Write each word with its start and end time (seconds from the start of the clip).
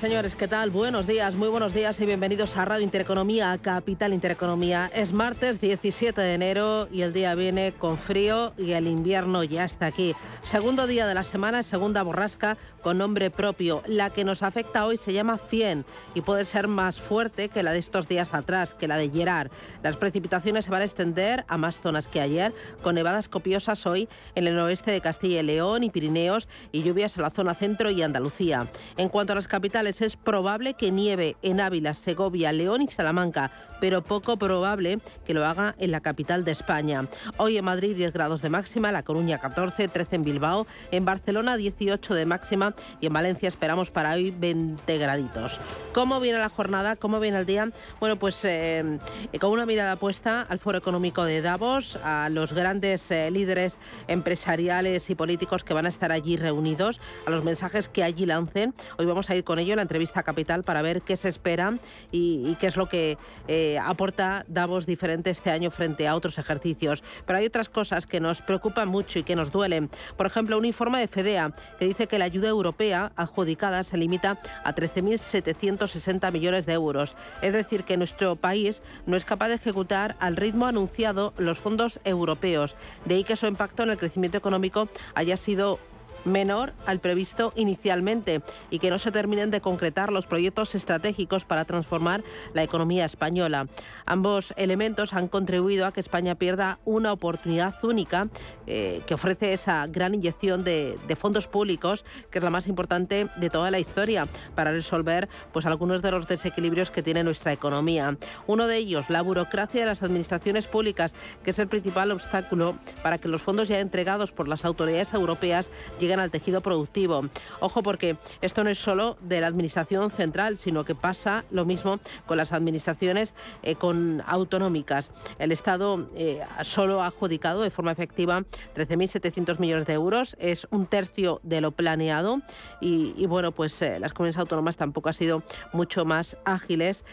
Señores, 0.00 0.34
¿qué 0.34 0.48
tal? 0.48 0.70
Buenos 0.70 1.06
días, 1.06 1.34
muy 1.34 1.48
buenos 1.48 1.74
días 1.74 2.00
y 2.00 2.06
bienvenidos 2.06 2.56
a 2.56 2.64
Radio 2.64 2.82
Intereconomía, 2.82 3.58
Capital 3.60 4.14
Intereconomía. 4.14 4.90
Es 4.94 5.12
martes 5.12 5.60
17 5.60 6.18
de 6.18 6.34
enero 6.34 6.88
y 6.90 7.02
el 7.02 7.12
día 7.12 7.34
viene 7.34 7.74
con 7.78 7.98
frío 7.98 8.54
y 8.56 8.72
el 8.72 8.86
invierno 8.86 9.44
ya 9.44 9.64
está 9.64 9.84
aquí. 9.84 10.14
Segundo 10.42 10.86
día 10.86 11.06
de 11.06 11.12
la 11.12 11.22
semana, 11.22 11.62
segunda 11.62 12.02
borrasca 12.02 12.56
con 12.82 12.96
nombre 12.96 13.30
propio. 13.30 13.82
La 13.86 14.08
que 14.08 14.24
nos 14.24 14.42
afecta 14.42 14.86
hoy 14.86 14.96
se 14.96 15.12
llama 15.12 15.36
Fien 15.36 15.84
y 16.14 16.22
puede 16.22 16.46
ser 16.46 16.66
más 16.66 16.98
fuerte 16.98 17.50
que 17.50 17.62
la 17.62 17.72
de 17.72 17.78
estos 17.78 18.08
días 18.08 18.32
atrás, 18.32 18.72
que 18.72 18.88
la 18.88 18.96
de 18.96 19.10
Gerard. 19.10 19.50
Las 19.82 19.98
precipitaciones 19.98 20.64
se 20.64 20.70
van 20.70 20.80
a 20.80 20.86
extender 20.86 21.44
a 21.46 21.58
más 21.58 21.78
zonas 21.78 22.08
que 22.08 22.22
ayer, 22.22 22.54
con 22.82 22.94
nevadas 22.94 23.28
copiosas 23.28 23.84
hoy 23.86 24.08
en 24.34 24.46
el 24.46 24.58
oeste 24.58 24.92
de 24.92 25.02
Castilla 25.02 25.40
y 25.40 25.42
León 25.42 25.82
y 25.82 25.90
Pirineos 25.90 26.48
y 26.72 26.84
lluvias 26.84 27.18
en 27.18 27.24
la 27.24 27.30
zona 27.30 27.52
centro 27.52 27.90
y 27.90 28.00
Andalucía. 28.00 28.70
En 28.96 29.10
cuanto 29.10 29.34
a 29.34 29.36
las 29.36 29.46
capitales, 29.46 29.89
es 29.90 30.16
probable 30.16 30.74
que 30.74 30.92
nieve 30.92 31.36
en 31.42 31.60
Ávila, 31.60 31.94
Segovia, 31.94 32.52
León 32.52 32.82
y 32.82 32.88
Salamanca, 32.88 33.50
pero 33.80 34.02
poco 34.02 34.36
probable 34.36 35.00
que 35.26 35.34
lo 35.34 35.44
haga 35.44 35.74
en 35.78 35.90
la 35.90 36.00
capital 36.00 36.44
de 36.44 36.52
España. 36.52 37.08
Hoy 37.38 37.56
en 37.56 37.64
Madrid 37.64 37.96
10 37.96 38.12
grados 38.12 38.40
de 38.40 38.50
máxima, 38.50 38.92
La 38.92 39.02
Coruña 39.02 39.38
14, 39.38 39.88
13 39.88 40.16
en 40.16 40.22
Bilbao, 40.22 40.66
en 40.92 41.04
Barcelona 41.04 41.56
18 41.56 42.14
de 42.14 42.26
máxima 42.26 42.74
y 43.00 43.06
en 43.06 43.12
Valencia 43.12 43.48
esperamos 43.48 43.90
para 43.90 44.12
hoy 44.12 44.30
20 44.30 44.98
graditos. 44.98 45.60
¿Cómo 45.92 46.20
viene 46.20 46.38
la 46.38 46.50
jornada? 46.50 46.94
¿Cómo 46.94 47.18
viene 47.18 47.38
el 47.38 47.46
día? 47.46 47.70
Bueno, 47.98 48.16
pues 48.16 48.44
eh, 48.44 48.98
con 49.40 49.50
una 49.50 49.66
mirada 49.66 49.96
puesta 49.96 50.42
al 50.42 50.60
Foro 50.60 50.78
Económico 50.78 51.24
de 51.24 51.42
Davos, 51.42 51.98
a 52.04 52.28
los 52.30 52.52
grandes 52.52 53.10
eh, 53.10 53.30
líderes 53.30 53.78
empresariales 54.06 55.10
y 55.10 55.14
políticos 55.16 55.64
que 55.64 55.74
van 55.74 55.86
a 55.86 55.88
estar 55.88 56.12
allí 56.12 56.36
reunidos, 56.36 57.00
a 57.26 57.30
los 57.30 57.42
mensajes 57.42 57.88
que 57.88 58.04
allí 58.04 58.26
lancen. 58.26 58.74
Hoy 58.98 59.06
vamos 59.06 59.30
a 59.30 59.34
ir 59.34 59.42
con 59.42 59.58
ello 59.58 59.79
la 59.80 59.82
entrevista 59.82 60.22
Capital 60.22 60.62
para 60.62 60.82
ver 60.82 61.02
qué 61.02 61.16
se 61.16 61.28
espera 61.28 61.78
y, 62.12 62.54
qué 62.60 62.66
es 62.66 62.76
lo 62.76 62.88
que 62.88 63.16
eh, 63.48 63.78
aporta 63.82 64.44
Davos 64.46 64.86
diferente 64.86 65.30
este 65.30 65.50
año 65.50 65.70
frente 65.70 66.06
a 66.06 66.14
otros 66.14 66.38
ejercicios. 66.38 67.02
Pero 67.26 67.38
hay 67.38 67.46
otras 67.46 67.68
cosas 67.68 68.06
que 68.06 68.20
nos 68.20 68.42
preocupan 68.42 68.88
mucho 68.88 69.18
y 69.18 69.22
que 69.22 69.36
nos 69.36 69.50
duelen. 69.50 69.90
Por 70.16 70.26
ejemplo, 70.26 70.58
un 70.58 70.64
informe 70.64 71.00
de 71.00 71.08
FEDEA 71.08 71.54
que 71.78 71.86
dice 71.86 72.06
que 72.06 72.18
la 72.18 72.26
ayuda 72.26 72.48
europea 72.48 73.12
adjudicada 73.16 73.82
se 73.84 73.96
limita 73.96 74.38
a 74.64 74.74
13.760 74.74 76.30
millones 76.30 76.66
de 76.66 76.74
euros. 76.74 77.16
Es 77.40 77.54
decir, 77.54 77.84
que 77.84 77.96
nuestro 77.96 78.36
país 78.36 78.82
no 79.06 79.16
es 79.16 79.24
capaz 79.24 79.48
de 79.48 79.54
ejecutar 79.54 80.16
al 80.20 80.36
ritmo 80.36 80.66
anunciado 80.66 81.32
los 81.38 81.58
fondos 81.58 82.00
europeos. 82.04 82.76
De 83.06 83.14
ahí 83.14 83.24
que 83.24 83.36
su 83.36 83.46
impacto 83.46 83.82
en 83.82 83.90
el 83.90 83.96
crecimiento 83.96 84.36
económico 84.36 84.88
haya 85.14 85.36
sido 85.36 85.78
menor 86.24 86.72
al 86.86 87.00
previsto 87.00 87.52
inicialmente 87.56 88.42
y 88.70 88.78
que 88.78 88.90
no 88.90 88.98
se 88.98 89.12
terminen 89.12 89.50
de 89.50 89.60
concretar 89.60 90.12
los 90.12 90.26
proyectos 90.26 90.74
estratégicos 90.74 91.44
para 91.44 91.64
transformar 91.64 92.22
la 92.54 92.62
economía 92.62 93.04
española. 93.04 93.66
Ambos 94.06 94.54
elementos 94.56 95.14
han 95.14 95.28
contribuido 95.28 95.86
a 95.86 95.92
que 95.92 96.00
España 96.00 96.34
pierda 96.34 96.78
una 96.84 97.12
oportunidad 97.12 97.82
única 97.84 98.28
eh, 98.66 99.02
que 99.06 99.14
ofrece 99.14 99.52
esa 99.52 99.86
gran 99.86 100.14
inyección 100.14 100.64
de, 100.64 100.98
fondos 101.18 101.46
públicos, 101.46 102.04
que 102.30 102.38
es 102.38 102.44
la 102.44 102.50
más 102.50 102.66
importante 102.66 103.26
de 103.36 103.50
toda 103.50 103.70
la 103.70 103.78
historia, 103.78 104.26
para 104.54 104.70
resolver 104.70 105.28
pues, 105.52 105.66
algunos 105.66 106.02
de 106.02 106.10
los 106.10 106.26
desequilibrios 106.26 106.90
que 106.90 107.02
tiene 107.02 107.22
nuestra 107.24 107.52
economía. 107.52 108.16
Uno 108.46 108.66
de 108.66 108.76
ellos, 108.76 109.10
la 109.10 109.22
burocracia 109.22 109.80
de 109.80 109.86
las 109.86 110.02
administraciones 110.02 110.66
públicas, 110.66 111.14
que 111.42 111.50
es 111.50 111.58
el 111.58 111.68
principal 111.68 112.10
obstáculo 112.10 112.76
para 113.02 113.18
que 113.18 113.28
los 113.28 113.42
fondos 113.42 113.68
ya 113.68 113.80
entregados 113.80 114.32
por 114.32 114.48
las 114.48 114.64
autoridades 114.64 115.12
europeas 115.12 115.70
lleguen 115.98 116.09
al 116.18 116.30
tejido 116.30 116.62
productivo. 116.62 117.28
Ojo 117.60 117.82
porque 117.82 118.16
esto 118.40 118.64
no 118.64 118.70
es 118.70 118.78
solo 118.78 119.16
de 119.20 119.40
la 119.40 119.46
Administración 119.46 120.10
central, 120.10 120.58
sino 120.58 120.84
que 120.84 120.94
pasa 120.94 121.44
lo 121.50 121.64
mismo 121.64 122.00
con 122.26 122.36
las 122.36 122.52
administraciones 122.52 123.34
eh, 123.62 123.74
con 123.74 124.22
autonómicas. 124.26 125.10
El 125.38 125.52
Estado 125.52 126.08
eh, 126.16 126.40
solo 126.62 127.02
ha 127.02 127.06
adjudicado 127.06 127.62
de 127.62 127.70
forma 127.70 127.92
efectiva 127.92 128.42
13.700 128.74 129.58
millones 129.58 129.86
de 129.86 129.92
euros, 129.92 130.36
es 130.38 130.66
un 130.70 130.86
tercio 130.86 131.40
de 131.42 131.60
lo 131.60 131.72
planeado 131.72 132.40
y, 132.80 133.26
bueno, 133.26 133.52
pues 133.52 133.80
eh, 133.82 134.00
las 134.00 134.12
comunidades 134.14 134.38
autónomas 134.38 134.76
tampoco 134.76 135.08
han 135.08 135.14
sido 135.14 135.42
mucho 135.72 136.04
más 136.04 136.36
ágiles 136.44 137.04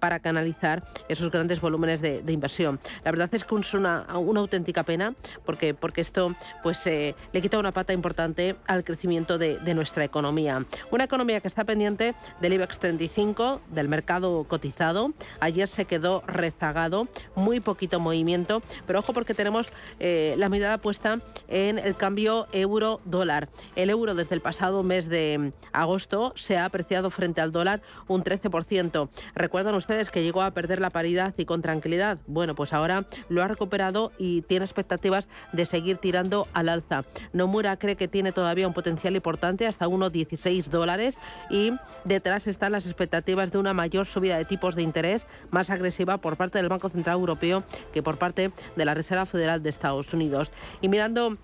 para 0.00 0.20
canalizar 0.20 0.84
esos 1.08 1.30
grandes 1.30 1.60
volúmenes 1.60 2.00
de, 2.00 2.22
inversión. 2.28 2.80
La 3.04 3.10
verdad 3.10 3.28
es 3.32 3.44
que 3.44 3.56
es 3.56 3.74
una, 3.74 4.06
una 4.18 4.40
auténtica 4.40 4.82
pena 4.82 5.14
porque, 5.44 5.74
porque 5.74 6.00
esto 6.00 6.34
pues 6.62 6.84
le 6.86 7.40
quita 7.40 7.58
una 7.58 7.72
pata 7.72 7.92
importante 7.92 8.35
al 8.66 8.84
crecimiento 8.84 9.38
de, 9.38 9.74
nuestra 9.74 10.04
economía. 10.04 10.64
Una 10.90 11.04
economía 11.04 11.40
que 11.40 11.48
está 11.48 11.64
pendiente 11.64 12.14
del 12.40 12.52
IBEX 12.52 12.78
35, 12.78 13.62
del 13.70 13.88
mercado 13.88 14.44
cotizado. 14.44 15.12
Ayer 15.40 15.68
se 15.68 15.86
quedó 15.86 16.22
rezagado, 16.26 17.08
muy 17.34 17.60
poquito 17.60 17.98
movimiento, 17.98 18.62
pero 18.86 18.98
ojo 18.98 19.12
porque 19.12 19.34
tenemos 19.34 19.68
eh, 20.00 20.34
la 20.38 20.48
mirada 20.48 20.78
puesta 20.78 21.20
en 21.48 21.78
el 21.78 21.96
cambio 21.96 22.46
euro-dólar. 22.52 23.48
El 23.74 23.90
euro 23.90 24.14
desde 24.14 24.34
el 24.34 24.40
pasado 24.40 24.82
mes 24.82 25.08
de 25.08 25.52
agosto 25.72 26.32
se 26.36 26.58
ha 26.58 26.66
apreciado 26.66 27.10
frente 27.10 27.40
al 27.40 27.52
dólar 27.52 27.80
un 28.06 28.22
13%. 28.22 29.08
Recuerdan 29.34 29.74
ustedes 29.74 30.10
que 30.10 30.22
llegó 30.22 30.42
a 30.42 30.50
perder 30.50 30.80
la 30.80 30.90
paridad 30.90 31.34
y 31.36 31.46
con 31.46 31.62
tranquilidad. 31.62 32.18
Bueno, 32.26 32.54
pues 32.54 32.72
ahora 32.72 33.06
lo 33.28 33.42
ha 33.42 33.48
recuperado 33.48 34.12
y 34.18 34.42
tiene 34.42 34.64
expectativas 34.64 35.28
de 35.52 35.64
seguir 35.64 35.96
tirando 35.96 36.48
al 36.52 36.68
alza. 36.68 37.04
Nomura 37.32 37.78
cree 37.78 37.96
que 37.96 38.08
tiene 38.08 38.25
todavía 38.32 38.66
un 38.66 38.74
potencial 38.74 39.16
importante, 39.16 39.66
hasta 39.66 39.86
1,16 39.86 40.68
dólares, 40.68 41.18
y 41.50 41.72
detrás 42.04 42.46
están 42.46 42.72
las 42.72 42.86
expectativas 42.86 43.52
de 43.52 43.58
una 43.58 43.74
mayor 43.74 44.06
subida 44.06 44.36
de 44.36 44.44
tipos 44.44 44.74
de 44.74 44.82
interés 44.82 45.26
más 45.50 45.70
agresiva 45.70 46.18
por 46.18 46.36
parte 46.36 46.58
del 46.58 46.68
Banco 46.68 46.88
Central 46.88 47.16
Europeo 47.16 47.64
que 47.92 48.02
por 48.02 48.18
parte 48.18 48.52
de 48.76 48.84
la 48.84 48.94
Reserva 48.94 49.26
Federal 49.26 49.62
de 49.62 49.70
Estados 49.70 50.12
Unidos. 50.12 50.52
Y 50.80 50.88
mirando 50.88 51.38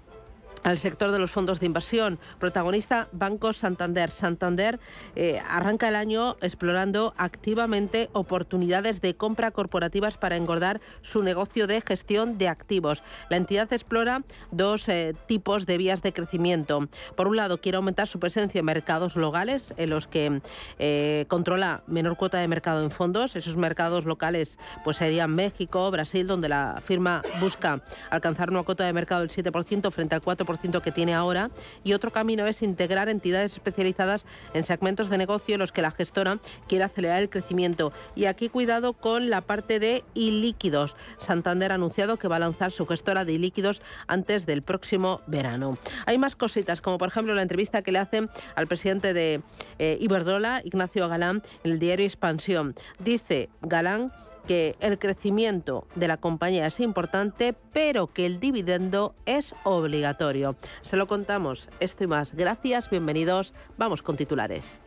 al 0.63 0.79
sector 0.79 1.11
de 1.11 1.19
los 1.19 1.31
fondos 1.31 1.61
de 1.61 1.67
inversión. 1.67 2.19
Protagonista 2.39 3.09
Banco 3.13 3.53
Santander. 3.53 4.11
Santander 4.11 4.81
eh, 5.17 5.41
arranca 5.49 5.89
el 5.89 5.97
año 5.97 6.37
explorando 6.41 7.15
activamente 7.17 8.11
oportunidades 8.13 9.01
de 9.01 9.15
compra 9.15 9.51
corporativas 9.51 10.17
para 10.17 10.37
engordar 10.37 10.81
su 11.01 11.23
negocio 11.23 11.67
de 11.67 11.81
gestión 11.81 12.39
de 12.39 12.49
activos. 12.49 13.03
La 13.29 13.37
entidad 13.37 13.73
explora 13.73 14.23
dos 14.51 14.89
eh, 14.89 15.15
tipos 15.27 15.67
de 15.67 15.79
vías 15.79 16.03
de 16.03 16.13
crecimiento. 16.13 16.89
Por 17.17 17.29
un 17.29 17.37
lado, 17.37 17.61
quiere 17.61 17.77
aumentar 17.77 18.07
su 18.07 18.19
presencia 18.19 18.61
en 18.61 18.65
mercados 18.65 19.17
locales 19.17 19.75
en 19.77 19.91
los 19.91 20.07
que 20.07 20.41
eh, 20.79 21.27
controla 21.29 21.83
menor 21.87 22.17
cuota 22.17 22.39
de 22.39 22.49
mercado 22.49 22.83
en 22.83 22.91
fondos. 22.91 23.37
Esos 23.37 23.57
mercados 23.57 24.05
locales 24.05 24.59
pues 24.85 24.99
serían 24.99 25.35
México, 25.35 25.91
Brasil, 25.91 26.27
donde 26.27 26.49
la 26.49 26.81
firma 26.85 27.23
busca 27.41 27.83
alcanzar 28.11 28.51
una 28.51 28.63
cuota 28.63 28.85
de 28.85 28.93
mercado 28.93 29.23
del 29.23 29.31
7% 29.31 29.91
frente 29.91 30.15
al 30.15 30.23
4% 30.23 30.52
que 30.83 30.93
tiene 30.93 31.15
ahora 31.15 31.51
y 31.85 31.93
otro 31.93 32.13
camino 32.13 32.47
es 32.47 32.63
integrar 32.63 33.09
entidades 33.09 33.55
especializadas 33.55 34.27
en 34.55 34.65
segmentos 34.65 35.11
de 35.11 35.19
negocio 35.19 35.55
en 35.55 35.61
los 35.61 35.73
que 35.73 35.83
la 35.83 35.91
gestora 35.91 36.39
quiere 36.69 36.85
acelerar 36.85 37.21
el 37.21 37.31
crecimiento. 37.31 37.93
Y 38.15 38.27
aquí 38.27 38.49
cuidado 38.49 38.93
con 38.93 39.31
la 39.31 39.41
parte 39.41 39.81
de 39.81 40.05
ilíquidos. 40.15 40.97
Santander 41.19 41.73
ha 41.73 41.77
anunciado 41.77 42.19
que 42.19 42.29
va 42.29 42.37
a 42.37 42.41
lanzar 42.41 42.73
su 42.73 42.87
gestora 42.87 43.25
de 43.25 43.33
ilíquidos 43.33 43.83
antes 44.07 44.47
del 44.47 44.63
próximo 44.63 45.21
verano. 45.27 45.79
Hay 46.07 46.19
más 46.19 46.37
cositas, 46.37 46.81
como 46.81 46.99
por 46.99 47.09
ejemplo 47.09 47.35
la 47.35 47.43
entrevista 47.43 47.83
que 47.83 47.93
le 47.93 47.99
hacen 47.99 48.31
al 48.55 48.67
presidente 48.67 49.15
de 49.15 49.43
eh, 49.79 49.97
Iberdrola, 50.01 50.63
Ignacio 50.65 51.09
Galán, 51.09 51.43
en 51.65 51.73
el 51.73 51.79
diario 51.79 52.07
Expansión. 52.07 52.75
Dice 52.99 53.49
Galán 53.63 54.13
que 54.47 54.77
el 54.81 54.99
crecimiento 54.99 55.87
de 55.95 56.09
la 56.09 56.17
compañía 56.17 56.67
es 56.67 56.81
importante, 56.81 57.55
pero 57.73 58.09
que 58.09 58.27
el 58.27 58.41
dividendo 58.41 59.15
es 59.27 59.55
obligatorio. 59.65 60.57
Se 60.83 60.97
lo 60.97 61.07
contamos, 61.07 61.69
esto 61.81 62.05
y 62.05 62.07
más. 62.07 62.35
Gracias, 62.35 62.91
bienvenidos. 62.91 63.55
Vamos 63.79 64.03
con 64.03 64.17
titulares. 64.17 64.81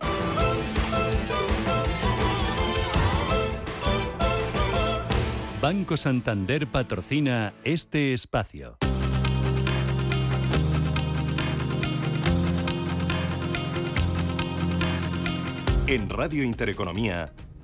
Banco 5.62 5.98
Santander 5.98 6.68
patrocina 6.68 7.54
este 7.64 8.14
espacio. 8.14 8.78
En 15.88 16.10
Radio 16.10 16.44
Intereconomía, 16.44 17.32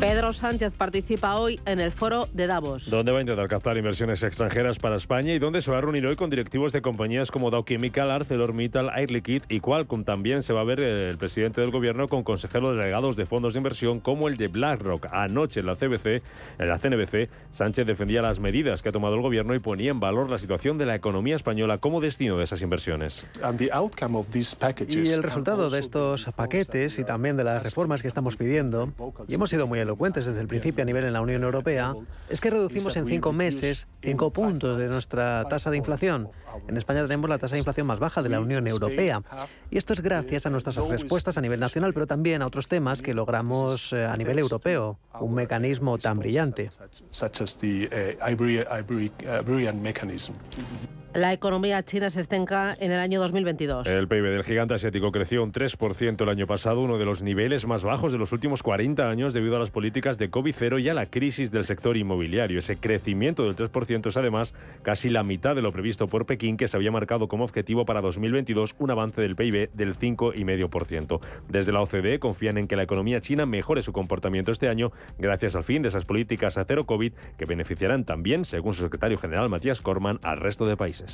Pedro 0.00 0.34
Sánchez 0.34 0.74
participa 0.74 1.36
hoy 1.36 1.58
en 1.64 1.80
el 1.80 1.90
foro 1.90 2.28
de 2.34 2.46
Davos. 2.46 2.90
Donde 2.90 3.12
va 3.12 3.18
a 3.18 3.20
intentar 3.22 3.48
captar 3.48 3.78
inversiones 3.78 4.22
extranjeras 4.22 4.78
para 4.78 4.96
España 4.96 5.32
y 5.32 5.38
donde 5.38 5.62
se 5.62 5.70
va 5.70 5.78
a 5.78 5.80
reunir 5.80 6.06
hoy 6.06 6.16
con 6.16 6.28
directivos 6.28 6.72
de 6.72 6.82
compañías 6.82 7.30
como 7.30 7.50
Dow 7.50 7.64
Chemical, 7.64 8.10
ArcelorMittal, 8.10 8.90
Air 8.94 9.10
Liquide 9.10 9.46
y 9.48 9.60
Qualcomm. 9.60 10.04
También 10.04 10.42
se 10.42 10.52
va 10.52 10.60
a 10.60 10.64
ver 10.64 10.80
el 10.80 11.16
presidente 11.16 11.62
del 11.62 11.70
gobierno 11.70 12.08
con 12.08 12.24
consejeros 12.24 12.76
delegados 12.76 13.16
de 13.16 13.24
fondos 13.24 13.54
de 13.54 13.60
inversión 13.60 14.00
como 14.00 14.28
el 14.28 14.36
de 14.36 14.48
BlackRock. 14.48 15.06
Anoche 15.12 15.60
en 15.60 15.66
la 15.66 15.76
CBC, 15.76 16.22
en 16.58 16.68
la 16.68 16.78
CNBC, 16.78 17.30
Sánchez 17.52 17.86
defendía 17.86 18.20
las 18.20 18.38
medidas 18.38 18.82
que 18.82 18.90
ha 18.90 18.92
tomado 18.92 19.14
el 19.14 19.22
gobierno 19.22 19.54
y 19.54 19.60
ponía 19.60 19.92
en 19.92 20.00
valor 20.00 20.28
la 20.28 20.36
situación 20.36 20.76
de 20.76 20.84
la 20.84 20.94
economía 20.94 21.36
española 21.36 21.78
como 21.78 22.02
destino 22.02 22.36
de 22.36 22.44
esas 22.44 22.60
inversiones. 22.60 23.24
Y 24.88 25.08
el 25.08 25.22
resultado 25.22 25.70
de 25.70 25.78
estos 25.78 26.26
paquetes 26.36 26.98
y 26.98 27.04
también 27.04 27.38
de 27.38 27.44
las 27.44 27.62
reformas 27.62 28.02
que 28.02 28.08
estamos 28.08 28.36
pidiendo, 28.36 28.92
y 29.26 29.34
hemos 29.34 29.48
sido 29.48 29.66
muy 29.66 29.85
elocuentes 29.86 30.26
desde 30.26 30.40
el 30.40 30.48
principio 30.48 30.82
a 30.82 30.84
nivel 30.84 31.04
en 31.04 31.12
la 31.12 31.20
Unión 31.20 31.42
Europea, 31.42 31.94
es 32.28 32.40
que 32.40 32.50
reducimos 32.50 32.96
en 32.96 33.06
cinco 33.06 33.32
meses 33.32 33.86
cinco 34.02 34.30
puntos 34.30 34.78
de 34.78 34.88
nuestra 34.88 35.46
tasa 35.48 35.70
de 35.70 35.78
inflación. 35.78 36.28
En 36.68 36.76
España 36.76 37.02
tenemos 37.02 37.28
la 37.28 37.38
tasa 37.38 37.54
de 37.54 37.60
inflación 37.60 37.86
más 37.86 37.98
baja 37.98 38.22
de 38.22 38.28
la 38.28 38.40
Unión 38.40 38.66
Europea. 38.66 39.22
Y 39.70 39.78
esto 39.78 39.92
es 39.92 40.00
gracias 40.00 40.46
a 40.46 40.50
nuestras 40.50 40.76
respuestas 40.76 41.38
a 41.38 41.40
nivel 41.40 41.60
nacional, 41.60 41.92
pero 41.94 42.06
también 42.06 42.42
a 42.42 42.46
otros 42.46 42.68
temas 42.68 43.02
que 43.02 43.14
logramos 43.14 43.92
eh, 43.92 44.04
a 44.04 44.16
nivel 44.16 44.38
europeo. 44.38 44.98
Un 45.20 45.34
mecanismo 45.34 45.98
tan 45.98 46.18
brillante. 46.18 46.70
La 51.16 51.32
economía 51.32 51.82
china 51.82 52.10
se 52.10 52.20
estanca 52.20 52.76
en 52.78 52.92
el 52.92 53.00
año 53.00 53.18
2022. 53.20 53.86
El 53.86 54.06
PIB 54.06 54.22
del 54.22 54.44
gigante 54.44 54.74
asiático 54.74 55.10
creció 55.12 55.42
un 55.42 55.50
3% 55.50 56.20
el 56.20 56.28
año 56.28 56.46
pasado, 56.46 56.82
uno 56.82 56.98
de 56.98 57.06
los 57.06 57.22
niveles 57.22 57.66
más 57.66 57.84
bajos 57.84 58.12
de 58.12 58.18
los 58.18 58.32
últimos 58.32 58.62
40 58.62 59.08
años 59.08 59.32
debido 59.32 59.56
a 59.56 59.58
las 59.58 59.70
políticas 59.70 60.18
de 60.18 60.30
COVID-0 60.30 60.78
y 60.82 60.90
a 60.90 60.94
la 60.94 61.06
crisis 61.06 61.50
del 61.50 61.64
sector 61.64 61.96
inmobiliario. 61.96 62.58
Ese 62.58 62.76
crecimiento 62.76 63.44
del 63.44 63.56
3% 63.56 64.08
es 64.08 64.16
además 64.18 64.52
casi 64.82 65.08
la 65.08 65.22
mitad 65.22 65.54
de 65.54 65.62
lo 65.62 65.72
previsto 65.72 66.06
por 66.06 66.26
Pekín, 66.26 66.58
que 66.58 66.68
se 66.68 66.76
había 66.76 66.90
marcado 66.90 67.28
como 67.28 67.44
objetivo 67.44 67.86
para 67.86 68.02
2022 68.02 68.74
un 68.78 68.90
avance 68.90 69.22
del 69.22 69.36
PIB 69.36 69.70
del 69.72 69.96
5,5%. 69.96 71.20
Desde 71.48 71.72
la 71.72 71.80
OCDE 71.80 72.18
confían 72.18 72.58
en 72.58 72.68
que 72.68 72.76
la 72.76 72.82
economía 72.82 73.22
china 73.22 73.46
mejore 73.46 73.80
su 73.80 73.94
comportamiento 73.94 74.52
este 74.52 74.68
año 74.68 74.92
gracias 75.18 75.56
al 75.56 75.64
fin 75.64 75.80
de 75.80 75.88
esas 75.88 76.04
políticas 76.04 76.58
a 76.58 76.66
cero 76.66 76.84
COVID 76.84 77.14
que 77.38 77.46
beneficiarán 77.46 78.04
también, 78.04 78.44
según 78.44 78.74
su 78.74 78.82
secretario 78.82 79.16
general 79.16 79.48
Matías 79.48 79.80
Corman, 79.80 80.20
al 80.22 80.40
resto 80.40 80.66
de 80.66 80.76
países. 80.76 81.05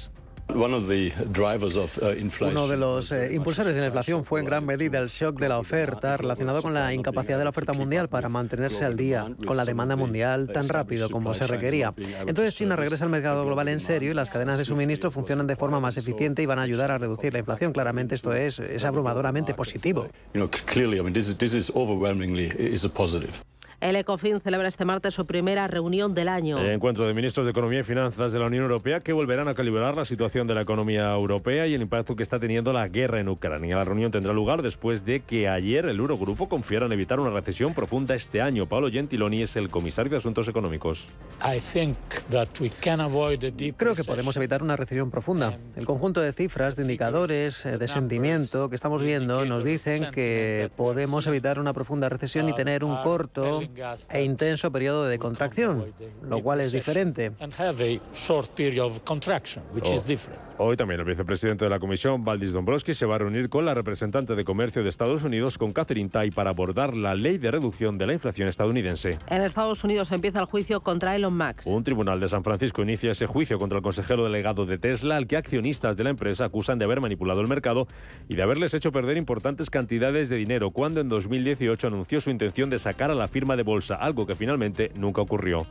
Uh, 0.48 0.64
Uno 2.44 2.66
de 2.66 2.76
los 2.76 3.12
eh, 3.12 3.32
impulsores 3.32 3.74
de 3.74 3.80
la 3.80 3.86
inflación 3.86 4.24
fue 4.24 4.40
en 4.40 4.46
gran 4.46 4.66
medida 4.66 4.98
el 4.98 5.08
shock 5.08 5.38
de 5.38 5.48
la 5.48 5.58
oferta 5.58 6.16
relacionado 6.16 6.60
con 6.60 6.74
la 6.74 6.92
incapacidad 6.92 7.38
de 7.38 7.44
la 7.44 7.50
oferta 7.50 7.72
mundial 7.72 8.08
para 8.08 8.28
mantenerse 8.28 8.84
al 8.84 8.96
día 8.96 9.34
con 9.46 9.56
la 9.56 9.64
demanda 9.64 9.96
mundial 9.96 10.50
tan 10.52 10.68
rápido 10.68 11.08
como 11.08 11.32
se 11.32 11.46
requería. 11.46 11.94
Entonces 12.26 12.54
China 12.54 12.76
regresa 12.76 13.04
al 13.04 13.10
mercado 13.10 13.46
global 13.46 13.68
en 13.68 13.80
serio 13.80 14.10
y 14.10 14.14
las 14.14 14.30
cadenas 14.30 14.58
de 14.58 14.64
suministro 14.64 15.10
funcionan 15.10 15.46
de 15.46 15.56
forma 15.56 15.80
más 15.80 15.96
eficiente 15.96 16.42
y 16.42 16.46
van 16.46 16.58
a 16.58 16.62
ayudar 16.62 16.90
a 16.90 16.98
reducir 16.98 17.32
la 17.32 17.38
inflación. 17.38 17.72
Claramente 17.72 18.14
esto 18.14 18.34
es, 18.34 18.58
es 18.58 18.84
abrumadoramente 18.84 19.54
positivo. 19.54 20.08
El 23.82 23.96
ECOFIN 23.96 24.40
celebra 24.40 24.68
este 24.68 24.84
martes 24.84 25.12
su 25.12 25.26
primera 25.26 25.66
reunión 25.66 26.14
del 26.14 26.28
año. 26.28 26.56
El 26.56 26.70
encuentro 26.70 27.04
de 27.04 27.14
ministros 27.14 27.46
de 27.46 27.50
Economía 27.50 27.80
y 27.80 27.82
Finanzas 27.82 28.30
de 28.30 28.38
la 28.38 28.46
Unión 28.46 28.62
Europea 28.62 29.00
que 29.00 29.12
volverán 29.12 29.48
a 29.48 29.54
calibrar 29.56 29.96
la 29.96 30.04
situación 30.04 30.46
de 30.46 30.54
la 30.54 30.60
economía 30.60 31.12
europea 31.12 31.66
y 31.66 31.74
el 31.74 31.82
impacto 31.82 32.14
que 32.14 32.22
está 32.22 32.38
teniendo 32.38 32.72
la 32.72 32.86
guerra 32.86 33.18
en 33.18 33.28
Ucrania. 33.28 33.74
La 33.74 33.82
reunión 33.82 34.12
tendrá 34.12 34.32
lugar 34.32 34.62
después 34.62 35.04
de 35.04 35.18
que 35.18 35.48
ayer 35.48 35.84
el 35.86 35.98
Eurogrupo 35.98 36.48
confiara 36.48 36.86
en 36.86 36.92
evitar 36.92 37.18
una 37.18 37.30
recesión 37.30 37.74
profunda 37.74 38.14
este 38.14 38.40
año. 38.40 38.66
Paolo 38.66 38.88
Gentiloni 38.88 39.42
es 39.42 39.56
el 39.56 39.68
comisario 39.68 40.12
de 40.12 40.18
Asuntos 40.18 40.46
Económicos. 40.46 41.08
Creo 43.76 43.94
que 43.96 44.04
podemos 44.04 44.36
evitar 44.36 44.62
una 44.62 44.76
recesión 44.76 45.10
profunda. 45.10 45.58
El 45.74 45.86
conjunto 45.86 46.20
de 46.20 46.32
cifras, 46.32 46.76
de 46.76 46.82
indicadores, 46.82 47.66
eh, 47.66 47.78
de 47.78 47.88
sentimiento 47.88 48.68
que 48.68 48.76
estamos 48.76 49.02
viendo 49.02 49.44
nos 49.44 49.64
dicen 49.64 50.12
que 50.12 50.70
podemos 50.76 51.26
evitar 51.26 51.58
una 51.58 51.72
profunda 51.72 52.08
recesión 52.08 52.48
y 52.48 52.54
tener 52.54 52.84
un 52.84 53.02
corto 53.02 53.60
e 54.10 54.22
intenso 54.22 54.70
periodo 54.70 55.06
de 55.06 55.18
contracción, 55.18 55.92
lo 56.22 56.42
cual 56.42 56.60
es 56.60 56.72
diferente. 56.72 57.32
Oh. 60.58 60.64
Hoy 60.64 60.76
también 60.76 61.00
el 61.00 61.06
vicepresidente 61.06 61.64
de 61.64 61.70
la 61.70 61.78
Comisión, 61.78 62.24
Valdis 62.24 62.52
Dombrovskis, 62.52 62.96
se 62.96 63.06
va 63.06 63.16
a 63.16 63.18
reunir 63.18 63.48
con 63.48 63.64
la 63.64 63.74
representante 63.74 64.34
de 64.34 64.44
Comercio 64.44 64.82
de 64.82 64.90
Estados 64.90 65.24
Unidos, 65.24 65.58
con 65.58 65.72
Catherine 65.72 66.10
Tai, 66.10 66.30
para 66.30 66.50
abordar 66.50 66.94
la 66.94 67.14
ley 67.14 67.38
de 67.38 67.50
reducción 67.50 67.98
de 67.98 68.06
la 68.06 68.12
inflación 68.12 68.48
estadounidense. 68.48 69.18
En 69.28 69.42
Estados 69.42 69.82
Unidos 69.82 70.12
empieza 70.12 70.40
el 70.40 70.46
juicio 70.46 70.80
contra 70.80 71.16
Elon 71.16 71.36
Musk. 71.36 71.66
Un 71.66 71.82
tribunal 71.82 72.20
de 72.20 72.28
San 72.28 72.44
Francisco 72.44 72.82
inicia 72.82 73.10
ese 73.10 73.26
juicio 73.26 73.58
contra 73.58 73.78
el 73.78 73.82
consejero 73.82 74.24
delegado 74.24 74.66
de 74.66 74.78
Tesla, 74.78 75.16
al 75.16 75.26
que 75.26 75.36
accionistas 75.36 75.96
de 75.96 76.04
la 76.04 76.10
empresa 76.10 76.44
acusan 76.44 76.78
de 76.78 76.84
haber 76.84 77.00
manipulado 77.00 77.40
el 77.40 77.48
mercado 77.48 77.88
y 78.28 78.36
de 78.36 78.42
haberles 78.42 78.74
hecho 78.74 78.92
perder 78.92 79.16
importantes 79.16 79.70
cantidades 79.70 80.28
de 80.28 80.36
dinero 80.36 80.70
cuando 80.70 81.00
en 81.00 81.08
2018 81.08 81.86
anunció 81.86 82.20
su 82.20 82.30
intención 82.30 82.70
de 82.70 82.78
sacar 82.78 83.10
a 83.10 83.14
la 83.14 83.28
firma 83.28 83.56
de 83.56 83.61
bolsa, 83.62 83.96
algo 83.96 84.26
que 84.26 84.36
finalmente 84.36 84.90
nunca 84.94 85.20
ocurrió. 85.20 85.66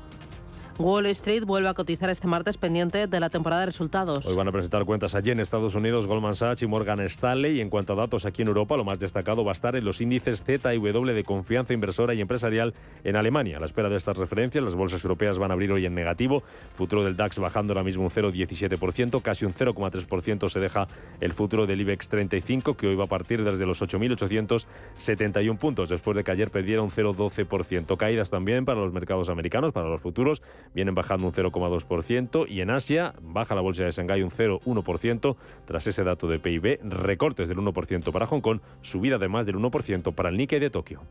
Wall 0.81 1.05
Street 1.07 1.43
vuelve 1.45 1.69
a 1.69 1.73
cotizar 1.73 2.09
este 2.09 2.27
martes 2.27 2.57
pendiente 2.57 3.05
de 3.07 3.19
la 3.19 3.29
temporada 3.29 3.61
de 3.61 3.67
resultados. 3.67 4.25
Hoy 4.25 4.35
van 4.35 4.47
a 4.47 4.51
presentar 4.51 4.83
cuentas 4.85 5.15
allí 5.15 5.31
en 5.31 5.39
Estados 5.39 5.75
Unidos 5.75 6.07
Goldman 6.07 6.35
Sachs 6.35 6.63
y 6.63 6.67
Morgan 6.67 6.99
Stanley. 7.01 7.57
Y 7.57 7.61
en 7.61 7.69
cuanto 7.69 7.93
a 7.93 7.95
datos 7.95 8.25
aquí 8.25 8.41
en 8.41 8.47
Europa, 8.47 8.75
lo 8.77 8.83
más 8.83 8.99
destacado 8.99 9.45
va 9.45 9.51
a 9.51 9.53
estar 9.53 9.75
en 9.75 9.85
los 9.85 10.01
índices 10.01 10.43
Z 10.43 10.73
y 10.73 10.79
W 10.79 11.13
de 11.13 11.23
confianza 11.23 11.73
inversora 11.73 12.13
y 12.13 12.21
empresarial 12.21 12.73
en 13.03 13.15
Alemania. 13.15 13.57
A 13.57 13.59
la 13.59 13.67
espera 13.67 13.89
de 13.89 13.97
estas 13.97 14.17
referencias, 14.17 14.63
las 14.63 14.75
bolsas 14.75 15.03
europeas 15.03 15.37
van 15.37 15.51
a 15.51 15.53
abrir 15.53 15.71
hoy 15.71 15.85
en 15.85 15.93
negativo. 15.93 16.43
Futuro 16.75 17.03
del 17.03 17.15
DAX 17.15 17.37
bajando 17.39 17.73
ahora 17.73 17.83
mismo 17.83 18.03
un 18.03 18.09
0,17%, 18.09 19.21
casi 19.21 19.45
un 19.45 19.53
0,3% 19.53 20.49
se 20.49 20.59
deja 20.59 20.87
el 21.19 21.33
futuro 21.33 21.67
del 21.67 21.81
IBEX 21.81 22.09
35, 22.09 22.75
que 22.75 22.87
hoy 22.87 22.95
va 22.95 23.05
a 23.05 23.07
partir 23.07 23.43
desde 23.43 23.65
los 23.65 23.81
8.871 23.81 25.57
puntos, 25.57 25.89
después 25.89 26.17
de 26.17 26.23
que 26.23 26.31
ayer 26.31 26.49
perdiera 26.49 26.81
un 26.81 26.89
0,12%. 26.89 27.97
Caídas 27.97 28.29
también 28.29 28.65
para 28.65 28.79
los 28.79 28.91
mercados 28.91 29.29
americanos, 29.29 29.73
para 29.73 29.87
los 29.87 30.01
futuros 30.01 30.41
vienen 30.73 30.95
bajando 30.95 31.27
un 31.27 31.33
0,2% 31.33 32.45
y 32.47 32.61
en 32.61 32.69
Asia 32.69 33.13
baja 33.21 33.55
la 33.55 33.61
bolsa 33.61 33.83
de 33.83 33.91
Shanghái 33.91 34.23
un 34.23 34.31
0,1% 34.31 35.35
tras 35.65 35.87
ese 35.87 36.03
dato 36.03 36.27
de 36.27 36.39
PIB, 36.39 36.79
recortes 36.83 37.49
del 37.49 37.57
1% 37.57 38.11
para 38.11 38.27
Hong 38.27 38.41
Kong, 38.41 38.59
subida 38.81 39.17
de 39.17 39.27
más 39.27 39.45
del 39.45 39.57
1% 39.57 40.13
para 40.13 40.29
el 40.29 40.37
Nikkei 40.37 40.59
de 40.59 40.69
Tokio. 40.69 41.01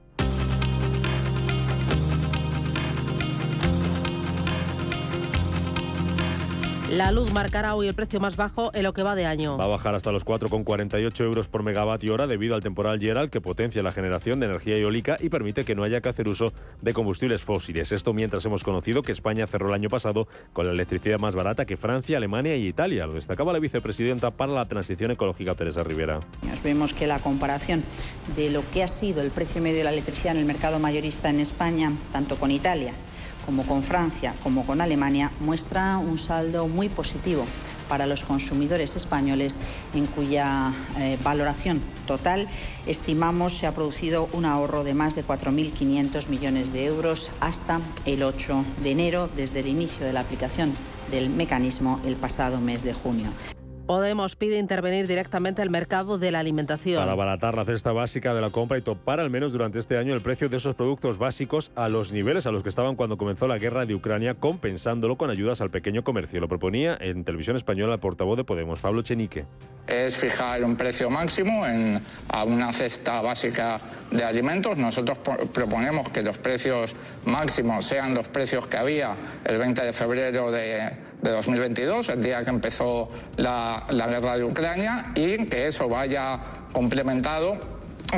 La 6.91 7.13
luz 7.13 7.33
marcará 7.33 7.77
hoy 7.77 7.87
el 7.87 7.95
precio 7.95 8.19
más 8.19 8.35
bajo 8.35 8.73
en 8.75 8.83
lo 8.83 8.93
que 8.93 9.05
va 9.05 9.15
de 9.15 9.25
año. 9.25 9.57
Va 9.57 9.67
a 9.67 9.69
bajar 9.69 9.95
hasta 9.95 10.11
los 10.11 10.27
4,48 10.27 11.21
euros 11.21 11.47
por 11.47 11.63
megavatio 11.63 12.13
hora 12.13 12.27
debido 12.27 12.57
al 12.57 12.65
temporal 12.65 12.99
Gerald 12.99 13.31
que 13.31 13.41
potencia 13.41 13.81
la 13.85 13.93
generación 13.93 14.41
de 14.41 14.47
energía 14.47 14.75
eólica 14.75 15.17
y 15.21 15.29
permite 15.29 15.65
que 15.65 15.77
no 15.77 15.85
haya 15.85 16.01
que 16.01 16.09
hacer 16.09 16.27
uso 16.27 16.53
de 16.83 16.93
combustibles 16.93 17.43
fósiles. 17.43 17.93
Esto 17.93 18.13
mientras 18.13 18.45
hemos 18.45 18.65
conocido 18.65 19.03
que 19.03 19.13
España 19.13 19.47
cerró 19.47 19.69
el 19.69 19.75
año 19.75 19.89
pasado 19.89 20.27
con 20.53 20.67
la 20.67 20.73
electricidad 20.73 21.21
más 21.21 21.37
barata 21.37 21.65
que 21.65 21.77
Francia, 21.77 22.17
Alemania 22.17 22.57
y 22.57 22.67
Italia. 22.67 23.07
Lo 23.07 23.13
destacaba 23.13 23.53
la 23.53 23.61
vicepresidenta 23.61 24.33
para 24.33 24.53
la 24.53 24.65
transición 24.65 25.13
ecológica 25.13 25.55
Teresa 25.55 25.85
Rivera. 25.85 26.19
Vemos 26.65 26.93
que 26.93 27.07
la 27.07 27.21
comparación 27.21 27.85
de 28.35 28.51
lo 28.51 28.69
que 28.73 28.83
ha 28.83 28.89
sido 28.89 29.23
el 29.23 29.31
precio 29.31 29.63
medio 29.63 29.79
de 29.79 29.85
la 29.85 29.93
electricidad 29.93 30.35
en 30.35 30.41
el 30.41 30.47
mercado 30.47 30.81
mayorista 30.81 31.31
en 31.31 31.39
España, 31.39 31.93
tanto 32.13 32.35
con 32.35 32.51
Italia 32.51 32.95
como 33.51 33.67
con 33.67 33.83
Francia, 33.83 34.33
como 34.45 34.65
con 34.65 34.81
Alemania, 34.81 35.33
muestra 35.41 35.99
un 35.99 36.19
saldo 36.19 36.69
muy 36.69 36.89
positivo 36.89 37.45
para 37.89 38.07
los 38.07 38.23
consumidores 38.23 38.95
españoles, 38.95 39.57
en 39.93 40.07
cuya 40.07 40.73
eh, 40.97 41.19
valoración 41.25 41.81
total 42.07 42.47
estimamos 42.87 43.59
se 43.59 43.67
ha 43.67 43.75
producido 43.75 44.29
un 44.35 44.45
ahorro 44.45 44.85
de 44.85 44.95
más 44.95 45.17
de 45.17 45.25
4.500 45.25 46.29
millones 46.29 46.73
de 46.73 46.85
euros 46.85 47.33
hasta 47.41 47.81
el 48.07 48.23
8 48.23 48.65
de 48.85 48.93
enero, 48.93 49.29
desde 49.35 49.59
el 49.59 49.67
inicio 49.67 50.07
de 50.07 50.13
la 50.13 50.21
aplicación 50.21 50.73
del 51.11 51.29
mecanismo 51.29 51.99
el 52.07 52.15
pasado 52.15 52.61
mes 52.61 52.85
de 52.85 52.93
junio. 52.93 53.31
Podemos 53.91 54.37
pide 54.37 54.57
intervenir 54.57 55.09
directamente 55.09 55.63
el 55.63 55.69
mercado 55.69 56.17
de 56.17 56.31
la 56.31 56.39
alimentación. 56.39 57.03
Para 57.03 57.11
abaratar 57.11 57.57
la 57.57 57.65
cesta 57.65 57.91
básica 57.91 58.35
de 58.35 58.41
la 58.41 58.51
compra 58.51 58.79
y 58.79 58.83
topar 58.83 59.19
al 59.19 59.31
menos 59.31 59.51
durante 59.51 59.81
este 59.81 59.99
año 59.99 60.15
el 60.15 60.21
precio 60.21 60.49
de 60.49 60.59
esos 60.59 60.77
productos 60.77 61.19
básicos 61.19 61.73
a 61.75 61.89
los 61.89 62.13
niveles 62.13 62.47
a 62.47 62.53
los 62.53 62.63
que 62.63 62.69
estaban 62.69 62.95
cuando 62.95 63.19
comenzó 63.19 63.49
la 63.49 63.59
guerra 63.59 63.87
de 63.87 63.97
Ucrania, 63.97 64.35
compensándolo 64.35 65.17
con 65.17 65.29
ayudas 65.29 65.61
al 65.61 65.71
pequeño 65.71 66.05
comercio. 66.05 66.39
Lo 66.39 66.47
proponía 66.47 66.97
en 67.01 67.25
televisión 67.25 67.57
española 67.57 67.95
el 67.95 67.99
portavoz 67.99 68.37
de 68.37 68.45
Podemos, 68.45 68.79
Pablo 68.79 69.03
Chenique. 69.03 69.45
Es 69.89 70.17
fijar 70.17 70.63
un 70.63 70.77
precio 70.77 71.11
máximo 71.11 71.67
en, 71.67 72.01
a 72.33 72.45
una 72.45 72.73
cesta 72.73 73.21
básica 73.23 73.81
de 74.13 74.23
alimentos. 74.23 74.79
Nosotros 74.79 75.19
proponemos 75.53 76.11
que 76.11 76.23
los 76.23 76.39
precios 76.39 76.95
máximos 77.25 77.87
sean 77.87 78.15
los 78.15 78.29
precios 78.29 78.69
que 78.69 78.77
había 78.77 79.17
el 79.45 79.59
20 79.59 79.83
de 79.83 79.93
febrero 79.93 80.53
de 80.53 81.10
de 81.23 81.31
2022, 81.31 82.09
el 82.09 82.23
día 82.23 82.45
que 82.45 82.51
empezó 82.51 83.11
la, 83.37 83.85
la 83.91 84.07
guerra 84.07 84.37
de 84.37 84.45
Ucrania, 84.45 85.13
y 85.15 85.47
que 85.47 85.67
eso 85.67 85.89
vaya 85.89 86.41
complementado 86.73 87.59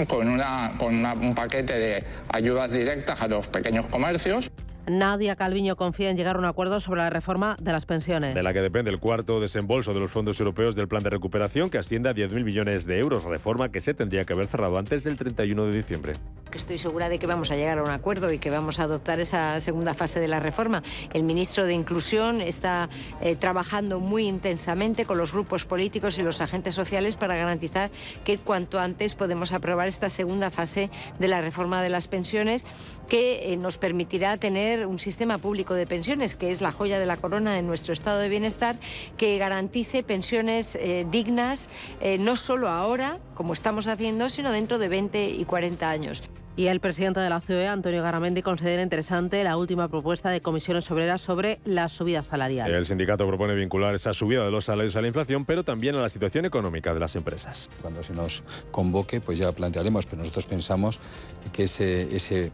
con, 0.08 0.28
una, 0.28 0.72
con 0.78 1.04
un 1.04 1.32
paquete 1.34 1.78
de 1.78 2.04
ayudas 2.28 2.72
directas 2.72 3.20
a 3.20 3.28
los 3.28 3.48
pequeños 3.48 3.86
comercios. 3.86 4.50
Nadia 4.86 5.36
Calviño 5.36 5.76
confía 5.76 6.10
en 6.10 6.16
llegar 6.16 6.36
a 6.36 6.38
un 6.38 6.44
acuerdo 6.44 6.80
sobre 6.80 7.02
la 7.02 7.10
reforma 7.10 7.56
de 7.60 7.72
las 7.72 7.86
pensiones. 7.86 8.34
De 8.34 8.42
la 8.42 8.52
que 8.52 8.60
depende 8.60 8.90
el 8.90 8.98
cuarto 8.98 9.40
desembolso 9.40 9.94
de 9.94 10.00
los 10.00 10.10
fondos 10.10 10.40
europeos 10.40 10.74
del 10.74 10.88
plan 10.88 11.02
de 11.02 11.10
recuperación, 11.10 11.70
que 11.70 11.78
asciende 11.78 12.08
a 12.08 12.14
10.000 12.14 12.44
millones 12.44 12.84
de 12.84 12.98
euros, 12.98 13.24
reforma 13.24 13.70
que 13.70 13.80
se 13.80 13.94
tendría 13.94 14.24
que 14.24 14.32
haber 14.32 14.46
cerrado 14.46 14.78
antes 14.78 15.04
del 15.04 15.16
31 15.16 15.66
de 15.66 15.76
diciembre. 15.76 16.14
Estoy 16.52 16.78
segura 16.78 17.08
de 17.08 17.18
que 17.18 17.26
vamos 17.26 17.50
a 17.50 17.56
llegar 17.56 17.78
a 17.78 17.82
un 17.82 17.90
acuerdo 17.90 18.30
y 18.32 18.38
que 18.38 18.50
vamos 18.50 18.78
a 18.78 18.82
adoptar 18.82 19.20
esa 19.20 19.58
segunda 19.60 19.94
fase 19.94 20.20
de 20.20 20.28
la 20.28 20.38
reforma. 20.38 20.82
El 21.14 21.22
ministro 21.22 21.64
de 21.64 21.72
Inclusión 21.72 22.40
está 22.40 22.90
eh, 23.22 23.36
trabajando 23.36 24.00
muy 24.00 24.26
intensamente 24.26 25.06
con 25.06 25.16
los 25.16 25.32
grupos 25.32 25.64
políticos 25.64 26.18
y 26.18 26.22
los 26.22 26.40
agentes 26.40 26.74
sociales 26.74 27.16
para 27.16 27.36
garantizar 27.36 27.90
que 28.24 28.36
cuanto 28.36 28.80
antes 28.80 29.14
podemos 29.14 29.52
aprobar 29.52 29.88
esta 29.88 30.10
segunda 30.10 30.50
fase 30.50 30.90
de 31.18 31.28
la 31.28 31.40
reforma 31.40 31.82
de 31.82 31.88
las 31.88 32.06
pensiones 32.08 32.66
que 33.08 33.52
eh, 33.52 33.56
nos 33.56 33.78
permitirá 33.78 34.36
tener 34.36 34.71
un 34.86 34.98
sistema 34.98 35.38
público 35.38 35.74
de 35.74 35.86
pensiones, 35.86 36.36
que 36.36 36.50
es 36.50 36.60
la 36.60 36.72
joya 36.72 36.98
de 36.98 37.06
la 37.06 37.16
corona 37.16 37.54
de 37.54 37.62
nuestro 37.62 37.92
estado 37.92 38.18
de 38.18 38.28
bienestar, 38.28 38.76
que 39.16 39.38
garantice 39.38 40.02
pensiones 40.02 40.76
eh, 40.76 41.06
dignas, 41.10 41.68
eh, 42.00 42.18
no 42.18 42.36
solo 42.36 42.68
ahora, 42.68 43.18
como 43.34 43.52
estamos 43.52 43.86
haciendo, 43.86 44.28
sino 44.28 44.50
dentro 44.50 44.78
de 44.78 44.88
20 44.88 45.28
y 45.30 45.44
40 45.44 45.90
años. 45.90 46.22
Y 46.54 46.66
el 46.66 46.80
presidente 46.80 47.18
de 47.20 47.30
la 47.30 47.40
COE, 47.40 47.66
Antonio 47.66 48.02
Garamendi, 48.02 48.42
considera 48.42 48.82
interesante 48.82 49.42
la 49.42 49.56
última 49.56 49.88
propuesta 49.88 50.28
de 50.28 50.42
comisiones 50.42 50.90
obreras 50.90 51.22
sobre 51.22 51.60
la 51.64 51.88
subida 51.88 52.22
salarial. 52.22 52.70
El 52.70 52.84
sindicato 52.84 53.26
propone 53.26 53.54
vincular 53.54 53.94
esa 53.94 54.12
subida 54.12 54.44
de 54.44 54.50
los 54.50 54.66
salarios 54.66 54.94
a 54.96 55.00
la 55.00 55.06
inflación, 55.06 55.46
pero 55.46 55.64
también 55.64 55.94
a 55.94 56.02
la 56.02 56.10
situación 56.10 56.44
económica 56.44 56.92
de 56.92 57.00
las 57.00 57.16
empresas. 57.16 57.70
Cuando 57.80 58.02
se 58.02 58.12
nos 58.12 58.42
convoque, 58.70 59.22
pues 59.22 59.38
ya 59.38 59.50
plantearemos, 59.52 60.04
pero 60.04 60.18
nosotros 60.18 60.44
pensamos 60.44 61.00
que 61.54 61.64
ese, 61.64 62.14
ese 62.14 62.52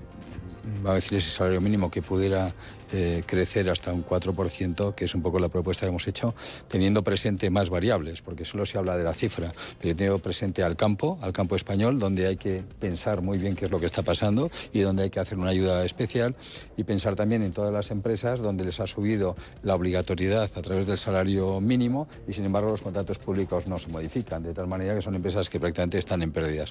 va 0.84 0.92
a 0.92 0.94
decir 0.96 1.18
ese 1.18 1.30
salario 1.30 1.60
mínimo 1.60 1.90
que 1.90 2.02
pudiera 2.02 2.54
eh, 2.92 3.22
crecer 3.26 3.68
hasta 3.68 3.92
un 3.92 4.04
4%, 4.04 4.94
que 4.94 5.04
es 5.04 5.14
un 5.14 5.20
poco 5.20 5.38
la 5.38 5.48
propuesta 5.48 5.84
que 5.84 5.90
hemos 5.90 6.06
hecho, 6.08 6.34
teniendo 6.68 7.04
presente 7.04 7.50
más 7.50 7.68
variables, 7.68 8.22
porque 8.22 8.44
solo 8.44 8.64
se 8.64 8.78
habla 8.78 8.96
de 8.96 9.04
la 9.04 9.12
cifra, 9.12 9.52
pero 9.78 9.90
yo 9.90 9.96
tengo 9.96 10.18
presente 10.18 10.62
al 10.62 10.76
campo, 10.76 11.18
al 11.20 11.32
campo 11.32 11.54
español, 11.54 11.98
donde 11.98 12.26
hay 12.26 12.36
que 12.36 12.64
pensar 12.78 13.20
muy 13.20 13.38
bien 13.38 13.56
qué 13.56 13.66
es 13.66 13.70
lo 13.70 13.78
que 13.78 13.86
está 13.86 14.02
pasando 14.02 14.50
y 14.72 14.80
donde 14.80 15.04
hay 15.04 15.10
que 15.10 15.20
hacer 15.20 15.38
una 15.38 15.50
ayuda 15.50 15.84
especial 15.84 16.34
y 16.76 16.84
pensar 16.84 17.14
también 17.14 17.42
en 17.42 17.52
todas 17.52 17.72
las 17.72 17.90
empresas 17.90 18.40
donde 18.40 18.64
les 18.64 18.80
ha 18.80 18.86
subido 18.86 19.36
la 19.62 19.74
obligatoriedad 19.74 20.50
a 20.54 20.62
través 20.62 20.86
del 20.86 20.98
salario 20.98 21.60
mínimo 21.60 22.08
y 22.26 22.32
sin 22.32 22.44
embargo 22.46 22.70
los 22.70 22.82
contratos 22.82 23.18
públicos 23.18 23.66
no 23.66 23.78
se 23.78 23.88
modifican, 23.88 24.42
de 24.42 24.54
tal 24.54 24.66
manera 24.66 24.94
que 24.94 25.02
son 25.02 25.14
empresas 25.14 25.50
que 25.50 25.60
prácticamente 25.60 25.98
están 25.98 26.22
en 26.22 26.32
pérdidas. 26.32 26.70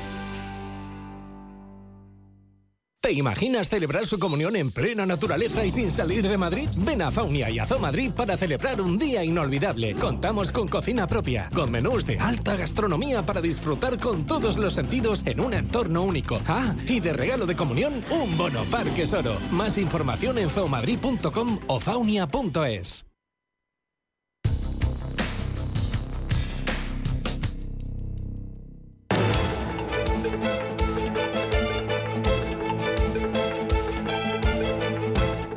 ¿Te 3.01 3.11
imaginas 3.13 3.67
celebrar 3.67 4.05
su 4.05 4.19
comunión 4.19 4.55
en 4.55 4.71
plena 4.71 5.07
naturaleza 5.07 5.65
y 5.65 5.71
sin 5.71 5.89
salir 5.89 6.27
de 6.27 6.37
Madrid? 6.37 6.69
Ven 6.77 7.01
a 7.01 7.09
Faunia 7.09 7.49
y 7.49 7.57
a 7.57 7.65
Zoo 7.65 7.79
Madrid 7.79 8.11
para 8.15 8.37
celebrar 8.37 8.79
un 8.79 8.99
día 8.99 9.23
inolvidable. 9.23 9.95
Contamos 9.95 10.51
con 10.51 10.67
cocina 10.67 11.07
propia, 11.07 11.49
con 11.51 11.71
menús 11.71 12.05
de 12.05 12.19
alta 12.19 12.55
gastronomía 12.55 13.25
para 13.25 13.41
disfrutar 13.41 13.99
con 13.99 14.27
todos 14.27 14.57
los 14.57 14.73
sentidos 14.73 15.23
en 15.25 15.39
un 15.39 15.55
entorno 15.55 16.03
único. 16.03 16.39
Ah, 16.45 16.75
y 16.87 16.99
de 16.99 17.13
regalo 17.13 17.47
de 17.47 17.55
comunión, 17.55 18.05
un 18.11 18.37
bono 18.37 18.65
Parque 18.65 19.07
Soro. 19.07 19.35
Más 19.49 19.79
información 19.79 20.37
en 20.37 20.51
zoomadrid.com 20.51 21.57
o 21.65 21.79
faunia.es. 21.79 23.10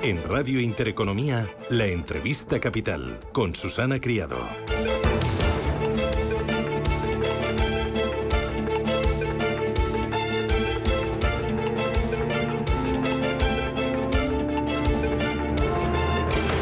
En 0.04 0.22
Radio 0.28 0.60
Intereconomía, 0.60 1.48
la 1.70 1.86
entrevista 1.86 2.60
capital 2.60 3.20
con 3.32 3.54
Susana 3.54 3.98
Criado. 3.98 4.36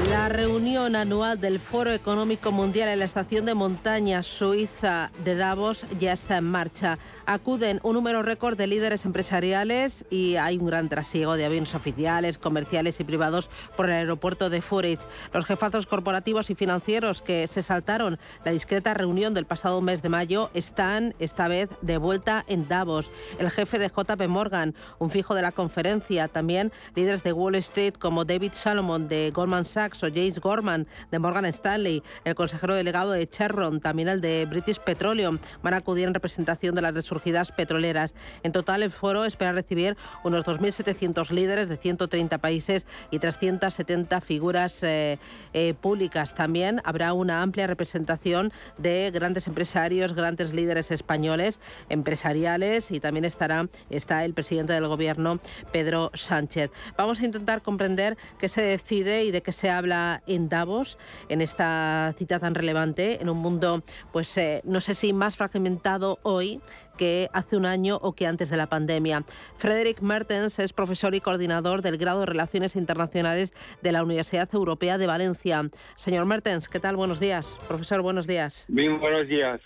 La 0.09 0.29
reunión 0.29 0.95
anual 0.95 1.41
del 1.41 1.59
Foro 1.59 1.91
Económico 1.93 2.53
Mundial 2.53 2.91
en 2.91 3.01
la 3.01 3.07
estación 3.07 3.45
de 3.45 3.55
montaña 3.55 4.23
suiza 4.23 5.11
de 5.25 5.35
Davos 5.35 5.85
ya 5.99 6.13
está 6.13 6.37
en 6.37 6.45
marcha. 6.45 6.97
Acuden 7.25 7.79
un 7.85 7.95
número 7.95 8.23
récord 8.23 8.57
de 8.57 8.67
líderes 8.67 9.05
empresariales 9.05 10.05
y 10.11 10.37
hay 10.37 10.59
un 10.59 10.67
gran 10.67 10.89
trasiego 10.89 11.37
de 11.37 11.45
aviones 11.45 11.75
oficiales, 11.75 12.37
comerciales 12.37 12.99
y 12.99 13.05
privados 13.05 13.49
por 13.77 13.87
el 13.87 13.93
aeropuerto 13.93 14.51
de 14.51 14.61
Zurich. 14.61 15.01
Los 15.33 15.47
jefazos 15.47 15.87
corporativos 15.87 16.51
y 16.51 16.55
financieros 16.55 17.23
que 17.23 17.47
se 17.47 17.63
saltaron 17.63 18.19
la 18.45 18.53
discreta 18.53 18.95
reunión 18.95 19.35
del 19.35 19.47
pasado 19.47 19.81
mes 19.81 20.03
de 20.03 20.09
mayo 20.09 20.51
están 20.53 21.15
esta 21.21 21.47
vez 21.47 21.69
de 21.81 21.97
vuelta 21.99 22.45
en 22.49 22.67
Davos. 22.67 23.11
El 23.39 23.51
jefe 23.51 23.79
de 23.79 23.89
JP 23.89 24.27
Morgan, 24.29 24.75
un 24.99 25.11
fijo 25.11 25.35
de 25.35 25.43
la 25.43 25.53
conferencia, 25.53 26.27
también 26.27 26.73
líderes 26.95 27.23
de 27.23 27.33
Wall 27.33 27.55
Street 27.57 27.95
como 27.95 28.25
David 28.25 28.53
Salomon 28.55 29.07
de 29.07 29.31
Goldman 29.31 29.65
Sachs 29.65 30.03
o 30.03 30.09
James 30.09 30.41
Gorman 30.41 30.89
de 31.11 31.19
Morgan 31.19 31.45
Stanley, 31.47 32.03
el 32.25 32.35
consejero 32.35 32.75
delegado 32.75 33.13
de 33.13 33.29
Chevron, 33.29 33.81
también 33.81 34.09
el 34.09 34.21
de 34.21 34.47
British 34.47 34.79
Petroleum, 34.81 35.39
van 35.63 35.75
a 35.75 35.79
acudir 35.79 36.09
en 36.09 36.15
representación 36.15 36.75
de 36.75 36.83
las 36.83 36.95
resurgidas 37.13 37.53
petroleras. 37.53 38.15
En 38.43 38.53
total, 38.53 38.83
el 38.83 38.91
foro 38.91 39.25
espera 39.25 39.53
recibir 39.53 39.97
unos 40.25 40.45
2.700 40.45 41.31
líderes 41.31 41.69
de 41.69 41.77
130 41.77 42.39
países 42.39 42.87
y 43.11 43.19
370 43.19 44.21
figuras 44.21 44.83
eh, 44.83 45.19
eh, 45.53 45.75
públicas. 45.75 46.35
También 46.35 46.81
habrá 46.85 47.13
una 47.13 47.43
amplia 47.43 47.67
representación 47.67 48.53
de 48.79 49.11
grandes 49.13 49.47
empresarios, 49.47 50.15
grandes 50.15 50.53
líderes 50.55 50.91
españoles, 50.91 51.61
empresariales 51.91 52.91
y 52.91 53.01
también 53.01 53.25
estará 53.25 53.69
está 53.91 54.25
el 54.25 54.33
presidente 54.33 54.73
del 54.73 54.87
gobierno, 54.87 55.39
Pedro 55.71 56.11
Sánchez. 56.15 56.71
Vamos 56.97 57.21
a 57.21 57.25
intentar 57.27 57.61
comprender 57.61 58.17
qué 58.39 58.49
se 58.49 58.63
decide 58.63 59.25
y 59.25 59.31
de 59.31 59.43
qué 59.43 59.53
se 59.53 59.69
habla 59.69 60.23
en 60.27 60.49
Davos 60.49 60.97
en 61.29 61.41
esta 61.41 62.15
cita 62.17 62.39
tan 62.39 62.55
relevante 62.55 63.21
en 63.21 63.29
un 63.29 63.39
mundo, 63.39 63.83
pues 64.13 64.37
eh, 64.39 64.63
no 64.65 64.81
sé 64.81 64.95
si 64.95 65.13
más 65.13 65.37
fragmentado 65.37 66.19
hoy 66.23 66.63
que 67.03 67.29
hace 67.33 67.57
un 67.57 67.67
año 67.67 67.99
o 68.01 68.13
que 68.13 68.29
antes 68.29 68.49
de 68.49 68.57
la 68.57 68.69
pandemia. 68.69 69.25
Frederick 69.57 70.03
Mertens 70.03 70.61
es 70.61 70.73
profesor 70.73 71.17
y 71.17 71.21
coordinador 71.21 71.83
del 71.83 71.99
grado 71.99 72.21
de 72.21 72.27
Relaciones 72.27 72.77
Internacionales 72.77 73.53
de 73.83 73.91
la 73.91 74.05
Universidad 74.05 74.49
Europea 74.55 74.99
de 74.99 75.09
Valencia. 75.09 75.63
Señor 75.97 76.27
Mertens, 76.27 76.69
¿qué 76.69 76.79
tal? 76.79 76.95
Buenos 76.95 77.19
días. 77.19 77.59
Profesor, 77.67 78.03
buenos 78.03 78.29
días. 78.29 78.67
Bien, 78.69 79.01
buenos 79.01 79.27
días. 79.27 79.61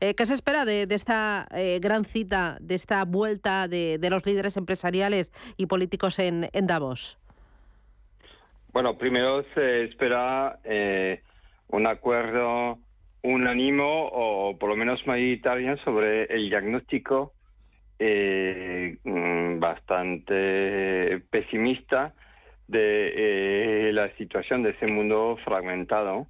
Eh, 0.00 0.14
¿Qué 0.14 0.24
se 0.24 0.32
espera 0.32 0.64
de, 0.64 0.86
esta 0.88 1.46
eh, 1.54 1.80
gran 1.82 2.06
cita, 2.06 2.56
de 2.62 2.76
esta 2.76 3.04
vuelta 3.04 3.68
de, 3.68 3.98
los 4.08 4.24
líderes 4.24 4.56
empresariales 4.56 5.34
y 5.58 5.66
políticos 5.66 6.18
en, 6.18 6.48
Davos? 6.62 7.18
Bueno, 8.72 8.96
primero 8.96 9.44
se 9.54 9.84
espera 9.84 10.60
eh, 10.64 11.20
un 11.68 11.86
acuerdo 11.86 12.78
unánimo 13.24 14.08
o 14.12 14.56
por 14.58 14.68
lo 14.68 14.76
menos 14.76 15.04
mayoritario 15.06 15.76
sobre 15.78 16.24
el 16.24 16.50
diagnóstico 16.50 17.32
eh, 17.98 18.98
mm, 19.02 19.58
bastante 19.60 21.20
pesimista 21.30 22.12
de 22.68 23.88
eh, 23.88 23.92
la 23.92 24.14
situación 24.16 24.62
de 24.62 24.70
ese 24.70 24.86
mundo 24.86 25.38
fragmentado, 25.42 26.26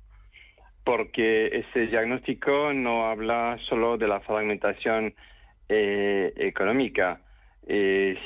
porque 0.84 1.46
ese 1.46 1.88
diagnóstico 1.88 2.72
no 2.72 3.06
habla 3.06 3.58
solo 3.68 3.98
de 3.98 4.06
la 4.06 4.20
fragmentación 4.20 5.14
eh, 5.68 6.32
económica, 6.36 7.20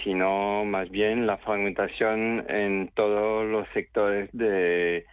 sino 0.03 0.65
más 0.65 0.91
bien 0.91 1.27
la 1.27 1.37
fragmentación 1.39 2.45
en 2.49 2.91
todos 2.95 3.47
los 3.47 3.69
sectores 3.69 4.29
de 4.33 5.07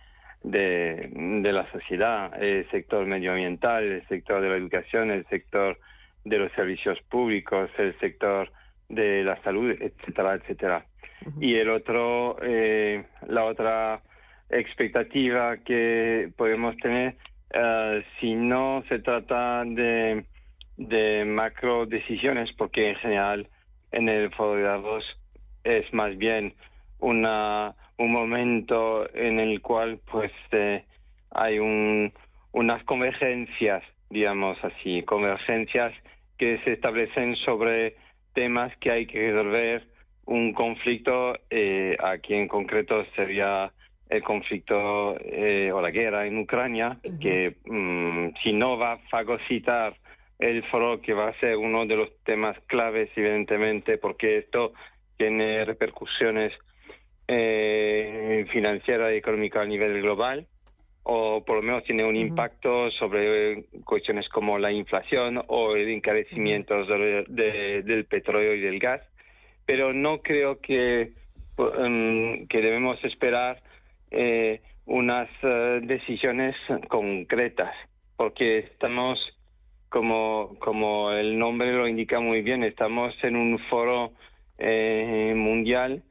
de, 0.46 1.10
de 1.12 1.52
la 1.52 1.70
sociedad, 1.72 2.32
el 2.42 2.70
sector 2.70 3.06
medioambiental, 3.06 3.84
el 3.84 4.08
sector 4.08 4.42
de 4.42 4.50
la 4.50 4.58
educación, 4.58 5.10
el 5.10 5.26
sector 5.28 5.78
de 6.24 6.38
los 6.38 6.52
servicios 6.54 7.00
públicos, 7.10 7.70
el 7.78 7.98
sector 8.00 8.52
de 8.88 9.24
la 9.24 9.42
salud, 9.42 9.72
etcétera, 9.72 10.36
etcétera. 10.36 10.86
Y 11.40 11.56
el 11.56 11.70
otro, 11.70 12.38
eh, 12.44 13.04
la 13.28 13.46
otra 13.46 14.02
expectativa 14.50 15.58
que 15.58 16.30
podemos 16.38 16.78
tener, 16.78 17.16
uh, 17.56 18.02
si 18.20 18.36
no 18.36 18.84
se 18.88 19.00
trata 19.00 19.64
de, 19.66 20.26
de 20.78 21.26
macro 21.26 21.88
decisiones, 21.88 22.52
porque 22.56 22.90
en 22.90 22.96
general 22.98 23.48
en 23.92 24.10
el 24.10 24.32
foro 24.36 24.56
de 24.56 24.64
Davos 24.64 25.04
es 25.64 25.92
más 25.94 26.16
bien 26.18 26.54
una 27.00 27.74
un 27.98 28.12
momento 28.12 29.08
en 29.14 29.40
el 29.40 29.62
cual 29.62 30.00
pues 30.12 30.32
eh, 30.52 30.84
hay 31.32 31.60
un, 31.60 32.12
unas 32.52 32.84
convergencias, 32.84 33.84
digamos 34.10 34.58
así, 34.64 35.04
convergencias 35.04 35.94
que 36.38 36.60
se 36.64 36.74
establecen 36.74 37.36
sobre 37.38 37.96
temas 38.34 38.76
que 38.78 38.92
hay 38.92 39.06
que 39.06 39.32
resolver, 39.32 39.88
un 40.26 40.54
conflicto, 40.54 41.38
eh, 41.50 41.96
aquí 42.04 42.34
en 42.34 42.48
concreto 42.48 43.06
sería 43.16 43.72
el 44.10 44.24
conflicto 44.24 45.18
eh, 45.20 45.72
o 45.74 45.82
la 45.82 45.92
guerra 45.92 46.26
en 46.26 46.38
Ucrania, 46.38 46.98
que 47.20 47.56
mm, 47.66 48.36
si 48.44 48.54
no 48.54 48.78
va 48.78 48.94
a 48.94 48.98
fagocitar 49.10 49.96
el 50.40 50.64
foro, 50.66 51.02
que 51.02 51.14
va 51.14 51.30
a 51.30 51.40
ser 51.40 51.58
uno 51.58 51.86
de 51.86 51.96
los 51.96 52.10
temas 52.24 52.58
claves, 52.68 53.10
evidentemente, 53.16 53.98
porque 53.98 54.40
esto 54.40 54.74
tiene 55.18 55.64
repercusiones 55.64 56.54
eh, 57.28 58.46
financiera 58.52 59.14
y 59.14 59.18
económica 59.18 59.62
a 59.62 59.66
nivel 59.66 60.02
global, 60.02 60.48
o 61.04 61.44
por 61.46 61.58
lo 61.58 61.62
menos 61.62 61.84
tiene 61.84 62.04
un 62.04 62.16
impacto 62.16 62.90
sobre 62.92 63.66
cuestiones 63.84 64.28
como 64.30 64.58
la 64.58 64.72
inflación 64.72 65.40
o 65.48 65.76
el 65.76 65.90
encarecimiento 65.90 66.84
del 66.86 68.06
petróleo 68.10 68.56
y 68.56 68.62
del 68.62 68.80
gas, 68.80 69.02
pero 69.66 69.94
no 69.94 70.22
creo 70.22 70.60
que, 70.62 71.14
em, 71.78 72.48
que 72.48 72.62
debemos 72.62 73.04
esperar 73.04 73.62
eh, 74.10 74.62
unas 74.86 75.30
eh, 75.44 75.80
decisiones 75.84 76.56
concretas, 76.88 77.74
porque 78.18 78.60
estamos, 78.60 79.20
como, 79.90 80.56
como 80.60 81.12
el 81.12 81.38
nombre 81.38 81.72
lo 81.72 81.88
indica 81.88 82.20
muy 82.20 82.42
bien, 82.42 82.64
estamos 82.64 83.14
en 83.24 83.36
un 83.36 83.60
foro 83.70 84.12
eh, 84.58 85.34
mundial 85.36 86.02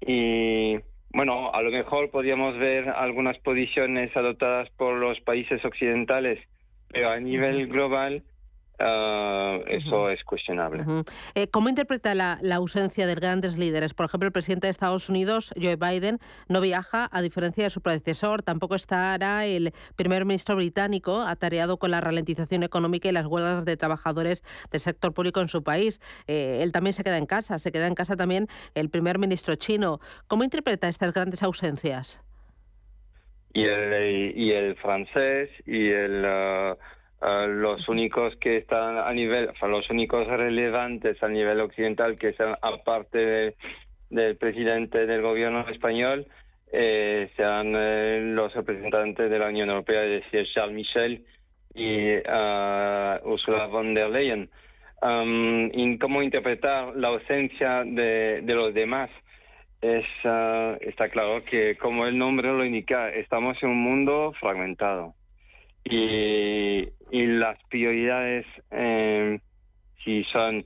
y 0.00 0.78
bueno, 1.10 1.52
a 1.52 1.62
lo 1.62 1.70
mejor 1.70 2.10
podríamos 2.10 2.58
ver 2.58 2.88
algunas 2.88 3.38
posiciones 3.38 4.14
adoptadas 4.16 4.68
por 4.70 4.96
los 4.96 5.20
países 5.20 5.64
occidentales, 5.64 6.38
pero 6.88 7.10
a 7.10 7.20
nivel 7.20 7.68
global 7.68 8.22
Ah, 8.78 9.58
eso 9.68 10.10
es 10.10 10.22
cuestionable. 10.24 10.84
Eh, 11.34 11.48
¿Cómo 11.48 11.68
interpreta 11.68 12.14
la, 12.14 12.38
ausencia 12.54 13.06
de 13.06 13.14
grandes 13.14 13.56
líderes? 13.56 13.94
Por 13.94 14.06
ejemplo, 14.06 14.26
el 14.26 14.32
presidente 14.32 14.66
de 14.66 14.70
Estados 14.70 15.08
Unidos, 15.08 15.54
Joe 15.60 15.76
Biden, 15.76 16.18
no 16.48 16.60
viaja, 16.60 17.08
a 17.10 17.22
diferencia 17.22 17.64
de 17.64 17.70
su 17.70 17.80
predecesor. 17.80 18.42
Tampoco 18.42 18.74
estará 18.74 19.46
el 19.46 19.72
primer 19.96 20.26
ministro 20.26 20.56
británico, 20.56 21.22
atareado 21.22 21.78
con 21.78 21.90
la 21.90 22.00
ralentización 22.00 22.62
económica 22.64 23.08
y 23.08 23.12
las 23.12 23.26
huelgas 23.26 23.64
de 23.64 23.76
trabajadores 23.76 24.42
del 24.70 24.80
sector 24.80 25.14
público 25.14 25.40
en 25.40 25.48
su 25.48 25.62
país. 25.62 26.00
Eh, 26.26 26.58
él 26.62 26.72
también 26.72 26.92
se 26.92 27.02
queda 27.02 27.16
en 27.16 27.26
casa. 27.26 27.58
Se 27.58 27.72
queda 27.72 27.86
en 27.86 27.94
casa 27.94 28.16
también 28.16 28.46
el 28.74 28.90
primer 28.90 29.18
ministro 29.18 29.54
chino. 29.54 30.00
¿Cómo 30.26 30.44
interpreta 30.44 30.88
estas 30.88 31.14
grandes 31.14 31.42
ausencias? 31.42 32.20
Y 33.54 33.64
el, 33.64 34.36
y 34.36 34.52
el 34.52 34.76
francés 34.76 35.48
y 35.64 35.88
el... 35.88 36.76
Los 37.20 37.88
únicos 37.88 38.36
que 38.36 38.58
están 38.58 38.98
a 38.98 39.12
nivel, 39.12 39.50
o 39.60 39.68
los 39.68 39.88
únicos 39.90 40.26
relevantes 40.26 41.22
a 41.22 41.28
nivel 41.28 41.60
occidental 41.60 42.16
que 42.16 42.28
están 42.28 42.56
aparte 42.60 43.56
del 44.10 44.36
presidente 44.36 45.06
del 45.06 45.22
gobierno 45.22 45.66
español 45.68 46.26
eh, 46.72 47.30
sean 47.36 47.72
eh, 47.74 48.20
los 48.22 48.54
representantes 48.54 49.30
de 49.30 49.38
la 49.38 49.48
Unión 49.48 49.70
Europea, 49.70 50.04
es 50.04 50.24
decir, 50.24 50.46
Charles 50.52 50.74
Michel 50.74 51.24
y 51.74 52.16
uh, 52.16 53.18
Ursula 53.24 53.66
von 53.66 53.94
der 53.94 54.10
Leyen. 54.10 54.50
Um, 55.02 55.98
¿Cómo 55.98 56.22
interpretar 56.22 56.96
la 56.96 57.08
ausencia 57.08 57.84
de, 57.84 58.40
de 58.42 58.54
los 58.54 58.74
demás? 58.74 59.10
Es, 59.80 60.06
uh, 60.24 60.76
está 60.80 61.08
claro 61.08 61.44
que, 61.44 61.76
como 61.76 62.06
el 62.06 62.16
nombre 62.16 62.48
lo 62.48 62.64
indica, 62.64 63.10
estamos 63.10 63.62
en 63.62 63.70
un 63.70 63.82
mundo 63.82 64.32
fragmentado 64.40 65.14
y, 65.84 66.88
y 67.10 67.26
las 67.26 67.58
prioridades, 67.68 68.46
eh, 68.70 69.38
si 70.04 70.24
son 70.24 70.64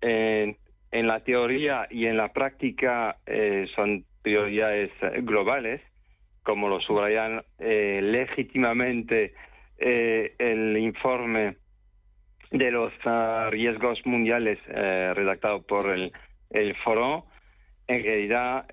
en 0.00 1.06
la 1.06 1.20
teoría 1.20 1.86
y 1.90 2.06
en 2.06 2.16
la 2.16 2.32
práctica, 2.32 3.16
eh, 3.26 3.66
son 3.74 4.04
prioridades 4.22 4.90
globales, 5.22 5.80
como 6.42 6.68
lo 6.68 6.80
subrayan 6.80 7.42
eh, 7.58 8.00
legítimamente 8.02 9.34
el 9.78 10.76
informe 10.76 11.56
de 12.50 12.70
los 12.70 12.92
ah, 13.06 13.48
riesgos 13.50 14.04
mundiales 14.04 14.58
redactado 14.66 15.62
por 15.62 15.90
el, 15.90 16.12
foro. 16.84 17.24
En 17.86 18.02
realidad, 18.02 18.66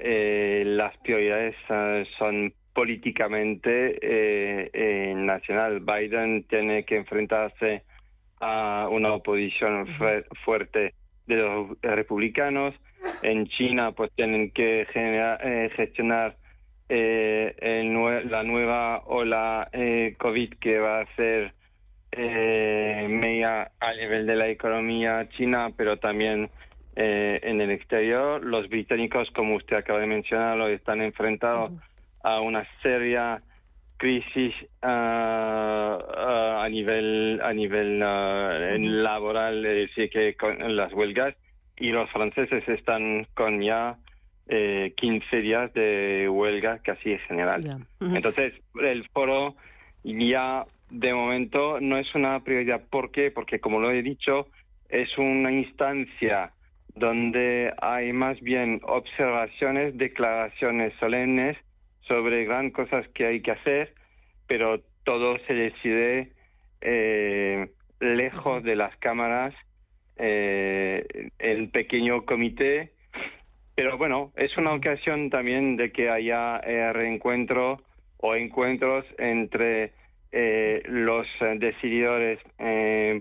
las 0.65 0.97
prioridades 0.97 1.55
ah, 1.69 2.03
son 2.17 2.53
políticamente 2.77 3.97
eh, 4.03 5.15
nacional. 5.15 5.79
Biden 5.79 6.43
tiene 6.43 6.85
que 6.85 6.97
enfrentarse 6.97 7.81
a 8.39 8.87
una 8.91 9.13
oposición 9.13 9.87
fuerte 10.45 10.93
de 11.25 11.35
los 11.37 11.81
republicanos. 11.81 12.75
En 13.23 13.47
China, 13.47 13.93
pues 13.93 14.11
tienen 14.13 14.51
que 14.51 14.85
eh, 14.93 15.71
gestionar 15.75 16.37
eh, 16.87 18.21
la 18.29 18.43
nueva 18.43 19.01
ola 19.07 19.69
eh, 19.73 20.13
COVID 20.19 20.53
que 20.59 20.77
va 20.77 20.99
a 20.99 21.15
ser 21.15 21.55
media 22.13 23.71
a 23.79 23.93
nivel 23.95 24.27
de 24.27 24.35
la 24.35 24.49
economía 24.49 25.27
china, 25.29 25.71
pero 25.75 25.97
también 25.97 26.51
en 26.95 27.59
el 27.59 27.71
exterior. 27.71 28.43
Los 28.45 28.69
británicos, 28.69 29.31
como 29.31 29.55
usted 29.55 29.77
acaba 29.77 29.99
de 29.99 30.05
mencionarlo, 30.05 30.67
están 30.67 31.01
enfrentados 31.01 31.71
a 32.23 32.41
una 32.41 32.67
seria 32.81 33.41
crisis 33.97 34.53
ah, 34.81 36.61
a 36.63 36.69
nivel 36.69 37.39
a 37.41 37.53
nivel 37.53 38.01
uh, 38.01 38.77
laboral, 38.79 39.65
es 39.65 39.89
decir, 39.89 40.09
que 40.09 40.35
con 40.35 40.75
las 40.75 40.93
huelgas 40.93 41.35
y 41.77 41.89
los 41.89 42.09
franceses 42.11 42.67
están 42.67 43.27
con 43.33 43.61
ya 43.61 43.97
eh, 44.47 44.93
15 44.97 45.41
días 45.41 45.73
de 45.73 46.27
huelga 46.29 46.79
casi 46.79 47.17
general. 47.27 47.85
Entonces, 47.99 48.53
el 48.81 49.07
foro 49.09 49.55
ya 50.03 50.65
de 50.89 51.13
momento 51.13 51.79
no 51.81 51.97
es 51.97 52.13
una 52.15 52.39
prioridad. 52.43 52.81
¿Por 52.89 53.11
qué? 53.11 53.31
Porque, 53.31 53.59
como 53.59 53.79
lo 53.79 53.91
he 53.91 54.01
dicho, 54.01 54.47
es 54.89 55.17
una 55.17 55.51
instancia 55.51 56.51
donde 56.95 57.73
hay 57.81 58.13
más 58.13 58.39
bien 58.41 58.79
observaciones, 58.83 59.97
declaraciones 59.97 60.93
solemnes 60.99 61.57
sobre 62.07 62.45
gran 62.45 62.71
cosas 62.71 63.07
que 63.09 63.25
hay 63.25 63.41
que 63.41 63.51
hacer, 63.51 63.93
pero 64.47 64.81
todo 65.03 65.37
se 65.47 65.53
decide 65.53 66.31
eh, 66.81 67.69
lejos 67.99 68.63
de 68.63 68.75
las 68.75 68.95
cámaras, 68.97 69.53
eh, 70.17 71.29
el 71.39 71.69
pequeño 71.69 72.25
comité. 72.25 72.91
Pero 73.75 73.97
bueno, 73.97 74.31
es 74.35 74.57
una 74.57 74.73
ocasión 74.73 75.29
también 75.29 75.77
de 75.77 75.91
que 75.91 76.09
haya 76.09 76.57
eh, 76.57 76.91
reencuentro 76.93 77.81
o 78.17 78.35
encuentros 78.35 79.05
entre 79.19 79.91
eh, 80.31 80.81
los 80.87 81.27
decididores 81.57 82.39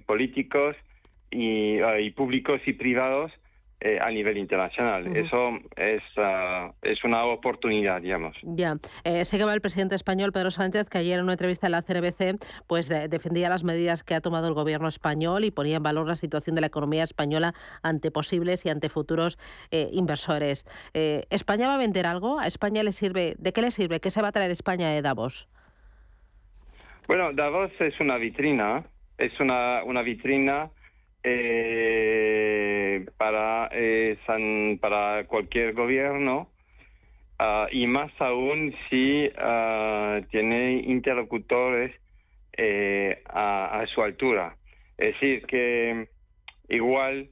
políticos 0.07 0.77
y, 1.31 1.79
y 1.79 2.11
públicos 2.11 2.61
y 2.67 2.73
privados 2.73 3.31
eh, 3.79 3.99
a 4.01 4.11
nivel 4.11 4.39
internacional. 4.39 5.15
Eso 5.15 5.51
es, 5.77 6.03
ah, 6.17 6.73
es 6.81 7.05
una 7.05 7.27
oportunidad, 7.27 8.01
digamos. 8.01 8.35
Ya. 8.43 8.79
Eh, 9.05 9.27
sé 9.27 9.37
que 9.37 9.45
va 9.45 9.53
el 9.53 9.61
presidente 9.61 9.95
español, 9.95 10.33
Pedro 10.33 10.51
Sánchez, 10.51 10.89
que 10.89 10.97
ayer 10.97 11.19
en 11.19 11.25
una 11.25 11.35
entrevista 11.35 11.67
en 11.67 11.73
la 11.73 11.83
CNBC 11.83 12.43
pues, 12.67 12.89
defendía 12.89 13.51
las 13.51 13.65
medidas 13.65 14.03
que 14.03 14.15
ha 14.15 14.23
tomado 14.23 14.49
el 14.49 14.55
gobierno 14.55 14.89
español 14.89 15.45
y 15.45 15.51
ponía 15.51 15.77
en 15.77 15.83
valor 15.83 16.09
la 16.09 16.17
situación 16.17 16.55
de 16.55 16.63
la 16.63 16.69
economía 16.69 17.05
española 17.05 17.53
ante 17.83 18.11
posibles 18.11 18.65
y 18.65 18.71
ante 18.71 18.89
futuros 18.89 19.37
eh, 19.71 19.91
inversores. 19.93 20.65
¿España 20.95 21.69
va 21.69 21.75
a 21.75 21.79
vender 21.79 22.07
algo? 22.07 22.41
¿A 22.41 22.47
España 22.47 22.83
le 22.83 22.93
sirve? 22.93 23.35
¿De 23.39 23.53
qué 23.53 23.61
le 23.61 23.71
sirve? 23.71 24.01
¿Qué 24.01 24.09
se 24.09 24.23
va 24.23 24.29
a 24.29 24.33
traer 24.33 24.51
España 24.53 24.89
de 24.89 25.03
Davos? 25.03 25.49
Bueno, 27.09 27.35
Davos 27.35 27.73
es 27.79 28.01
una 28.01 28.17
vitrina. 28.17 28.85
Es 29.19 29.39
una, 29.39 29.85
una 29.85 30.01
vitrina 30.01 30.71
eh, 31.29 33.05
para, 33.19 33.69
eh, 33.73 34.17
para 34.81 35.25
cualquier 35.27 35.75
gobierno 35.75 36.49
ah, 37.41 37.67
y 37.73 37.89
más 37.89 38.13
aún 38.21 38.73
si 38.89 39.29
ah, 39.37 40.21
tiene 40.31 40.83
interlocutores 40.87 41.93
eh, 42.57 43.23
a, 43.27 43.85
su 43.93 44.03
altura. 44.03 44.57
Es 44.97 45.15
decir, 45.15 45.45
que 45.47 46.09
igual, 46.69 47.29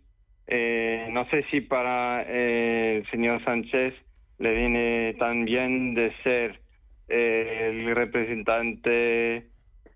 eh, 0.49 1.07
no 1.11 1.29
sé 1.31 1.45
si 1.51 1.61
para 1.61 2.23
el 2.23 3.09
señor 3.11 3.45
Sánchez 3.45 3.95
le 4.39 4.55
viene 4.55 5.15
tan 5.21 5.45
bien 5.45 5.95
de 5.95 6.13
ser 6.25 6.61
el 7.09 7.95
representante 7.95 9.54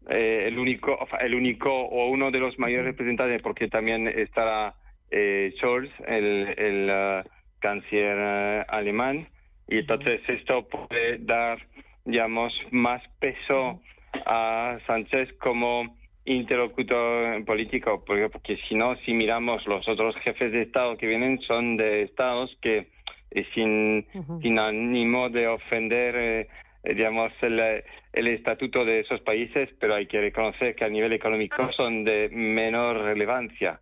eh, 0.09 0.45
el 0.49 0.59
único 0.59 0.99
el 1.21 1.35
único 1.35 1.71
o 1.71 2.09
uno 2.09 2.31
de 2.31 2.39
los 2.39 2.59
mayores 2.59 2.87
representantes 2.87 3.43
porque 3.43 3.69
también 3.69 4.09
estará 4.09 4.75
eh, 5.11 5.53
Scholz 5.59 5.91
el, 6.07 6.55
el 6.57 6.91
uh, 6.91 7.29
canciller 7.59 8.17
uh, 8.17 8.65
alemán. 8.69 9.29
Y 9.69 9.79
entonces 9.79 10.23
esto 10.29 10.67
puede 10.67 11.19
dar 11.19 11.59
digamos 12.05 12.55
más 12.71 13.03
peso 13.21 13.83
a 14.25 14.79
Sánchez 14.87 15.33
como 15.39 15.97
interlocutor 16.25 17.45
político 17.45 18.03
porque, 18.07 18.31
porque 18.31 18.57
si 18.69 18.75
no 18.75 18.97
si 19.05 19.13
miramos 19.13 19.67
los 19.67 19.87
otros 19.89 20.17
jefes 20.17 20.53
de 20.53 20.63
estado 20.63 20.97
que 20.97 21.07
vienen 21.07 21.39
son 21.41 21.77
de 21.77 22.03
estados 22.03 22.57
que 22.63 22.89
eh, 23.31 23.47
sin 23.55 24.07
sin 24.41 24.59
ánimo 24.59 25.29
de 25.29 25.49
ofender 25.49 26.17
eh, 26.17 26.49
eh, 26.85 26.95
digamos, 26.95 27.33
el, 27.43 27.85
el, 28.19 28.29
estatuto 28.29 28.85
de 28.85 29.01
esos 29.01 29.21
países, 29.21 29.69
pero 29.81 29.95
hay 29.95 30.07
que 30.07 30.21
reconocer 30.21 30.75
que 30.75 30.85
a 30.85 30.89
nivel 30.89 31.13
económico 31.13 31.71
son 31.73 32.05
de 32.05 32.29
menor 32.31 33.03
relevancia. 33.03 33.81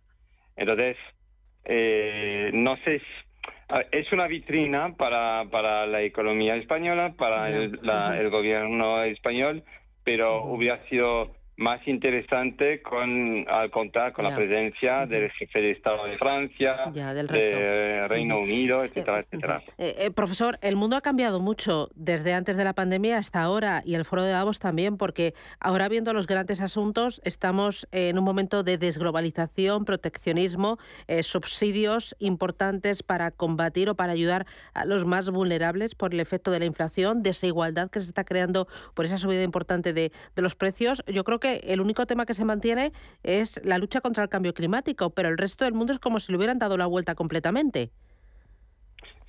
Entonces, 0.55 0.97
eh, 1.65 2.51
no 2.53 2.77
sé, 2.77 3.01
es 3.91 4.11
una 4.11 4.27
vitrina 4.27 4.95
para, 4.95 5.45
para 5.51 5.85
la 5.85 6.01
economía 6.01 6.55
española, 6.55 7.13
para 7.17 7.49
el, 7.49 7.79
el 8.17 8.29
gobierno 8.29 9.03
español, 9.03 9.63
pero 10.03 10.43
hubiera 10.45 10.83
sido 10.87 11.36
más 11.57 11.85
interesante 11.87 12.83
con 12.83 13.45
al 13.49 13.71
contar 13.71 14.13
con 14.13 14.25
la 14.25 14.35
presencia 14.35 15.07
del 15.07 15.31
jefe 15.31 15.59
de 15.59 15.71
Estado 15.71 16.05
de 16.05 16.17
Francia, 16.17 16.91
del 16.93 17.27
de 17.27 18.07
Reino 18.07 18.39
Unido, 18.39 18.83
etcétera, 18.83 19.21
etcétera. 19.21 19.61
Eh, 19.79 19.95
eh, 19.97 20.11
profesor, 20.11 20.59
el 20.61 20.75
mundo 20.75 20.95
ha 20.95 21.01
cambiado 21.01 21.39
mucho 21.39 21.89
desde 21.95 22.35
antes 22.35 22.57
de 22.57 22.63
la 22.63 22.73
pandemia 22.73 23.17
hasta 23.17 23.41
ahora 23.41 23.81
y 23.83 23.95
el 23.95 24.05
foro 24.05 24.23
de 24.23 24.31
Davos 24.31 24.59
también, 24.59 24.97
porque 24.97 25.33
ahora 25.59 25.89
viendo 25.89 26.13
los 26.13 26.27
grandes 26.27 26.61
asuntos 26.61 27.21
estamos 27.23 27.87
en 27.91 28.19
un 28.19 28.23
momento 28.23 28.61
de 28.61 28.77
desglobalización, 28.77 29.83
proteccionismo, 29.83 30.77
eh, 31.07 31.23
subsidios 31.23 32.15
importantes 32.19 33.01
para 33.01 33.31
combatir 33.31 33.89
o 33.89 33.95
para 33.95 34.13
ayudar 34.13 34.45
a 34.75 34.85
los 34.85 35.05
más 35.05 35.31
vulnerables 35.31 35.95
por 35.95 36.13
el 36.13 36.19
efecto 36.19 36.51
de 36.51 36.59
la 36.59 36.65
inflación, 36.65 37.23
desigualdad 37.23 37.89
que 37.89 37.99
se 37.99 38.07
está 38.07 38.23
creando 38.23 38.67
por 38.93 39.05
esa 39.05 39.17
subida 39.17 39.41
importante 39.41 39.93
de, 39.93 40.11
de 40.35 40.41
los 40.43 40.53
precios. 40.53 41.03
Yo 41.07 41.23
creo 41.23 41.39
que 41.39 41.46
el 41.55 41.81
único 41.81 42.05
tema 42.05 42.25
que 42.25 42.33
se 42.33 42.45
mantiene 42.45 42.91
es 43.23 43.61
la 43.63 43.77
lucha 43.77 44.01
contra 44.01 44.23
el 44.23 44.29
cambio 44.29 44.53
climático, 44.53 45.09
pero 45.09 45.29
el 45.29 45.37
resto 45.37 45.65
del 45.65 45.73
mundo 45.73 45.93
es 45.93 45.99
como 45.99 46.19
si 46.19 46.31
le 46.31 46.37
hubieran 46.37 46.59
dado 46.59 46.77
la 46.77 46.85
vuelta 46.85 47.15
completamente. 47.15 47.89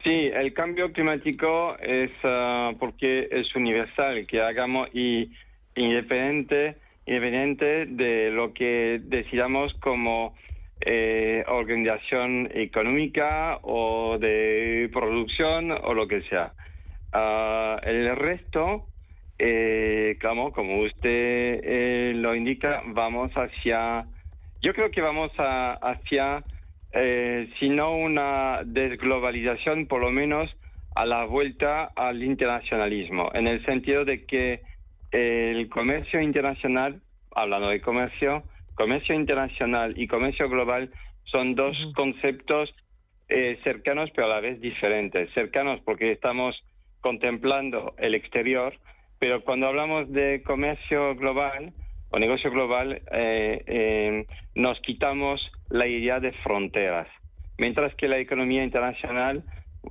Sí, 0.05 0.31
el 0.33 0.53
cambio 0.55 0.93
climático 0.93 1.77
es 1.81 2.11
ah, 2.23 2.73
porque 2.79 3.29
es 3.31 3.55
universal, 3.55 4.27
que 4.27 4.41
hagamos 4.41 4.89
y 4.95 5.31
independiente, 5.75 6.77
independiente 7.07 7.87
de 7.87 8.31
lo 8.31 8.53
que 8.53 9.01
decidamos 9.03 9.75
como 9.81 10.35
eh, 10.81 11.45
organización 11.49 12.49
económica 12.55 13.59
o 13.63 14.19
de 14.19 14.89
producción 14.93 15.73
o 15.73 15.95
lo 15.95 16.07
que 16.07 16.21
sea. 16.21 16.53
Ah, 17.13 17.81
el 17.83 18.15
resto 18.15 18.88
eh, 19.39 20.19
como, 20.21 20.53
como 20.53 20.81
usted 20.81 21.61
eh, 21.63 22.13
lo 22.15 22.35
indica, 22.35 22.83
vamos 22.87 23.33
hacia, 23.33 24.07
yo 24.61 24.75
creo 24.75 24.91
que 24.91 25.01
vamos 25.01 25.31
a, 25.39 25.75
hacia, 25.75 26.45
eh, 26.93 27.49
si 27.59 27.69
no 27.69 27.97
una 27.97 28.63
desglobalización, 28.65 29.87
por 29.87 30.03
lo 30.03 30.11
menos 30.11 30.51
a 30.95 31.07
la 31.07 31.25
vuelta 31.25 31.93
al 31.95 32.23
internacionalismo, 32.23 33.31
en 33.35 33.47
el 33.47 33.65
sentido 33.65 34.05
de 34.05 34.25
que 34.25 34.63
el 35.11 35.69
comercio 35.69 36.21
internacional, 36.21 37.01
hablando 37.35 37.69
de 37.69 37.81
comercio, 37.81 38.45
comercio 38.75 39.15
internacional 39.15 39.95
y 39.97 40.07
comercio 40.07 40.49
global 40.49 40.91
son 41.25 41.55
dos 41.55 41.77
conceptos 41.95 42.75
eh, 43.29 43.59
cercanos 43.63 44.11
pero 44.15 44.27
a 44.27 44.31
la 44.31 44.41
vez 44.41 44.61
diferentes. 44.61 45.31
Cercanos 45.35 45.81
porque 45.85 46.13
estamos 46.13 46.57
contemplando 47.01 47.95
el 47.99 48.15
exterior, 48.15 48.75
pero 49.19 49.43
cuando 49.43 49.67
hablamos 49.67 50.11
de 50.13 50.43
comercio 50.45 51.15
global 51.17 51.73
o 52.11 52.19
negocio 52.19 52.51
global, 52.51 53.03
eh, 53.13 53.63
eh, 53.67 54.27
nos 54.55 54.81
quitamos 54.81 55.41
la 55.69 55.87
idea 55.87 56.21
de 56.21 56.33
fronteras, 56.33 57.09
mientras 57.59 57.95
que 57.97 58.09
la 58.09 58.19
economía 58.19 58.65
internacional 58.65 59.43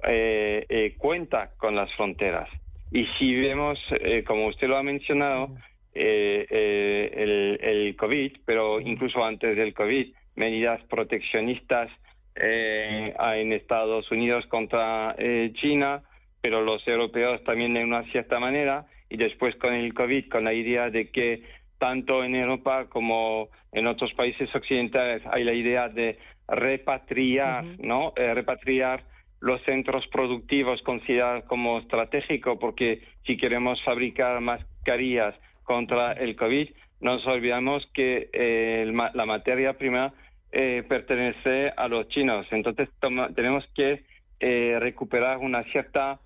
eh, 0.03 0.95
cuenta 0.97 1.51
con 1.57 1.75
las 1.75 1.93
fronteras. 1.95 2.49
Y 2.91 3.05
si 3.17 3.35
vemos, 3.35 3.77
como 4.25 4.47
usted 4.47 4.67
lo 4.67 4.77
ha 4.77 4.83
mencionado, 4.83 5.55
el, 5.93 7.57
el, 7.61 7.95
COVID, 7.97 8.37
pero 8.45 8.79
incluso 8.79 9.23
antes 9.25 9.57
del 9.57 9.73
COVID, 9.73 10.13
medidas 10.35 10.81
proteccionistas 10.83 11.89
en 12.35 13.51
Estados 13.51 14.09
Unidos 14.09 14.45
contra 14.47 15.15
China, 15.55 16.01
pero 16.41 16.61
los 16.61 16.87
europeos 16.87 17.43
también 17.43 17.73
de 17.73 17.83
una 17.83 18.03
cierta 18.11 18.39
manera, 18.39 18.85
y 19.09 19.17
después 19.17 19.55
con 19.55 19.73
el 19.73 19.93
COVID, 19.93 20.29
con 20.29 20.43
la 20.43 20.53
idea 20.53 20.89
de 20.89 21.09
que 21.09 21.43
tanto 21.77 22.23
en 22.23 22.35
Europa 22.35 22.87
como 22.89 23.49
en 23.71 23.87
otros 23.87 24.13
países 24.13 24.53
occidentales 24.53 25.21
hay 25.31 25.43
la 25.43 25.53
idea 25.53 25.89
de 25.89 26.17
repatriar, 26.47 27.63
¿no? 27.79 28.13
Eh, 28.15 28.33
repatriar 28.33 29.03
los 29.39 29.61
centros 29.63 30.07
productivos 30.07 30.81
considerados 30.81 31.43
como 31.45 31.79
estratégicos, 31.79 32.57
porque 32.59 33.01
si 33.25 33.37
queremos 33.37 33.81
fabricar 33.83 34.41
mascarillas 34.41 35.35
contra 35.63 36.13
el 36.13 36.35
COVID, 36.35 36.69
nos 37.01 37.25
olvidamos 37.27 37.87
que 37.93 38.29
eh, 38.33 38.91
la 39.13 39.25
materia 39.25 39.77
prima 39.77 40.13
eh, 40.51 40.83
pertenece 40.87 41.71
a 41.75 41.87
los 41.87 42.07
chinos. 42.07 42.47
Entonces 42.51 42.89
tenemos 43.35 43.65
que 43.75 44.03
eh, 44.39 44.77
recuperar 44.79 45.37
una 45.37 45.63
cierta 45.65 46.19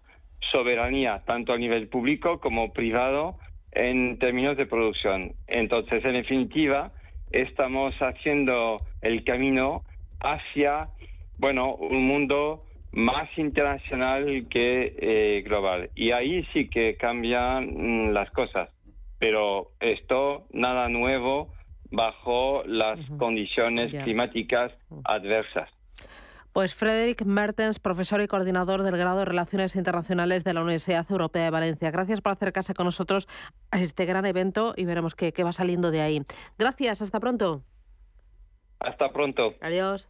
soberanía, 0.51 1.23
tanto 1.25 1.53
a 1.53 1.57
nivel 1.57 1.87
público 1.87 2.39
como 2.39 2.73
privado, 2.73 3.37
en 3.71 4.19
términos 4.19 4.57
de 4.57 4.65
producción. 4.65 5.33
Entonces, 5.47 6.03
en 6.03 6.13
definitiva, 6.13 6.91
estamos 7.31 7.95
haciendo 7.99 8.77
el 9.01 9.23
camino 9.23 9.83
hacia, 10.19 10.89
bueno, 11.37 11.75
un 11.75 12.05
mundo 12.05 12.63
más 12.91 13.29
internacional 13.37 14.47
que 14.49 14.95
eh, 14.99 15.41
global. 15.43 15.89
Y 15.95 16.11
ahí 16.11 16.45
sí 16.53 16.69
que 16.69 16.97
cambian 16.97 18.09
mm, 18.09 18.11
las 18.11 18.29
cosas. 18.31 18.69
Pero 19.19 19.71
esto, 19.79 20.47
nada 20.51 20.89
nuevo 20.89 21.53
bajo 21.91 22.63
las 22.65 22.99
condiciones 23.17 23.91
climáticas 24.03 24.71
adversas. 25.03 25.69
Pues 26.53 26.75
Frederick 26.75 27.23
Mertens, 27.23 27.79
profesor 27.79 28.21
y 28.21 28.27
coordinador 28.27 28.83
del 28.83 28.97
grado 28.97 29.19
de 29.19 29.25
Relaciones 29.25 29.77
Internacionales 29.77 30.43
de 30.43 30.53
la 30.53 30.61
Universidad 30.61 31.05
Europea 31.09 31.45
de 31.45 31.49
Valencia. 31.49 31.91
Gracias 31.91 32.19
por 32.19 32.33
acercarse 32.33 32.73
con 32.73 32.85
nosotros 32.85 33.29
a 33.71 33.79
este 33.79 34.05
gran 34.05 34.25
evento 34.25 34.73
y 34.75 34.83
veremos 34.83 35.15
qué, 35.15 35.31
qué 35.31 35.45
va 35.45 35.53
saliendo 35.53 35.91
de 35.91 36.01
ahí. 36.01 36.21
Gracias, 36.59 37.01
hasta 37.01 37.21
pronto. 37.21 37.63
Hasta 38.79 39.13
pronto. 39.13 39.53
Adiós. 39.61 40.09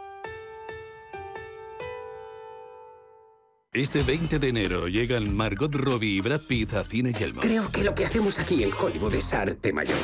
Este 3.73 4.03
20 4.03 4.37
de 4.37 4.49
enero 4.49 4.89
llegan 4.89 5.33
Margot 5.33 5.73
Robbie 5.73 6.17
y 6.17 6.19
Brad 6.19 6.41
Pitt 6.41 6.73
a 6.73 6.83
Cine 6.83 7.13
Yelmo. 7.13 7.39
Creo 7.39 7.71
que 7.71 7.85
lo 7.85 7.95
que 7.95 8.05
hacemos 8.05 8.37
aquí 8.37 8.61
en 8.65 8.71
Hollywood 8.77 9.13
es 9.13 9.33
arte 9.33 9.71
mayor. 9.71 9.95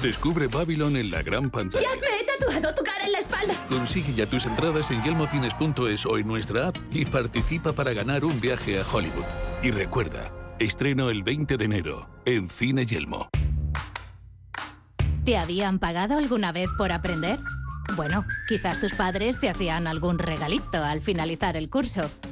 Descubre 0.00 0.46
Babylon 0.46 0.96
en 0.96 1.10
la 1.10 1.22
gran 1.22 1.50
pantalla. 1.50 1.86
¡Ya 1.86 2.00
me 2.00 2.06
he 2.06 2.24
tatuado 2.24 2.74
tu 2.74 2.82
cara 2.82 3.04
en 3.04 3.12
la 3.12 3.18
espalda! 3.18 3.52
Consigue 3.68 4.14
ya 4.14 4.24
tus 4.24 4.46
entradas 4.46 4.90
en 4.90 5.02
yelmocines.es 5.02 6.06
o 6.06 6.16
en 6.16 6.26
nuestra 6.26 6.68
app 6.68 6.78
y 6.90 7.04
participa 7.04 7.74
para 7.74 7.92
ganar 7.92 8.24
un 8.24 8.40
viaje 8.40 8.80
a 8.80 8.84
Hollywood. 8.90 9.26
Y 9.62 9.72
recuerda, 9.72 10.32
estreno 10.58 11.10
el 11.10 11.22
20 11.22 11.58
de 11.58 11.64
enero 11.66 12.08
en 12.24 12.48
Cine 12.48 12.86
Yelmo. 12.86 13.28
¿Te 15.26 15.36
habían 15.36 15.80
pagado 15.80 16.16
alguna 16.16 16.50
vez 16.50 16.70
por 16.78 16.92
aprender? 16.92 17.38
Bueno, 17.94 18.24
quizás 18.48 18.80
tus 18.80 18.94
padres 18.94 19.38
te 19.38 19.50
hacían 19.50 19.86
algún 19.86 20.18
regalito 20.18 20.82
al 20.82 21.02
finalizar 21.02 21.58
el 21.58 21.68
curso. 21.68 22.10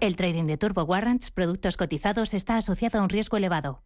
El 0.00 0.16
trading 0.16 0.46
de 0.46 0.56
Turbo 0.56 0.84
Warrants, 0.84 1.30
productos 1.30 1.76
cotizados, 1.76 2.32
está 2.32 2.56
asociado 2.56 2.98
a 2.98 3.02
un 3.02 3.10
riesgo 3.10 3.36
elevado. 3.36 3.82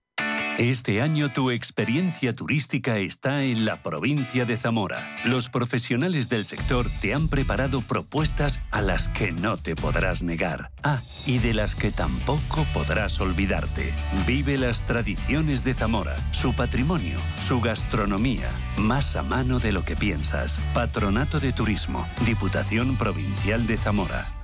Este 0.58 1.02
año 1.02 1.32
tu 1.32 1.50
experiencia 1.50 2.36
turística 2.36 2.98
está 2.98 3.42
en 3.42 3.64
la 3.64 3.82
provincia 3.82 4.44
de 4.44 4.56
Zamora. 4.56 5.16
Los 5.24 5.48
profesionales 5.48 6.28
del 6.28 6.44
sector 6.44 6.86
te 7.00 7.12
han 7.12 7.26
preparado 7.26 7.80
propuestas 7.80 8.60
a 8.70 8.80
las 8.80 9.08
que 9.08 9.32
no 9.32 9.56
te 9.56 9.74
podrás 9.74 10.22
negar. 10.22 10.70
Ah, 10.84 11.00
y 11.26 11.38
de 11.38 11.54
las 11.54 11.74
que 11.74 11.90
tampoco 11.90 12.64
podrás 12.72 13.20
olvidarte. 13.20 13.92
Vive 14.28 14.56
las 14.56 14.86
tradiciones 14.86 15.64
de 15.64 15.74
Zamora, 15.74 16.14
su 16.30 16.54
patrimonio, 16.54 17.18
su 17.40 17.60
gastronomía, 17.60 18.48
más 18.76 19.16
a 19.16 19.24
mano 19.24 19.58
de 19.58 19.72
lo 19.72 19.84
que 19.84 19.96
piensas. 19.96 20.60
Patronato 20.72 21.40
de 21.40 21.52
Turismo, 21.52 22.06
Diputación 22.24 22.96
Provincial 22.96 23.66
de 23.66 23.76
Zamora. 23.76 24.43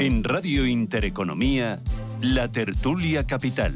En 0.00 0.24
Radio 0.24 0.64
Intereconomía, 0.64 1.78
la 2.22 2.50
tertulia 2.50 3.26
capital. 3.26 3.74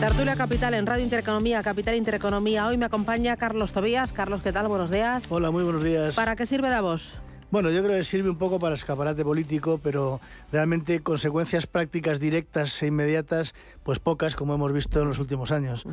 Tertulia 0.00 0.36
Capital 0.36 0.74
en 0.74 0.84
Radio 0.84 1.02
Intereconomía, 1.02 1.62
Capital 1.62 1.94
Intereconomía. 1.94 2.66
Hoy 2.66 2.76
me 2.76 2.84
acompaña 2.84 3.38
Carlos 3.38 3.72
Tobías. 3.72 4.12
Carlos, 4.12 4.42
¿qué 4.42 4.52
tal? 4.52 4.68
Buenos 4.68 4.90
días. 4.90 5.32
Hola, 5.32 5.50
muy 5.50 5.62
buenos 5.62 5.82
días. 5.82 6.14
¿Para 6.14 6.36
qué 6.36 6.44
sirve 6.44 6.68
Davos? 6.68 7.14
Bueno, 7.50 7.70
yo 7.70 7.82
creo 7.82 7.96
que 7.96 8.04
sirve 8.04 8.28
un 8.28 8.36
poco 8.36 8.58
para 8.58 8.74
escaparate 8.74 9.24
político, 9.24 9.80
pero 9.82 10.20
realmente 10.52 11.00
consecuencias 11.00 11.66
prácticas 11.66 12.20
directas 12.20 12.82
e 12.82 12.88
inmediatas, 12.88 13.54
pues 13.82 13.98
pocas, 13.98 14.36
como 14.36 14.54
hemos 14.54 14.74
visto 14.74 15.00
en 15.00 15.08
los 15.08 15.18
últimos 15.18 15.52
años. 15.52 15.86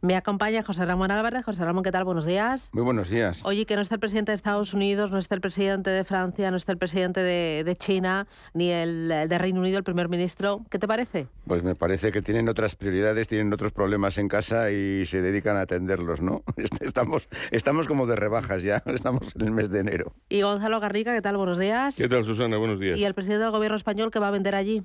Me 0.00 0.16
acompaña 0.16 0.62
José 0.62 0.84
Ramón 0.84 1.10
Álvarez. 1.10 1.44
José 1.44 1.64
Ramón, 1.64 1.82
¿qué 1.82 1.92
tal? 1.92 2.04
Buenos 2.04 2.26
días. 2.26 2.70
Muy 2.72 2.82
buenos 2.82 3.08
días. 3.08 3.44
Oye, 3.44 3.66
que 3.66 3.76
no 3.76 3.82
está 3.82 3.94
el 3.94 4.00
presidente 4.00 4.32
de 4.32 4.36
Estados 4.36 4.74
Unidos, 4.74 5.10
no 5.10 5.18
está 5.18 5.34
el 5.34 5.40
presidente 5.40 5.90
de 5.90 6.04
Francia, 6.04 6.50
no 6.50 6.56
está 6.56 6.72
el 6.72 6.78
presidente 6.78 7.20
de, 7.20 7.76
China, 7.76 8.26
ni 8.52 8.70
el 8.70 9.08
de 9.08 9.38
Reino 9.38 9.60
Unido, 9.60 9.78
el 9.78 9.84
primer 9.84 10.08
ministro. 10.08 10.62
¿Qué 10.70 10.78
te 10.78 10.86
parece? 10.86 11.26
Pues 11.46 11.62
me 11.62 11.74
parece 11.74 12.12
que 12.12 12.22
tienen 12.22 12.48
otras 12.48 12.76
prioridades, 12.76 13.28
tienen 13.28 13.52
otros 13.52 13.72
problemas 13.72 14.18
en 14.18 14.28
casa 14.28 14.70
y 14.70 15.06
se 15.06 15.22
dedican 15.22 15.56
a 15.56 15.62
atenderlos, 15.62 16.20
¿no? 16.20 16.42
Estamos, 16.80 17.28
estamos 17.50 17.88
como 17.88 18.06
de 18.06 18.16
rebajas 18.16 18.62
ya, 18.62 18.82
estamos 18.86 19.34
en 19.36 19.42
el 19.42 19.50
mes 19.50 19.70
de 19.70 19.80
enero. 19.80 20.12
Y 20.28 20.42
Gonzalo 20.42 20.80
Garriga, 20.80 21.14
¿qué 21.14 21.22
tal? 21.22 21.36
Buenos 21.36 21.58
días. 21.58 21.96
¿Qué 21.96 22.08
tal, 22.08 22.24
Susana? 22.24 22.56
Buenos 22.56 22.78
días. 22.78 22.98
¿Y 22.98 23.04
el 23.04 23.14
presidente 23.14 23.42
del 23.42 23.52
gobierno 23.52 23.76
español 23.76 24.10
qué 24.10 24.18
va 24.18 24.28
a 24.28 24.30
vender 24.30 24.54
allí? 24.54 24.82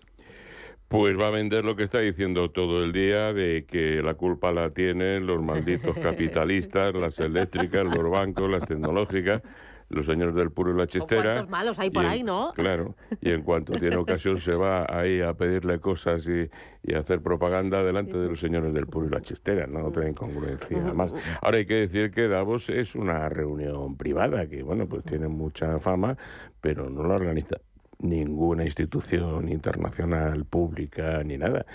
Pues 0.90 1.20
va 1.20 1.28
a 1.28 1.30
vender 1.30 1.66
lo 1.66 1.76
que 1.76 1.84
está 1.84 2.00
diciendo 2.00 2.50
todo 2.50 2.84
el 2.84 2.92
día 2.92 3.32
de 3.32 3.64
que 3.68 4.02
la 4.02 4.16
culpa 4.16 4.52
la 4.52 4.72
tienen 4.72 5.28
los 5.28 5.40
malditos 5.40 5.96
capitalistas, 6.02 6.96
las 6.96 7.20
eléctricas, 7.20 7.96
los 7.96 8.10
bancos, 8.10 8.50
las 8.50 8.68
tecnológicas, 8.68 9.44
los 9.90 10.08
señores 10.08 10.34
del 10.34 10.50
puro 10.50 10.74
y 10.74 10.78
la 10.78 10.88
chistera. 10.88 11.34
¿Cuántos 11.34 11.50
malos 11.50 11.78
hay 11.78 11.92
por 11.92 12.08
ahí, 12.08 12.24
no? 12.24 12.54
Claro, 12.56 12.96
y 13.22 13.30
en 13.30 13.44
cuanto 13.44 13.74
tiene 13.74 13.98
ocasión 13.98 14.40
se 14.40 14.56
va 14.56 14.88
ahí 14.90 15.22
a 15.22 15.36
pedirle 15.36 15.80
cosas 15.80 16.28
y, 16.28 16.50
y 16.82 16.96
hacer 16.96 17.22
propaganda 17.22 17.84
delante 17.84 18.18
de 18.18 18.28
los 18.28 18.40
señores 18.40 18.74
del 18.74 18.88
puro 18.88 19.06
y 19.06 19.12
la 19.12 19.22
chistera, 19.22 19.68
no 19.68 19.92
tienen 19.92 20.16
congruencia. 20.16 20.80
Más. 20.96 21.14
Ahora 21.44 21.58
hay 21.58 21.68
que 21.68 21.76
decir 21.76 22.10
que 22.10 22.28
Davos 22.28 22.68
es 22.70 22.96
una 22.96 23.30
reunión 23.30 23.96
privada 23.96 24.48
que, 24.48 24.64
bueno, 24.64 24.88
pues 24.88 25.04
tiene 25.04 25.28
mucha 25.28 25.78
fama, 25.78 26.18
pero 26.62 26.90
no 26.90 27.04
la 27.04 27.14
organiza 27.14 27.58
ninguna 28.00 28.64
institución 28.64 29.50
internacional 29.50 30.46
pública 30.46 31.24
ni 31.24 31.38
nada. 31.38 31.66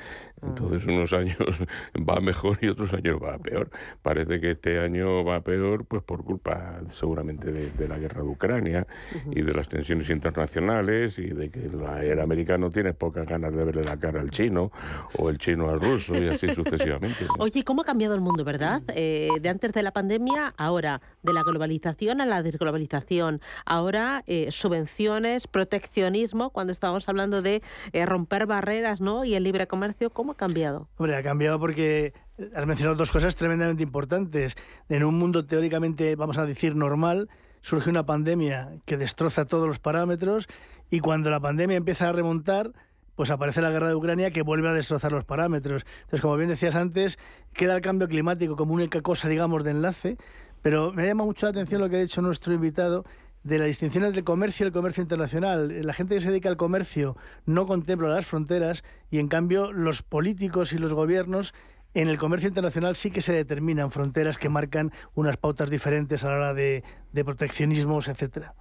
Entonces 0.46 0.86
unos 0.86 1.12
años 1.12 1.38
va 1.96 2.20
mejor 2.20 2.58
y 2.60 2.68
otros 2.68 2.92
años 2.94 3.18
va 3.22 3.38
peor. 3.38 3.70
Parece 4.02 4.40
que 4.40 4.52
este 4.52 4.80
año 4.80 5.24
va 5.24 5.40
peor 5.40 5.84
pues 5.84 6.02
por 6.02 6.24
culpa 6.24 6.80
seguramente 6.88 7.52
de, 7.52 7.88
la 7.88 7.98
guerra 7.98 8.22
de 8.22 8.28
Ucrania 8.28 8.86
y 9.30 9.42
de 9.42 9.52
las 9.52 9.68
tensiones 9.68 10.08
internacionales 10.10 11.18
y 11.18 11.28
de 11.28 11.50
que 11.50 11.60
el 11.60 12.20
americano 12.20 12.70
tiene 12.70 12.94
pocas 12.94 13.26
ganas 13.26 13.54
de 13.54 13.64
verle 13.64 13.84
la 13.84 13.98
cara 13.98 14.20
al 14.20 14.30
chino 14.30 14.72
o 15.18 15.28
el 15.28 15.38
chino 15.38 15.68
al 15.68 15.80
ruso 15.80 16.14
y 16.14 16.28
así 16.28 16.48
sucesivamente. 16.54 17.26
Oye, 17.38 17.64
¿cómo 17.64 17.82
ha 17.82 17.84
cambiado 17.84 18.14
el 18.14 18.20
mundo, 18.20 18.44
verdad? 18.44 18.82
Eh, 18.94 19.28
de 19.40 19.48
antes 19.48 19.72
de 19.72 19.82
la 19.82 19.92
pandemia, 19.92 20.54
ahora, 20.56 21.00
de 21.22 21.32
la 21.32 21.42
globalización 21.42 22.20
a 22.20 22.26
la 22.26 22.42
desglobalización, 22.42 23.40
ahora 23.64 24.22
eh, 24.26 24.50
subvenciones, 24.50 25.46
proteccionismo, 25.46 26.50
cuando 26.50 26.72
estábamos 26.72 27.08
hablando 27.08 27.42
de 27.42 27.62
eh, 27.92 28.06
romper 28.06 28.46
barreras 28.46 29.00
¿no? 29.00 29.24
y 29.24 29.34
el 29.34 29.44
libre 29.44 29.66
comercio, 29.66 30.10
¿cómo 30.10 30.33
ha 30.34 30.36
cambiado? 30.36 30.88
Hombre, 30.96 31.16
ha 31.16 31.22
cambiado 31.22 31.58
porque 31.58 32.12
has 32.54 32.66
mencionado 32.66 32.96
dos 32.96 33.10
cosas 33.10 33.36
tremendamente 33.36 33.82
importantes. 33.82 34.56
En 34.88 35.04
un 35.04 35.18
mundo 35.18 35.46
teóricamente, 35.46 36.16
vamos 36.16 36.38
a 36.38 36.44
decir, 36.44 36.76
normal, 36.76 37.28
surge 37.62 37.90
una 37.90 38.04
pandemia 38.04 38.72
que 38.84 38.96
destroza 38.96 39.46
todos 39.46 39.66
los 39.66 39.78
parámetros 39.78 40.48
y 40.90 41.00
cuando 41.00 41.30
la 41.30 41.40
pandemia 41.40 41.76
empieza 41.76 42.08
a 42.08 42.12
remontar, 42.12 42.72
pues 43.14 43.30
aparece 43.30 43.62
la 43.62 43.70
guerra 43.70 43.88
de 43.88 43.94
Ucrania 43.94 44.30
que 44.30 44.42
vuelve 44.42 44.68
a 44.68 44.72
destrozar 44.72 45.12
los 45.12 45.24
parámetros. 45.24 45.86
Entonces, 46.02 46.20
como 46.20 46.36
bien 46.36 46.48
decías 46.48 46.74
antes, 46.74 47.18
queda 47.52 47.76
el 47.76 47.80
cambio 47.80 48.08
climático 48.08 48.56
como 48.56 48.74
única 48.74 49.00
cosa, 49.00 49.28
digamos, 49.28 49.62
de 49.62 49.70
enlace, 49.70 50.18
pero 50.62 50.92
me 50.92 51.06
llama 51.06 51.24
mucho 51.24 51.46
la 51.46 51.50
atención 51.50 51.80
lo 51.80 51.88
que 51.88 51.96
ha 51.96 52.00
dicho 52.00 52.22
nuestro 52.22 52.52
invitado, 52.52 53.04
de 53.44 53.58
la 53.58 53.66
distinción 53.66 54.04
entre 54.04 54.20
el 54.20 54.24
comercio 54.24 54.64
y 54.64 54.68
el 54.68 54.72
comercio 54.72 55.02
internacional. 55.02 55.86
La 55.86 55.92
gente 55.92 56.14
que 56.14 56.20
se 56.20 56.30
dedica 56.30 56.48
al 56.48 56.56
comercio 56.56 57.16
no 57.46 57.66
contempla 57.66 58.08
las 58.08 58.26
fronteras 58.26 58.82
y 59.10 59.18
en 59.18 59.28
cambio 59.28 59.70
los 59.70 60.02
políticos 60.02 60.72
y 60.72 60.78
los 60.78 60.94
gobiernos 60.94 61.54
en 61.92 62.08
el 62.08 62.18
comercio 62.18 62.48
internacional 62.48 62.96
sí 62.96 63.10
que 63.10 63.20
se 63.20 63.32
determinan 63.32 63.92
fronteras 63.92 64.38
que 64.38 64.48
marcan 64.48 64.92
unas 65.14 65.36
pautas 65.36 65.70
diferentes 65.70 66.24
a 66.24 66.30
la 66.30 66.36
hora 66.36 66.54
de, 66.54 66.82
de 67.12 67.24
proteccionismos, 67.24 68.08
etcétera. 68.08 68.54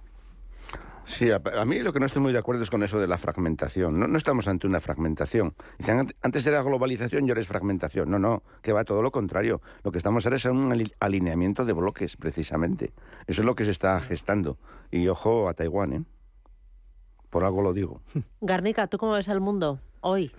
Sí, 1.06 1.30
a, 1.30 1.64
mí 1.64 1.80
lo 1.80 1.92
que 1.92 2.00
no 2.00 2.06
estoy 2.06 2.22
muy 2.22 2.32
de 2.32 2.38
acuerdo 2.38 2.62
es 2.62 2.70
con 2.70 2.82
eso 2.82 2.98
de 2.98 3.06
la 3.06 3.18
fragmentación. 3.18 3.98
No, 3.98 4.16
estamos 4.16 4.48
ante 4.48 4.66
una 4.66 4.80
fragmentación. 4.80 5.54
antes 6.22 6.46
era 6.46 6.62
globalización 6.62 7.26
y 7.26 7.30
ahora 7.30 7.40
es 7.40 7.46
fragmentación. 7.46 8.10
No, 8.10 8.18
no, 8.18 8.42
que 8.62 8.72
va 8.72 8.84
todo 8.84 9.02
lo 9.02 9.10
contrario. 9.10 9.60
Lo 9.82 9.92
que 9.92 9.98
estamos 9.98 10.24
ahora 10.24 10.36
es 10.36 10.44
un 10.46 10.72
alineamiento 11.00 11.64
de 11.64 11.72
bloques, 11.72 12.16
precisamente. 12.16 12.92
Eso 13.26 13.42
es 13.42 13.46
lo 13.46 13.54
que 13.54 13.64
se 13.64 13.70
está 13.70 14.00
gestando. 14.00 14.58
Y 14.90 15.08
ojo 15.08 15.48
a 15.48 15.54
Taiwán, 15.54 15.92
¿eh? 15.92 16.04
Por 17.30 17.44
algo 17.44 17.62
lo 17.62 17.72
digo. 17.72 18.00
Garnica, 18.40 18.86
¿tú 18.86 18.96
cómo 18.96 19.12
ves 19.12 19.28
el 19.28 19.40
mundo 19.40 19.80
hoy? 20.00 20.30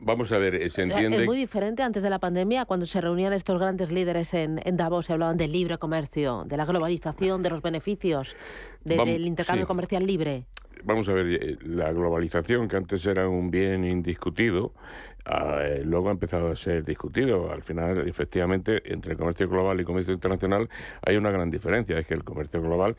Vamos 0.00 0.30
a 0.32 0.38
ver, 0.38 0.54
eh, 0.54 0.70
se 0.70 0.82
entiende... 0.82 1.18
Es 1.22 1.26
muy 1.26 1.36
diferente 1.36 1.82
antes 1.82 2.02
de 2.02 2.10
la 2.10 2.18
pandemia, 2.18 2.64
cuando 2.64 2.86
se 2.86 3.00
reunían 3.00 3.32
estos 3.32 3.58
grandes 3.58 3.90
líderes 3.90 4.32
en, 4.32 4.60
Davos 4.72 5.06
se 5.06 5.12
hablaban 5.12 5.36
del 5.36 5.52
libre 5.52 5.78
comercio, 5.78 6.44
de 6.46 6.56
la 6.56 6.64
globalización, 6.64 7.42
de 7.42 7.50
los 7.50 7.62
beneficios, 7.62 8.36
del 8.84 9.26
intercambio 9.26 9.66
comercial 9.66 10.06
libre. 10.06 10.44
Vamos 10.84 11.08
a 11.08 11.12
ver, 11.12 11.26
eh, 11.26 11.58
la 11.62 11.92
globalización, 11.92 12.68
que 12.68 12.76
antes 12.76 13.04
era 13.06 13.28
un 13.28 13.50
bien 13.50 13.84
indiscutido, 13.84 14.72
eh, 15.28 15.82
luego 15.84 16.08
ha 16.08 16.12
empezado 16.12 16.50
a 16.50 16.56
ser 16.56 16.84
discutido. 16.84 17.52
Al 17.52 17.62
final, 17.62 18.08
efectivamente, 18.08 18.82
entre 18.92 19.12
el 19.12 19.18
comercio 19.18 19.48
global 19.48 19.80
y 19.80 19.84
comercio 19.84 20.14
internacional 20.14 20.68
hay 21.02 21.16
una 21.16 21.30
gran 21.30 21.50
diferencia. 21.50 21.98
Es 21.98 22.06
que 22.06 22.14
el 22.14 22.24
comercio 22.24 22.62
global 22.62 22.96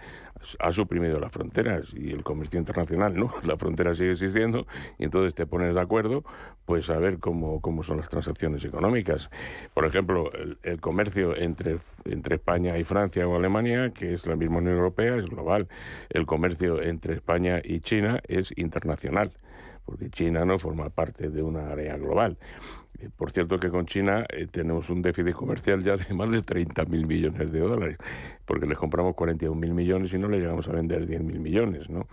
ha 0.60 0.72
suprimido 0.72 1.20
las 1.20 1.32
fronteras 1.32 1.94
y 1.94 2.12
el 2.12 2.24
comercio 2.24 2.60
internacional 2.60 3.16
no. 3.16 3.34
La 3.44 3.58
frontera 3.58 3.94
sigue 3.94 4.12
existiendo 4.12 4.68
y 4.98 5.06
entonces 5.06 5.34
te 5.34 5.46
pones 5.46 5.74
de 5.74 5.82
acuerdo 5.82 6.24
pues 6.66 6.90
a 6.92 7.00
ver 7.00 7.18
cómo, 7.18 7.60
son 7.82 7.98
las 7.98 8.10
transacciones 8.10 8.64
económicas. 8.64 9.32
Por 9.74 9.86
ejemplo, 9.86 10.32
el, 10.64 10.80
comercio 10.80 11.36
entre 11.36 11.80
España 12.36 12.78
y 12.78 12.84
Francia 12.84 13.28
o 13.28 13.36
Alemania, 13.36 13.92
que 13.92 14.14
es 14.14 14.28
la 14.28 14.36
misma 14.36 14.58
Unión 14.60 14.76
Europea, 14.76 15.16
es 15.16 15.26
global. 15.26 15.68
El 16.10 16.28
comercio 16.28 16.82
entre 16.82 17.16
España 17.16 17.60
y 17.64 17.80
China 17.80 18.22
es 18.28 18.54
internacional 18.56 19.32
porque 19.90 20.12
China 20.12 20.46
no 20.46 20.60
forma 20.60 20.90
parte 20.92 21.30
de 21.30 21.42
una 21.42 21.72
área 21.72 21.98
global. 21.98 22.38
Eh, 23.00 23.10
por 23.16 23.32
cierto 23.32 23.58
que 23.60 23.70
con 23.70 23.88
China 23.88 24.24
eh, 24.30 24.46
tenemos 24.46 24.92
un 24.92 25.02
déficit 25.02 25.34
comercial 25.34 25.84
ya 25.84 25.98
de 25.98 26.14
más 26.14 26.30
de 26.30 26.44
30.000 26.44 27.08
millones 27.08 27.52
de 27.52 27.60
dólares 27.60 27.98
porque 28.50 28.66
les 28.66 28.80
compramos 28.80 29.14
41 29.14 29.56
mil 29.56 29.76
millones 29.76 30.12
y 30.12 30.18
no 30.18 30.28
le 30.28 30.40
llegamos 30.40 30.68
a 30.68 30.72
vender 30.72 31.06
10 31.06 31.22
mil 31.22 31.40
millones, 31.40 31.88
¿no? 31.88 32.08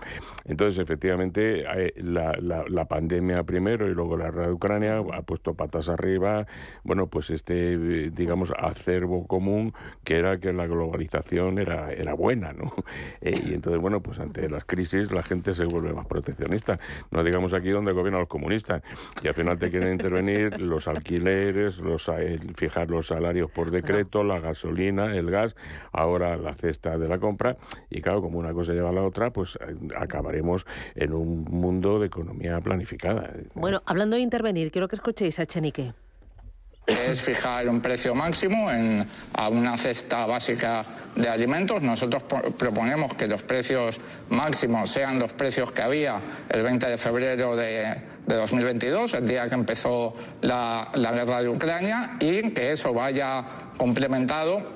Entonces, 0.45 0.79
efectivamente, 0.79 1.65
eh, 1.67 1.95
la, 1.97 2.85
pandemia 2.85 3.43
primero 3.45 3.89
y 3.89 3.95
luego 3.95 4.19
la 4.19 4.27
guerra 4.27 4.49
de 4.49 4.53
Ucrania 4.53 4.99
ha 4.99 5.23
puesto 5.23 5.55
patas 5.55 5.89
arriba, 5.89 6.47
bueno, 6.85 7.07
pues 7.07 7.31
este, 7.31 7.79
digamos, 8.11 8.53
acervo 8.59 9.27
común 9.27 9.73
que 10.05 10.17
era 10.17 10.39
que 10.39 10.53
la 10.53 10.67
globalización 10.67 11.59
era, 11.59 11.91
era 11.91 12.13
buena, 12.13 12.53
¿no? 12.53 12.73
Eh, 13.23 13.35
y 13.47 13.55
entonces, 13.55 13.81
bueno, 13.81 14.01
pues 14.03 14.19
ante 14.21 14.49
las 14.51 14.65
crisis 14.65 15.11
la 15.11 15.23
gente 15.23 15.55
se 15.55 15.65
vuelve 15.65 15.93
más 15.93 16.07
proteccionista. 16.07 16.79
No 17.11 17.25
digamos 17.25 17.55
aquí 17.55 17.71
donde 17.71 17.93
gobiernan 17.93 18.21
los 18.21 18.29
comunistas 18.29 18.83
y 19.23 19.29
al 19.29 19.35
final 19.35 19.59
te 19.59 19.71
quieren 19.71 19.93
intervenir 19.93 20.61
los 20.61 20.87
alquileres, 20.87 21.79
los, 21.79 22.11
fijar 22.57 22.91
los 22.91 23.07
salarios 23.09 23.51
por 23.51 23.71
decreto, 23.71 24.23
la 24.23 24.39
gasolina, 24.39 25.17
el 25.17 25.31
gas, 25.31 25.57
ahora 25.93 26.26
la 26.35 26.55
cesta 26.55 26.97
de 26.97 27.07
la 27.07 27.19
compra 27.19 27.57
y 27.91 28.01
claro, 28.01 28.23
como 28.23 28.39
una 28.39 28.53
cosa 28.53 28.73
lleva 28.73 28.89
a 28.89 28.93
la 28.93 29.03
otra, 29.03 29.31
pues 29.31 29.57
eh, 29.61 29.77
acabaremos 29.97 30.67
en 30.95 31.13
un 31.13 31.45
mundo 31.45 32.01
de 32.01 32.07
economía 32.07 32.59
planificada. 32.61 33.31
Bueno, 33.55 33.83
hablando 33.87 34.17
de 34.17 34.23
intervenir, 34.23 34.73
quiero 34.73 34.89
que 34.89 34.97
escuchéis 34.97 35.39
a 35.39 35.47
Chenique 35.47 35.93
es 36.87 37.21
fijar 37.21 37.69
un 37.69 37.81
precio 37.81 38.15
máximo 38.15 38.71
en, 38.71 39.05
a 39.35 39.49
una 39.49 39.77
cesta 39.77 40.25
básica 40.27 40.85
de 41.17 41.29
alimentos. 41.29 41.83
Nosotros 41.83 42.23
proponemos 42.57 43.15
que 43.15 43.27
los 43.27 43.43
precios 43.43 43.99
máximos 44.31 44.91
sean 44.91 45.19
los 45.19 45.33
precios 45.33 45.73
que 45.73 45.83
había 45.83 46.21
el 46.49 46.63
20 46.63 46.87
de 46.87 46.97
febrero 46.97 47.57
de, 47.57 47.97
de 48.27 48.35
2022, 48.37 49.15
el 49.15 49.27
día 49.27 49.49
que 49.49 49.55
empezó 49.57 50.15
la, 50.43 50.89
la 50.95 51.13
guerra 51.13 51.43
de 51.43 51.49
Ucrania, 51.49 52.17
y 52.21 52.51
que 52.51 52.71
eso 52.71 52.95
vaya 52.95 53.45
complementado 53.77 54.76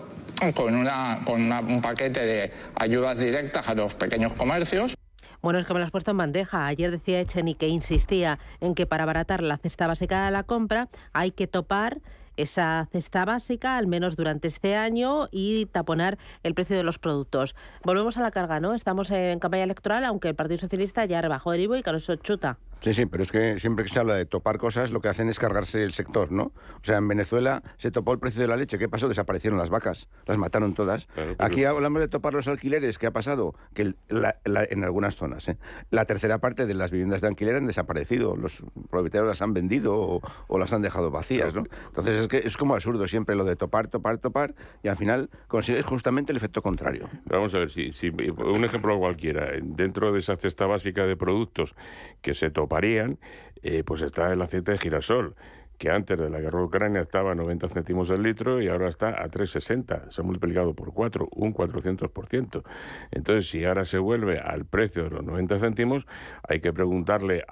con, 0.54 0.74
una, 0.74 1.18
con 1.24 1.40
un 1.40 1.80
paquete 1.80 2.20
de 2.20 2.52
ayudas 2.74 3.18
directas 3.18 3.68
a 3.68 3.74
los 3.74 3.94
pequeños 3.94 4.34
comercios. 4.34 4.96
Bueno, 5.42 5.58
es 5.58 5.66
que 5.66 5.72
me 5.72 5.78
lo 5.78 5.86
has 5.86 5.90
puesto 5.90 6.10
en 6.10 6.18
bandeja. 6.18 6.66
Ayer 6.66 6.90
decía 6.90 7.20
Echeni 7.20 7.54
que 7.54 7.68
insistía 7.68 8.38
en 8.60 8.74
que 8.74 8.86
para 8.86 9.04
abaratar 9.04 9.42
la 9.42 9.56
cesta 9.56 9.86
básica 9.86 10.26
de 10.26 10.30
la 10.30 10.42
compra 10.42 10.88
hay 11.12 11.30
que 11.30 11.46
topar 11.46 12.00
esa 12.36 12.88
cesta 12.92 13.24
básica, 13.24 13.76
al 13.76 13.86
menos 13.86 14.16
durante 14.16 14.48
este 14.48 14.76
año, 14.76 15.28
y 15.30 15.66
taponar 15.66 16.18
el 16.42 16.54
precio 16.54 16.76
de 16.76 16.82
los 16.82 16.98
productos. 16.98 17.54
Volvemos 17.84 18.16
a 18.16 18.22
la 18.22 18.30
carga, 18.30 18.60
¿no? 18.60 18.74
Estamos 18.74 19.10
en 19.10 19.38
campaña 19.38 19.64
electoral, 19.64 20.04
aunque 20.04 20.28
el 20.28 20.34
Partido 20.34 20.58
Socialista 20.58 21.04
ya 21.04 21.20
rebajó 21.20 21.52
el 21.52 21.60
IVA 21.60 21.78
y 21.78 21.82
con 21.82 21.96
eso 21.96 22.16
chuta. 22.16 22.58
Sí, 22.80 22.94
sí, 22.94 23.06
pero 23.06 23.22
es 23.22 23.30
que 23.30 23.58
siempre 23.58 23.84
que 23.84 23.90
se 23.90 24.00
habla 24.00 24.14
de 24.14 24.24
topar 24.24 24.56
cosas, 24.56 24.90
lo 24.90 25.00
que 25.00 25.08
hacen 25.08 25.28
es 25.28 25.38
cargarse 25.38 25.82
el 25.82 25.92
sector, 25.92 26.32
¿no? 26.32 26.44
O 26.44 26.82
sea, 26.82 26.96
en 26.96 27.08
Venezuela 27.08 27.62
se 27.76 27.90
topó 27.90 28.12
el 28.12 28.18
precio 28.18 28.40
de 28.40 28.48
la 28.48 28.56
leche. 28.56 28.78
¿Qué 28.78 28.88
pasó? 28.88 29.08
Desaparecieron 29.08 29.58
las 29.58 29.68
vacas, 29.68 30.08
las 30.26 30.38
mataron 30.38 30.74
todas. 30.74 31.06
Aquí 31.38 31.64
hablamos 31.64 32.00
de 32.00 32.08
topar 32.08 32.32
los 32.32 32.48
alquileres. 32.48 32.98
¿Qué 32.98 33.06
ha 33.06 33.10
pasado? 33.10 33.54
Que 33.74 33.94
en 34.10 34.84
algunas 34.84 35.16
zonas, 35.16 35.48
¿eh? 35.48 35.58
la 35.90 36.06
tercera 36.06 36.38
parte 36.38 36.66
de 36.66 36.74
las 36.74 36.90
viviendas 36.90 37.20
de 37.20 37.28
alquiler 37.28 37.56
han 37.56 37.66
desaparecido. 37.66 38.34
Los 38.36 38.62
propietarios 38.90 39.28
las 39.28 39.42
han 39.42 39.52
vendido 39.52 40.20
o, 40.48 40.58
las 40.58 40.72
han 40.72 40.80
dejado 40.80 41.10
vacías, 41.10 41.54
¿no? 41.54 41.64
Entonces 41.88 42.22
es 42.22 42.28
que 42.28 42.38
es 42.38 42.56
como 42.56 42.74
absurdo 42.74 43.06
siempre 43.08 43.34
lo 43.34 43.44
de 43.44 43.56
topar, 43.56 43.88
topar, 43.88 44.18
topar 44.18 44.54
y 44.82 44.88
al 44.88 44.96
final 44.96 45.28
consigues 45.48 45.84
justamente 45.84 46.32
el 46.32 46.36
efecto 46.36 46.62
contrario. 46.62 47.08
Vamos 47.26 47.54
a 47.54 47.58
ver, 47.58 47.70
si, 47.70 47.92
si 47.92 48.08
un 48.08 48.64
ejemplo 48.64 48.98
cualquiera. 48.98 49.50
Dentro 49.62 50.12
de 50.12 50.18
esa 50.20 50.36
cesta 50.36 50.66
básica 50.66 51.04
de 51.04 51.16
productos 51.16 51.74
que 52.22 52.34
se 52.34 52.50
topa 52.50 52.69
varían, 52.70 53.18
eh, 53.62 53.82
pues 53.84 54.00
está 54.00 54.32
el 54.32 54.40
aceite 54.40 54.72
de 54.72 54.78
girasol 54.78 55.36
que 55.80 55.88
antes 55.88 56.18
de 56.18 56.28
la 56.28 56.40
guerra 56.40 56.58
de 56.58 56.66
Ucrania 56.66 57.00
estaba 57.00 57.32
a 57.32 57.34
90 57.34 57.66
céntimos 57.70 58.10
el 58.10 58.22
litro 58.22 58.60
y 58.60 58.68
ahora 58.68 58.86
está 58.86 59.22
a 59.22 59.30
3,60. 59.30 60.10
Se 60.10 60.20
ha 60.20 60.24
multiplicado 60.24 60.74
por 60.74 60.92
4, 60.92 61.30
un 61.32 61.54
400%. 61.54 62.62
Entonces, 63.10 63.48
si 63.48 63.64
ahora 63.64 63.86
se 63.86 63.96
vuelve 63.96 64.38
al 64.38 64.66
precio 64.66 65.04
de 65.04 65.10
los 65.10 65.24
90 65.24 65.58
céntimos, 65.58 66.06
hay 66.46 66.60
que 66.60 66.74
preguntarle 66.74 67.44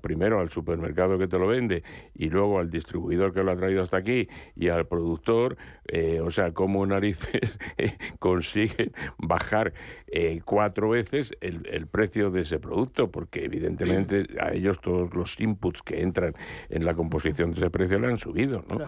primero 0.00 0.40
al 0.40 0.48
supermercado 0.48 1.18
que 1.18 1.28
te 1.28 1.38
lo 1.38 1.46
vende 1.46 1.82
y 2.14 2.30
luego 2.30 2.58
al 2.58 2.70
distribuidor 2.70 3.34
que 3.34 3.42
lo 3.42 3.52
ha 3.52 3.56
traído 3.56 3.82
hasta 3.82 3.98
aquí 3.98 4.30
y 4.56 4.70
al 4.70 4.86
productor, 4.86 5.58
eh, 5.88 6.22
o 6.22 6.30
sea, 6.30 6.52
cómo 6.52 6.86
narices 6.86 7.58
consiguen 8.18 8.92
bajar 9.18 9.74
eh, 10.06 10.40
cuatro 10.42 10.88
veces 10.88 11.36
el, 11.42 11.68
el 11.70 11.86
precio 11.86 12.30
de 12.30 12.40
ese 12.40 12.58
producto, 12.58 13.10
porque 13.10 13.44
evidentemente 13.44 14.26
a 14.40 14.54
ellos 14.54 14.80
todos 14.80 15.12
los 15.12 15.38
inputs 15.38 15.82
que 15.82 16.00
entran 16.00 16.34
en 16.70 16.86
la 16.86 16.94
composición 16.94 17.57
aumentos 17.57 17.57
de 17.60 17.70
precio 17.70 17.98
le 17.98 18.08
han 18.08 18.18
subido, 18.18 18.64
¿no? 18.68 18.84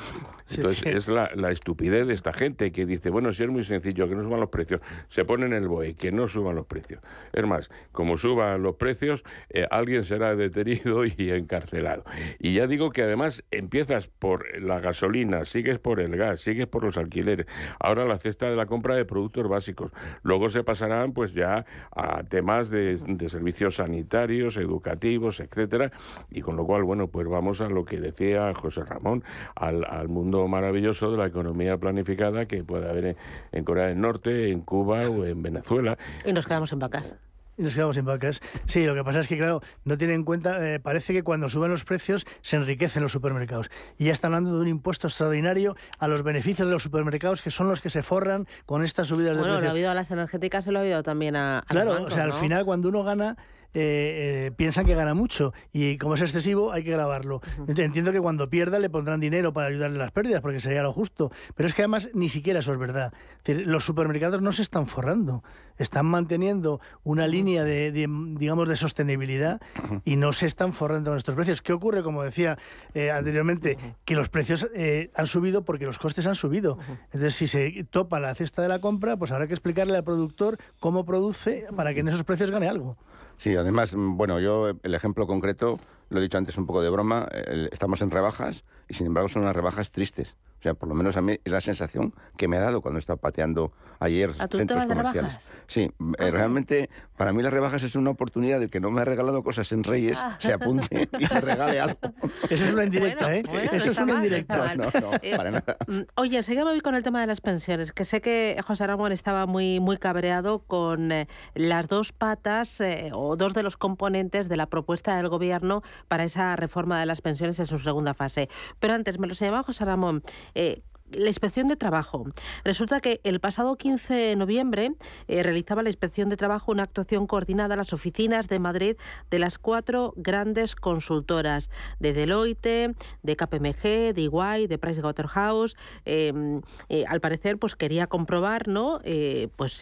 Entonces 0.48 0.86
es 0.86 1.08
la, 1.08 1.30
la, 1.34 1.50
estupidez 1.50 2.06
de 2.06 2.14
esta 2.14 2.32
gente 2.32 2.72
que 2.72 2.86
dice, 2.86 3.10
bueno, 3.10 3.32
si 3.32 3.42
es 3.42 3.48
muy 3.48 3.64
sencillo, 3.64 4.08
que 4.08 4.14
no 4.14 4.22
suban 4.22 4.40
los 4.40 4.48
precios, 4.48 4.80
se 5.08 5.24
ponen 5.24 5.52
el 5.52 5.68
BOE, 5.68 5.94
que 5.94 6.12
no 6.12 6.26
suban 6.26 6.56
los 6.56 6.66
precios. 6.66 7.00
Es 7.32 7.46
más, 7.46 7.70
como 7.92 8.16
suban 8.16 8.62
los 8.62 8.76
precios, 8.76 9.24
eh, 9.48 9.66
alguien 9.70 10.04
será 10.04 10.34
detenido 10.34 11.04
y 11.16 11.30
encarcelado. 11.30 12.04
Y 12.38 12.54
ya 12.54 12.66
digo 12.66 12.90
que 12.90 13.02
además 13.02 13.44
empiezas 13.50 14.08
por 14.08 14.60
la 14.60 14.80
gasolina, 14.80 15.44
sigues 15.44 15.78
por 15.78 16.00
el 16.00 16.16
gas, 16.16 16.40
sigues 16.40 16.66
por 16.66 16.84
los 16.84 16.96
alquileres, 16.96 17.46
ahora 17.78 18.04
la 18.04 18.16
cesta 18.16 18.48
de 18.48 18.56
la 18.56 18.66
compra 18.66 18.94
de 18.94 19.04
productos 19.04 19.48
básicos, 19.48 19.92
luego 20.22 20.48
se 20.48 20.64
pasarán 20.64 21.12
pues 21.12 21.32
ya 21.32 21.64
a 21.94 22.22
temas 22.24 22.70
de, 22.70 22.96
de 22.96 23.28
servicios 23.28 23.76
sanitarios, 23.76 24.56
educativos, 24.56 25.40
etcétera, 25.40 25.92
y 26.30 26.40
con 26.40 26.56
lo 26.56 26.66
cual, 26.66 26.84
bueno, 26.84 27.08
pues 27.08 27.26
vamos 27.28 27.60
a 27.60 27.68
lo 27.68 27.84
que 27.84 27.98
decía 27.98 28.52
José 28.60 28.84
Ramón, 28.84 29.24
al, 29.54 29.84
al 29.84 30.08
mundo 30.08 30.46
maravilloso 30.48 31.10
de 31.10 31.18
la 31.18 31.26
economía 31.26 31.78
planificada 31.78 32.46
que 32.46 32.62
puede 32.62 32.88
haber 32.88 33.16
en, 33.52 33.64
Corea 33.64 33.86
del 33.86 34.00
Norte, 34.00 34.50
en 34.50 34.60
Cuba 34.60 35.08
o 35.08 35.24
en 35.24 35.42
Venezuela. 35.42 35.98
Y 36.24 36.32
nos 36.32 36.46
quedamos 36.46 36.72
en 36.72 36.78
vacas 36.78 37.16
y 37.60 37.62
nos 37.62 37.74
quedamos 37.74 37.96
sin 37.96 38.04
vacas. 38.06 38.40
Sí, 38.64 38.86
lo 38.86 38.94
que 38.94 39.04
pasa 39.04 39.20
es 39.20 39.28
que, 39.28 39.36
claro, 39.36 39.60
no 39.84 39.98
tienen 39.98 40.16
en 40.16 40.24
cuenta, 40.24 40.66
eh, 40.66 40.80
parece 40.80 41.12
que 41.12 41.22
cuando 41.22 41.48
suben 41.48 41.70
los 41.70 41.84
precios 41.84 42.26
se 42.40 42.56
enriquecen 42.56 43.02
los 43.02 43.12
supermercados. 43.12 43.70
Y 43.98 44.06
ya 44.06 44.12
están 44.12 44.32
hablando 44.32 44.56
de 44.56 44.62
un 44.62 44.68
impuesto 44.68 45.08
extraordinario 45.08 45.76
a 45.98 46.08
los 46.08 46.22
beneficios 46.22 46.66
de 46.66 46.72
los 46.72 46.82
supermercados, 46.82 47.42
que 47.42 47.50
son 47.50 47.68
los 47.68 47.82
que 47.82 47.90
se 47.90 48.02
forran 48.02 48.46
con 48.64 48.82
estas 48.82 49.08
subidas 49.08 49.36
de 49.36 49.42
precios. 49.42 49.56
Bueno, 49.56 49.60
lo 49.60 49.68
ha 49.68 49.72
habido 49.72 49.90
a 49.90 49.94
las 49.94 50.10
energéticas, 50.10 50.64
se 50.64 50.72
lo 50.72 50.78
ha 50.78 50.82
habido 50.82 51.02
también 51.02 51.36
a. 51.36 51.62
claro, 51.68 52.02
o 52.04 52.10
sea, 52.10 52.24
al 52.24 52.32
final, 52.32 52.64
cuando 52.64 52.88
uno 52.88 53.04
gana 53.04 53.36
eh, 53.72 54.46
eh, 54.48 54.50
piensan 54.56 54.84
que 54.84 54.96
gana 54.96 55.14
mucho 55.14 55.52
y 55.72 55.96
como 55.98 56.14
es 56.14 56.22
excesivo 56.22 56.72
hay 56.72 56.82
que 56.82 56.90
grabarlo. 56.90 57.40
Entiendo 57.68 58.12
que 58.12 58.20
cuando 58.20 58.50
pierda 58.50 58.78
le 58.80 58.90
pondrán 58.90 59.20
dinero 59.20 59.52
para 59.52 59.68
ayudarle 59.68 59.96
a 59.96 60.02
las 60.02 60.10
pérdidas 60.10 60.40
porque 60.40 60.58
sería 60.58 60.82
lo 60.82 60.92
justo, 60.92 61.30
pero 61.54 61.68
es 61.68 61.74
que 61.74 61.82
además 61.82 62.08
ni 62.12 62.28
siquiera 62.28 62.58
eso 62.58 62.72
es 62.72 62.78
verdad. 62.78 63.12
los 63.46 63.84
supermercados 63.84 64.42
no 64.42 64.50
se 64.50 64.62
están 64.62 64.88
forrando, 64.88 65.44
están 65.78 66.06
manteniendo 66.06 66.80
una 67.04 67.28
línea 67.28 67.62
de, 67.62 67.92
digamos 67.92 68.68
de 68.68 68.74
sostenibilidad 68.74 69.60
y 70.04 70.16
no 70.16 70.32
se 70.32 70.46
están 70.46 70.72
forrando 70.72 71.12
nuestros 71.12 71.36
precios. 71.36 71.62
¿Qué 71.62 71.72
ocurre? 71.72 72.02
Como 72.02 72.24
decía 72.24 72.58
eh, 72.94 73.12
anteriormente, 73.12 73.78
que 74.04 74.14
los 74.14 74.28
precios 74.28 74.66
han 75.14 75.26
subido 75.26 75.64
porque 75.64 75.86
los 75.86 75.98
costes 75.98 76.26
han 76.26 76.34
subido. 76.34 76.78
Entonces, 77.04 77.34
si 77.34 77.46
se 77.46 77.86
topa 77.88 78.18
la 78.18 78.34
cesta 78.34 78.62
de 78.62 78.68
la 78.68 78.80
compra, 78.80 79.16
pues 79.16 79.30
habrá 79.30 79.46
que 79.46 79.54
explicarle 79.54 79.96
al 79.96 80.04
productor 80.04 80.58
cómo 80.80 81.04
produce 81.04 81.66
para 81.76 81.94
que 81.94 82.00
en 82.00 82.08
esos 82.08 82.24
precios 82.24 82.50
gane 82.50 82.68
algo. 82.68 82.96
Sí, 83.40 83.56
además, 83.56 83.94
mm, 83.96 84.18
bueno, 84.18 84.38
yo 84.38 84.68
el 84.82 84.94
ejemplo 84.94 85.26
concreto, 85.26 85.80
lo 86.10 86.18
he 86.18 86.22
dicho 86.22 86.36
antes 86.36 86.58
un 86.58 86.66
poco 86.66 86.82
de 86.82 86.90
broma, 86.90 87.26
estamos 87.72 88.02
en 88.02 88.10
rebajas 88.10 88.64
y 88.86 88.92
sin 88.92 89.06
embargo 89.06 89.30
son 89.30 89.42
unas 89.42 89.56
rebajas 89.56 89.90
tristes. 89.90 90.36
O 90.60 90.62
sea, 90.62 90.74
por 90.74 90.90
lo 90.90 90.94
menos 90.94 91.16
a 91.16 91.22
mí 91.22 91.38
es 91.42 91.50
la 91.50 91.62
sensación 91.62 92.12
que 92.36 92.46
me 92.46 92.58
ha 92.58 92.60
dado 92.60 92.82
cuando 92.82 92.98
he 92.98 93.00
estado 93.00 93.16
pateando 93.16 93.72
ayer 93.98 94.32
centros 94.34 94.84
comerciales. 94.84 95.50
Sí, 95.66 95.90
eh, 96.18 96.30
realmente 96.30 96.90
para 97.16 97.32
mí 97.32 97.42
las 97.42 97.52
rebajas 97.52 97.82
es 97.82 97.94
una 97.94 98.10
oportunidad 98.10 98.60
de 98.60 98.68
que 98.68 98.80
no 98.80 98.90
me 98.90 99.00
ha 99.02 99.04
regalado 99.04 99.42
cosas 99.42 99.72
en 99.72 99.84
Reyes, 99.84 100.18
ah. 100.20 100.36
se 100.38 100.52
apunte 100.52 101.08
y 101.18 101.26
te 101.26 101.40
regale 101.40 101.80
algo. 101.80 101.98
Eso 102.50 102.64
es 102.64 102.72
una 102.72 102.84
indirecta, 102.84 103.36
¿eh? 103.36 103.42
Eso 103.72 103.90
es 103.90 103.98
una 103.98 104.14
indirecta. 104.14 104.74
No, 104.74 104.84
no, 104.84 105.10
eh, 105.22 105.36
para 105.36 105.50
nada. 105.50 105.76
Mm, 105.86 106.00
oye, 106.16 106.38
enseguida 106.38 106.64
me 106.64 106.72
voy 106.72 106.80
con 106.80 106.94
el 106.94 107.02
tema 107.02 107.20
de 107.20 107.26
las 107.26 107.40
pensiones, 107.40 107.92
que 107.92 108.04
sé 108.04 108.20
que 108.20 108.58
José 108.66 108.86
Ramón 108.86 109.12
estaba 109.12 109.46
muy, 109.46 109.80
muy 109.80 109.96
cabreado 109.98 110.60
con 110.60 111.12
eh, 111.12 111.28
las 111.54 111.88
dos 111.88 112.12
patas 112.12 112.82
o 113.12 113.36
dos 113.36 113.54
de 113.54 113.62
los 113.62 113.76
componentes 113.76 114.48
de 114.48 114.56
la 114.56 114.66
propuesta 114.66 115.16
del 115.16 115.28
gobierno 115.28 115.82
para 116.08 116.24
esa 116.24 116.56
reforma 116.56 116.98
de 117.00 117.06
las 117.06 117.20
pensiones 117.20 117.58
en 117.58 117.66
su 117.66 117.78
segunda 117.78 118.14
fase. 118.14 118.48
Pero 118.78 118.94
antes, 118.94 119.18
me 119.18 119.26
lo 119.26 119.34
señalaba 119.34 119.62
José 119.62 119.84
Ramón, 119.84 120.22
eh, 120.54 120.82
la 121.12 121.28
inspección 121.28 121.68
de 121.68 121.76
trabajo. 121.76 122.24
Resulta 122.64 123.00
que 123.00 123.20
el 123.24 123.40
pasado 123.40 123.76
15 123.76 124.14
de 124.14 124.36
noviembre 124.36 124.92
eh, 125.28 125.42
realizaba 125.42 125.82
la 125.82 125.88
inspección 125.88 126.28
de 126.28 126.36
trabajo 126.36 126.72
una 126.72 126.84
actuación 126.84 127.26
coordinada 127.26 127.74
a 127.74 127.76
las 127.76 127.92
oficinas 127.92 128.48
de 128.48 128.58
Madrid 128.58 128.96
de 129.30 129.38
las 129.38 129.58
cuatro 129.58 130.12
grandes 130.16 130.76
consultoras, 130.76 131.70
de 131.98 132.12
Deloitte, 132.12 132.94
de 133.22 133.36
KPMG, 133.36 134.14
de 134.14 134.20
Iguay, 134.22 134.66
de 134.66 134.78
Pricewaterhouse. 134.78 135.76
Em, 136.04 136.60
eh, 136.88 137.04
al 137.08 137.20
parecer, 137.20 137.58
pues 137.58 137.76
quería 137.76 138.06
comprobar, 138.06 138.68
¿no? 138.68 139.00
Eh, 139.04 139.48
pues 139.56 139.80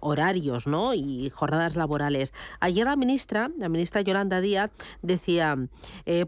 horarios, 0.00 0.66
¿no? 0.66 0.94
Y 0.94 1.30
jornadas 1.30 1.76
laborales. 1.76 2.32
Ayer 2.60 2.86
la 2.86 2.96
ministra, 2.96 3.50
la 3.58 3.68
ministra 3.68 4.00
Yolanda 4.00 4.40
Díaz, 4.40 4.70
decía, 5.02 5.56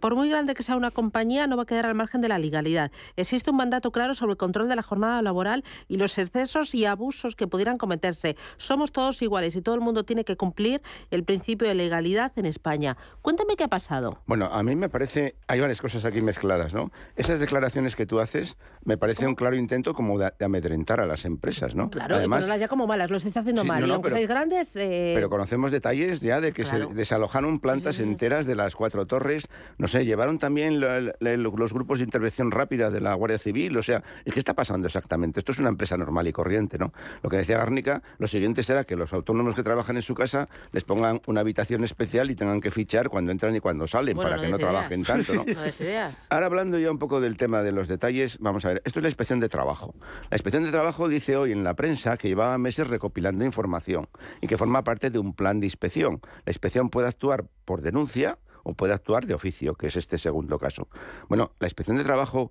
por 0.01 0.15
muy 0.15 0.29
grande 0.31 0.55
que 0.55 0.63
sea 0.63 0.77
una 0.77 0.91
compañía, 0.91 1.47
no 1.47 1.57
va 1.57 1.65
a 1.65 1.67
quedar 1.67 1.87
al 1.87 1.95
margen 1.95 2.21
de 2.21 2.29
la 2.29 2.39
legalidad. 2.39 2.93
Existe 3.17 3.51
un 3.51 3.57
mandato 3.57 3.91
claro 3.91 4.15
sobre 4.15 4.37
control 4.39 4.69
de 4.69 4.77
la 4.77 4.83
jornada 4.83 5.21
laboral 5.21 5.65
y 5.89 5.99
los 5.99 6.17
excesos 6.17 6.75
y 6.75 6.87
abusos 6.87 7.37
que 7.37 7.47
pudieran 7.47 7.77
cometerse. 7.77 8.37
Somos 8.57 8.93
todos 8.93 9.21
iguales 9.21 9.55
y 9.57 9.63
todo 9.63 9.75
el 9.75 9.83
mundo 9.83 10.05
tiene 10.05 10.25
que 10.25 10.37
cumplir 10.37 10.81
el 11.11 11.25
principio 11.25 11.69
de 11.69 11.75
legalidad 11.75 12.33
en 12.37 12.47
España. 12.47 12.97
Cuéntame 13.23 13.57
qué 13.57 13.65
ha 13.65 13.69
pasado. 13.69 14.23
Bueno, 14.27 14.47
a 14.47 14.63
mí 14.63 14.75
me 14.77 14.89
parece, 14.89 15.37
hay 15.47 15.61
varias 15.61 15.81
cosas 15.81 16.05
aquí 16.05 16.23
mezcladas, 16.23 16.73
¿no? 16.73 16.91
Esas 17.17 17.41
declaraciones 17.41 17.97
que 17.97 18.07
tú 18.07 18.21
haces 18.21 18.57
me 18.85 18.97
parece 18.97 19.27
un 19.27 19.35
claro 19.35 19.57
intento 19.57 19.93
como 19.93 20.19
de, 20.19 20.33
amedrentar 20.41 21.01
a 21.01 21.07
las 21.07 21.25
empresas, 21.25 21.75
¿no? 21.75 21.91
Claro, 21.91 22.17
Además, 22.17 22.49
y 22.49 22.59
ya 22.59 22.69
como 22.69 22.87
malas, 22.87 23.11
lo 23.11 23.19
estáis 23.19 23.37
haciendo 23.37 23.65
mal. 23.65 23.87
y 23.87 23.91
aunque 23.91 24.11
seáis 24.11 24.29
grandes... 24.29 24.75
Eh, 24.77 25.13
pero 25.15 25.29
conocemos 25.29 25.71
detalles 25.71 26.21
ya 26.21 26.41
de 26.41 26.53
que 26.53 26.65
se 26.65 26.87
desalojaron 26.87 27.61
plantas 27.61 27.99
enteras 27.99 28.47
de 28.47 28.55
las 28.55 28.75
cuatro 28.75 29.07
torres, 29.07 29.49
no 29.77 29.89
sé, 29.89 30.05
llevaron 30.05 30.39
también 30.39 30.81
los 30.81 31.73
grupos 31.73 31.99
de 31.99 32.05
intervención 32.05 32.51
rápida 32.51 32.91
de 32.91 33.01
la 33.01 33.15
Guardia 33.15 33.39
Civil, 33.39 33.77
o 33.77 33.83
sea, 33.83 34.03
qué 34.33 34.39
está 34.39 34.55
pasando 34.55 34.87
exactamente? 34.87 35.41
Esto 35.41 35.53
es 35.53 35.59
una 35.59 35.69
empresa 35.69 35.97
normal 35.97 36.27
y 36.29 36.33
corriente, 36.33 36.79
¿no? 36.79 36.93
Lo 37.23 37.31
que 37.31 37.37
decía 37.37 37.59
Gárnica, 37.59 38.03
lo 38.19 38.27
siguiente 38.27 38.63
será 38.63 38.85
que 38.85 38.97
los 38.97 39.13
autónomos 39.13 39.55
que 39.55 39.63
trabajan 39.63 39.97
en 39.97 40.03
su 40.03 40.15
casa 40.15 40.49
les 40.73 40.85
pongan 40.85 41.21
una 41.27 41.41
habitación 41.41 41.85
especial 41.85 42.31
y 42.31 42.35
tengan 42.35 42.61
que 42.61 42.71
fichar 42.71 43.09
cuando 43.09 43.33
entran 43.33 43.55
y 43.57 43.61
cuando 43.61 43.87
salen 43.87 44.17
para 44.17 44.39
que 44.39 44.49
no 44.49 44.59
trabajen 44.59 45.05
tanto, 45.05 45.35
¿no? 45.35 45.45
Ahora 46.31 46.47
hablando 46.47 46.79
ya 46.79 46.91
un 46.91 46.99
poco 46.99 47.21
del 47.21 47.37
tema 47.37 47.63
de 47.63 47.73
los 47.73 47.89
detalles, 47.89 48.39
vamos 48.41 48.65
a 48.65 48.69
ver, 48.69 48.83
esto 48.85 48.99
es 49.01 49.03
la 49.03 49.09
inspección 49.09 49.41
de 49.41 49.49
trabajo. 49.49 49.95
La 50.31 50.37
inspección 50.37 50.65
de 50.65 50.71
trabajo 50.71 51.09
dice 51.09 51.37
hoy 51.37 51.53
en 51.53 51.65
la 51.65 51.75
prensa 51.75 52.17
que 52.17 52.29
llevaba 52.29 52.59
meses 52.59 52.87
recopilando 52.87 53.45
información 53.45 54.09
y 54.41 54.47
que 54.47 54.59
forma 54.59 54.85
parte 54.85 55.11
de 55.11 55.19
un 55.19 55.35
plan 55.35 55.61
de 55.61 55.67
inspección. 55.67 56.21
La 56.45 56.51
inspección 56.51 56.91
puede 56.91 57.09
actuar 57.09 57.47
por 57.65 57.83
denuncia 57.83 58.39
o 58.63 58.75
puede 58.75 58.93
actuar 58.93 59.27
de 59.27 59.35
oficio, 59.35 59.75
que 59.75 59.87
es 59.87 59.97
este 59.97 60.19
segundo 60.19 60.59
caso. 60.59 60.89
Bueno, 61.29 61.53
la 61.59 61.67
inspección 61.67 61.97
de 61.97 62.05
trabajo 62.05 62.51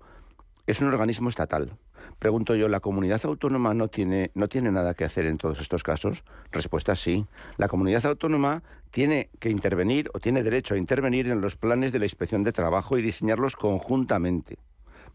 es 0.68 0.82
un 0.82 0.88
organismo 0.88 1.30
estatal. 1.30 1.72
Pregunto 2.18 2.54
yo, 2.54 2.68
¿la 2.68 2.80
comunidad 2.80 3.24
autónoma 3.24 3.72
no 3.72 3.88
tiene, 3.88 4.30
no 4.34 4.48
tiene 4.48 4.70
nada 4.70 4.92
que 4.92 5.04
hacer 5.04 5.24
en 5.24 5.38
todos 5.38 5.60
estos 5.60 5.82
casos? 5.82 6.24
Respuesta 6.52 6.94
sí. 6.94 7.26
La 7.56 7.68
comunidad 7.68 8.04
autónoma 8.04 8.62
tiene 8.90 9.30
que 9.38 9.48
intervenir 9.48 10.10
o 10.12 10.20
tiene 10.20 10.42
derecho 10.42 10.74
a 10.74 10.76
intervenir 10.76 11.28
en 11.28 11.40
los 11.40 11.56
planes 11.56 11.90
de 11.90 12.00
la 12.00 12.04
inspección 12.04 12.44
de 12.44 12.52
trabajo 12.52 12.98
y 12.98 13.02
diseñarlos 13.02 13.56
conjuntamente. 13.56 14.58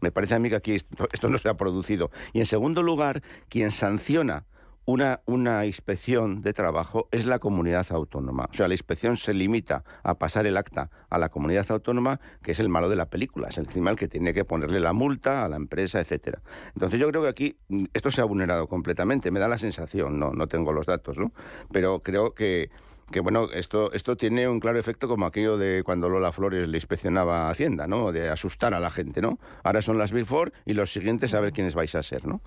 Me 0.00 0.10
parece 0.10 0.34
a 0.34 0.40
mí 0.40 0.48
que 0.48 0.56
aquí 0.56 0.72
esto 0.72 1.28
no 1.28 1.38
se 1.38 1.48
ha 1.48 1.54
producido. 1.54 2.10
Y 2.32 2.40
en 2.40 2.46
segundo 2.46 2.82
lugar, 2.82 3.22
quien 3.48 3.70
sanciona 3.70 4.46
una, 4.86 5.20
una, 5.26 5.66
inspección 5.66 6.42
de 6.42 6.52
trabajo 6.52 7.08
es 7.10 7.26
la 7.26 7.38
comunidad 7.38 7.86
autónoma. 7.90 8.48
O 8.50 8.54
sea, 8.54 8.68
la 8.68 8.74
inspección 8.74 9.16
se 9.16 9.34
limita 9.34 9.84
a 10.02 10.18
pasar 10.18 10.46
el 10.46 10.56
acta 10.56 10.90
a 11.08 11.18
la 11.18 11.28
comunidad 11.28 11.70
autónoma, 11.70 12.20
que 12.42 12.52
es 12.52 12.60
el 12.60 12.68
malo 12.68 12.88
de 12.88 12.96
la 12.96 13.06
película, 13.06 13.48
es 13.48 13.58
el 13.58 13.66
que 13.96 14.08
tiene 14.08 14.34
que 14.34 14.44
ponerle 14.44 14.80
la 14.80 14.92
multa 14.92 15.44
a 15.44 15.48
la 15.48 15.56
empresa, 15.56 16.00
etcétera. 16.00 16.42
Entonces 16.74 17.00
yo 17.00 17.08
creo 17.08 17.22
que 17.22 17.28
aquí 17.28 17.56
mm, 17.68 17.84
esto 17.92 18.10
se 18.10 18.20
ha 18.20 18.24
vulnerado 18.24 18.66
completamente, 18.68 19.30
me 19.30 19.40
da 19.40 19.48
la 19.48 19.58
sensación, 19.58 20.18
no, 20.18 20.32
no 20.32 20.46
tengo 20.46 20.72
los 20.72 20.86
datos, 20.86 21.18
¿no? 21.18 21.32
Pero 21.72 22.00
creo 22.00 22.34
que 22.34 22.70
que 23.10 23.20
bueno, 23.20 23.48
esto, 23.52 23.92
esto 23.92 24.16
tiene 24.16 24.48
un 24.48 24.60
claro 24.60 24.78
efecto 24.78 25.08
como 25.08 25.26
aquello 25.26 25.58
de 25.58 25.82
cuando 25.84 26.08
Lola 26.08 26.32
Flores 26.32 26.66
le 26.68 26.76
inspeccionaba 26.78 27.50
Hacienda, 27.50 27.86
¿no? 27.86 28.12
De 28.12 28.30
asustar 28.30 28.74
a 28.74 28.80
la 28.80 28.90
gente, 28.90 29.20
¿no? 29.20 29.38
Ahora 29.62 29.82
son 29.82 29.98
las 29.98 30.10
Big 30.10 30.26
Four 30.26 30.52
y 30.64 30.72
los 30.72 30.92
siguientes 30.92 31.34
a 31.34 31.40
ver 31.40 31.52
quiénes 31.52 31.74
vais 31.74 31.94
a 31.94 32.02
ser, 32.02 32.26
¿no? 32.26 32.40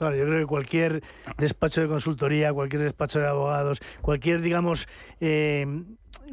Yo 0.00 0.24
creo 0.24 0.38
que 0.38 0.46
cualquier 0.46 1.02
despacho 1.36 1.80
de 1.80 1.88
consultoría, 1.88 2.52
cualquier 2.52 2.82
despacho 2.82 3.18
de 3.18 3.28
abogados, 3.28 3.80
cualquier, 4.00 4.40
digamos, 4.40 4.88
eh, 5.20 5.66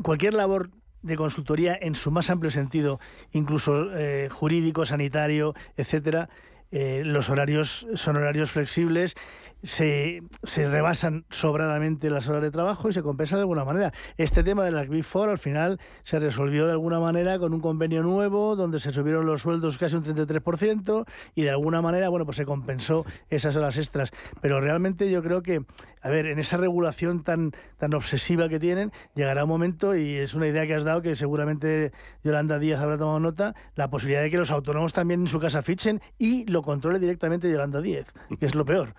cualquier 0.01 0.34
labor 0.34 0.72
de 1.01 1.15
consultoría 1.15 1.78
en 1.80 1.95
su 1.95 2.11
más 2.11 2.30
amplio 2.30 2.51
sentido, 2.51 2.99
incluso 3.32 3.95
eh, 3.97 4.30
jurídico, 4.32 4.86
sanitario, 4.86 5.53
etcétera, 5.76 6.30
eh, 6.72 7.03
los 7.05 7.30
horarios 7.30 7.88
son 7.93 8.18
horarios 8.18 8.51
flexibles 8.51 9.15
se, 9.63 10.23
se, 10.43 10.69
rebasan 10.69 11.25
sobradamente 11.29 12.09
las 12.09 12.27
horas 12.27 12.41
de 12.41 12.51
trabajo 12.51 12.89
y 12.89 12.93
se 12.93 13.01
compensa 13.01 13.35
de 13.35 13.41
alguna 13.41 13.65
manera. 13.65 13.93
Este 14.17 14.43
tema 14.43 14.63
de 14.63 14.71
las 14.71 14.87
Big 14.87 15.03
Four 15.03 15.29
al 15.29 15.37
final 15.37 15.79
se 16.03 16.19
resolvió 16.19 16.65
de 16.65 16.73
alguna 16.73 16.99
manera 16.99 17.39
con 17.39 17.53
un 17.53 17.59
convenio 17.59 18.03
nuevo 18.03 18.55
donde 18.55 18.79
se 18.79 18.91
subieron 18.91 19.25
los 19.25 19.41
sueldos 19.41 19.77
casi 19.77 19.95
un 19.95 20.03
33% 20.03 21.05
y 21.35 21.43
de 21.43 21.49
alguna 21.49 21.81
manera, 21.81 22.09
bueno, 22.09 22.25
pues 22.25 22.37
se 22.37 22.45
compensó 22.45 23.05
esas 23.29 23.55
horas 23.55 23.77
extras. 23.77 24.11
Pero 24.41 24.61
realmente 24.61 25.09
yo 25.09 25.23
creo 25.23 25.41
que, 25.41 25.63
a 26.07 26.09
ver, 26.09 26.27
en 26.27 26.39
esa 26.39 26.55
regulación 26.55 27.21
tan, 27.21 27.51
tan 27.77 27.93
obsesiva 27.93 28.47
que 28.47 28.59
tienen, 28.59 28.91
llegará 29.13 29.43
un 29.43 29.49
momento, 29.49 29.93
y 29.93 30.15
es 30.15 30.33
una 30.33 30.47
idea 30.47 30.65
que 30.65 30.73
has 30.73 30.85
dado 30.85 31.01
que 31.01 31.15
seguramente 31.15 31.91
Yolanda 32.23 32.59
Díaz 32.59 32.81
habrá 32.81 32.97
tomado 32.97 33.19
nota, 33.19 33.55
la 33.75 33.89
posibilidad 33.89 34.21
de 34.21 34.31
que 34.31 34.37
los 34.37 34.49
autónomos 34.49 34.93
también 34.93 35.19
en 35.19 35.27
su 35.27 35.39
casa 35.41 35.61
fichen 35.63 36.01
y 36.17 36.49
lo 36.49 36.61
controle 36.61 36.99
directamente 36.99 37.51
Yolanda 37.51 37.81
Díaz, 37.81 38.13
que 38.39 38.45
es 38.45 38.55
lo 38.55 38.63
peor. 38.63 38.93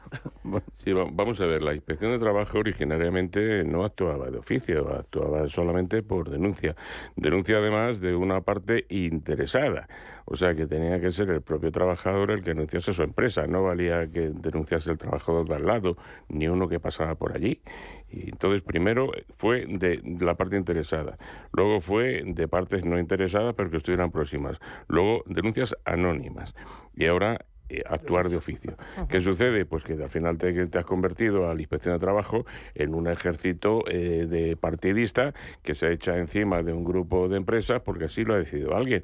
Sí, 0.77 0.93
vamos 0.93 1.41
a 1.41 1.47
ver, 1.47 1.63
la 1.63 1.75
inspección 1.75 2.13
de 2.13 2.19
trabajo 2.19 2.59
originariamente 2.59 3.65
no 3.65 3.85
actuaba 3.85 4.31
de 4.31 4.39
oficio, 4.39 4.95
actuaba 4.95 5.49
solamente 5.49 6.03
por 6.03 6.29
denuncia. 6.29 6.77
Denuncia 7.17 7.57
además 7.57 8.01
de 8.01 8.15
una 8.15 8.43
parte 8.43 8.85
interesada. 8.91 9.89
O 10.31 10.37
sea 10.37 10.55
que 10.55 10.67
tenía 10.67 11.01
que 11.01 11.11
ser 11.11 11.31
el 11.31 11.41
propio 11.41 11.73
trabajador 11.73 12.31
el 12.31 12.43
que 12.43 12.51
denunciase 12.51 12.93
su 12.93 13.03
empresa. 13.03 13.47
No 13.47 13.63
valía 13.63 14.07
que 14.11 14.31
denunciase 14.31 14.91
el 14.91 14.99
trabajador 14.99 15.49
de 15.49 15.55
al 15.55 15.67
lado, 15.67 15.97
ni 16.29 16.49
uno 16.49 16.69
que 16.69 16.79
pasaba 16.79 17.15
por 17.15 17.35
allí. 17.35 17.63
Y 18.11 18.31
entonces 18.31 18.61
primero 18.61 19.11
fue 19.37 19.65
de 19.67 20.03
la 20.21 20.35
parte 20.35 20.57
interesada, 20.57 21.19
luego 21.53 21.81
fue 21.81 22.23
de 22.25 22.49
partes 22.49 22.87
no 22.87 22.99
interesadas 22.99 23.55
pero 23.55 23.71
que 23.71 23.77
estuvieran 23.77 24.11
próximas, 24.11 24.61
luego 24.87 25.23
denuncias 25.27 25.77
anónimas 25.85 26.55
y 26.95 27.05
ahora 27.07 27.35
eh, 27.35 27.58
actuar 27.87 28.29
de 28.29 28.37
oficio. 28.37 28.75
¿Qué 29.09 29.21
sucede? 29.21 29.65
Pues 29.65 29.85
que 29.85 29.95
al 29.95 30.11
final 30.11 30.39
te, 30.39 30.67
te, 30.67 30.79
has 30.79 30.85
convertido 30.85 31.49
a 31.49 31.55
la 31.55 31.61
inspección 31.61 31.95
de 31.95 32.01
trabajo 32.01 32.47
en 32.75 32.95
un 32.95 33.09
ejército 33.09 33.85
eh, 33.89 34.27
de 34.29 34.57
partidista 34.57 35.35
que 35.63 35.75
se 35.75 35.93
echa 35.93 36.17
encima 36.17 36.63
de 36.63 36.73
un 36.73 36.85
grupo 36.85 37.29
de 37.29 37.37
empresas 37.37 37.81
porque 37.83 38.07
así 38.07 38.25
lo 38.25 38.35
ha 38.35 38.39
decidido 38.39 38.75
alguien. 38.75 39.03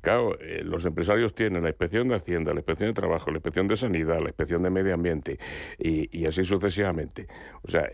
Claro, 0.00 0.36
eh, 0.40 0.62
los 0.64 0.84
empresarios 0.84 1.34
tienen 1.34 1.62
la 1.62 1.68
inspección 1.68 2.08
de 2.08 2.16
Hacienda, 2.16 2.52
la 2.52 2.60
inspección 2.60 2.90
de 2.90 2.94
Trabajo, 2.94 3.30
la 3.30 3.36
inspección 3.36 3.68
de 3.68 3.76
Sanidad, 3.76 4.18
la 4.20 4.28
inspección 4.28 4.62
de 4.62 4.70
Medio 4.70 4.94
Ambiente 4.94 5.38
y, 5.78 6.26
así 6.26 6.44
sucesivamente. 6.44 7.28
O 7.62 7.70
sea, 7.70 7.88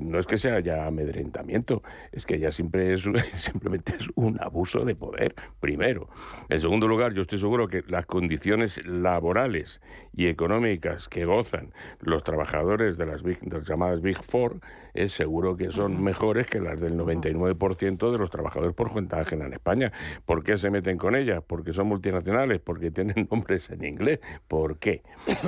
no 0.00 0.18
es 0.18 0.26
que 0.26 0.38
sea 0.38 0.60
ya 0.60 0.86
amedrentamiento, 0.86 1.82
es 2.12 2.24
que 2.24 2.38
ya 2.38 2.50
siempre 2.50 2.92
es, 2.92 3.02
simplemente 3.34 3.94
es 3.98 4.08
un 4.14 4.40
abuso 4.40 4.84
de 4.84 4.94
poder, 4.94 5.34
primero. 5.60 6.08
En 6.48 6.60
segundo 6.60 6.88
lugar, 6.88 7.12
yo 7.12 7.22
estoy 7.22 7.38
seguro 7.38 7.68
que 7.68 7.82
las 7.86 8.06
condiciones 8.06 8.84
laborales 8.86 9.80
y 10.14 10.28
económicas 10.28 11.08
que 11.08 11.24
gozan 11.24 11.72
los 12.00 12.24
trabajadores 12.24 12.96
de 12.96 13.06
las, 13.06 13.22
de 13.22 13.38
las 13.50 13.68
llamadas 13.68 14.00
Big 14.00 14.22
Four 14.22 14.60
es 14.94 15.12
seguro 15.12 15.56
que 15.56 15.70
son 15.70 16.02
mejores 16.02 16.46
que 16.46 16.58
las 16.58 16.80
del 16.80 16.98
99% 16.98 18.10
de 18.10 18.18
los 18.18 18.30
trabajadores 18.30 18.74
por 18.74 18.90
cuenta 18.90 19.20
ajena 19.20 19.44
en 19.44 19.52
España. 19.52 19.92
¿Por 20.24 20.42
qué 20.42 20.56
se 20.56 20.70
meten 20.70 20.96
con 20.96 21.14
ellas? 21.14 21.42
Porque 21.46 21.74
son 21.74 21.88
multinacionales, 21.88 22.60
porque 22.60 22.90
tienen 22.90 23.28
nombres 23.30 23.68
en 23.70 23.84
inglés. 23.84 24.20
¿Por 24.48 24.78
qué? 24.78 25.02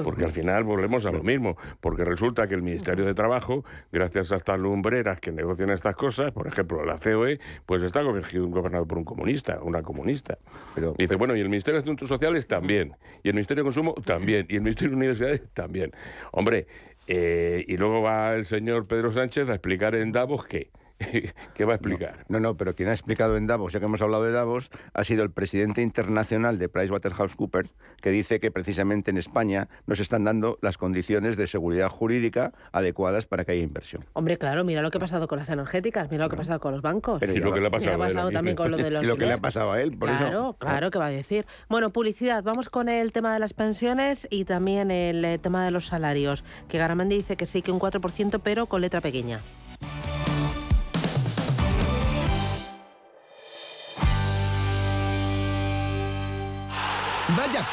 Porque 0.05 0.25
al 0.25 0.33
final 0.33 0.65
volvemos 0.65 1.07
a 1.07 1.13
lo 1.13 1.23
mismo, 1.23 1.57
porque 1.81 2.05
resulta 2.05 2.47
que 2.47 2.55
el 2.55 2.63
Ministerio 2.63 3.07
de 3.07 3.15
Trabajo, 3.15 3.65
gracias 3.91 4.18
a 4.21 4.37
estas 4.37 4.61
lumbreras 4.61 5.21
que 5.21 5.33
negocian 5.33 5.71
estas 5.71 5.95
cosas, 5.95 6.33
por 6.33 6.47
ejemplo, 6.47 6.85
la 6.85 6.99
COE, 6.99 7.41
pues 7.67 7.83
está 7.83 8.03
gobernado 8.03 8.87
por 8.87 8.99
un 8.99 9.05
comunista, 9.05 9.61
una 9.63 9.83
comunista. 9.83 10.39
Pero, 10.75 10.95
dice, 10.97 11.17
bueno, 11.17 11.37
y 11.37 11.41
el 11.41 11.49
Ministerio 11.49 11.81
de 11.81 11.83
Asuntos 11.83 12.09
Sociales 12.09 12.47
también, 12.47 12.97
y 13.23 13.29
el 13.29 13.35
Ministerio 13.35 13.63
de 13.63 13.67
Consumo 13.67 13.95
también, 14.05 14.47
y 14.49 14.57
el 14.57 14.63
Ministerio 14.63 14.91
de 14.91 14.97
Universidades 14.97 15.43
también. 15.53 15.93
Hombre, 16.33 16.67
eh, 17.07 17.65
y 17.67 17.77
luego 17.77 18.03
va 18.03 18.35
el 18.35 18.45
señor 18.45 18.87
Pedro 18.87 19.13
Sánchez 19.13 19.49
a 19.49 19.53
explicar 19.53 19.95
en 19.95 20.13
Davos 20.13 20.45
qué. 20.45 20.71
¿Qué 21.55 21.65
va 21.65 21.75
a 21.75 21.77
explicar? 21.77 22.25
No, 22.29 22.41
no, 22.41 22.57
pero 22.57 22.75
quien 22.75 22.89
ha 22.89 22.93
explicado 22.93 23.37
en 23.37 23.47
Davos, 23.47 23.73
ya 23.73 23.79
que 23.79 23.87
hemos 23.87 24.03
hablado 24.03 24.25
de 24.25 24.33
Davos, 24.33 24.71
ha 24.95 25.05
sido 25.05 25.23
el 25.23 25.31
presidente 25.31 25.83
internacional 25.83 26.59
de 26.59 26.69
PricewaterhouseCoopers, 26.69 27.71
que 28.01 28.11
dice 28.11 28.41
que 28.41 28.51
precisamente 28.51 29.11
en 29.11 29.19
España 29.19 29.69
nos 29.87 30.01
están 30.01 30.25
dando 30.25 30.59
las 30.61 30.77
condiciones 30.77 31.37
de 31.37 31.47
seguridad 31.47 31.89
jurídica 31.89 32.53
adecuadas 32.73 33.27
para 33.27 33.45
que 33.45 33.53
haya 33.53 33.63
inversión. 33.63 34.05
Hombre, 34.15 34.39
claro, 34.39 34.65
mira 34.65 34.83
lo 34.83 34.91
que 34.91 34.99
ha 34.99 35.01
pasado 35.01 35.29
con 35.29 35.39
las 35.39 35.49
energéticas, 35.49 36.11
mira 36.11 36.25
lo 36.25 36.31
que 36.31 36.37
ha 36.37 36.39
pasado 36.39 36.61
con 36.61 36.73
los 36.73 36.83
bancos. 36.83 37.21
Pero 37.21 37.33
y 37.33 37.39
lo 37.39 37.53
que 37.53 37.61
le 37.61 37.69
ha 37.69 37.71
pasado, 37.71 38.31
también 38.31 38.57
con 38.57 38.71
lo 38.71 38.77
de 38.77 38.91
los 38.91 39.05
Y 39.05 39.07
lo 39.07 39.17
que 39.17 39.27
le 39.27 39.35
ha 39.35 39.41
pasado 39.41 39.73
a 39.73 39.81
él, 39.81 39.97
por 39.97 40.09
claro, 40.09 40.57
Claro, 40.59 40.91
¿qué 40.91 40.99
va 40.99 41.07
a 41.07 41.11
decir? 41.11 41.47
Bueno, 41.69 41.91
publicidad, 41.91 42.43
vamos 42.43 42.69
con 42.71 42.89
el 42.89 43.13
tema 43.13 43.33
de 43.33 43.41
las 43.41 43.55
pensiones 43.55 44.27
y 44.31 44.45
también 44.45 44.91
el 44.91 45.25
eh, 45.25 45.39
tema 45.39 45.65
de 45.65 45.71
los 45.71 45.87
salarios, 45.87 46.45
que 46.69 46.79
Garamendi 46.79 47.17
dice 47.17 47.37
que 47.37 47.47
sí, 47.47 47.63
que 47.63 47.71
un 47.71 47.81
4%, 47.81 48.41
pero 48.43 48.67
con 48.67 48.81
letra 48.81 49.01
pequeña. 49.01 49.41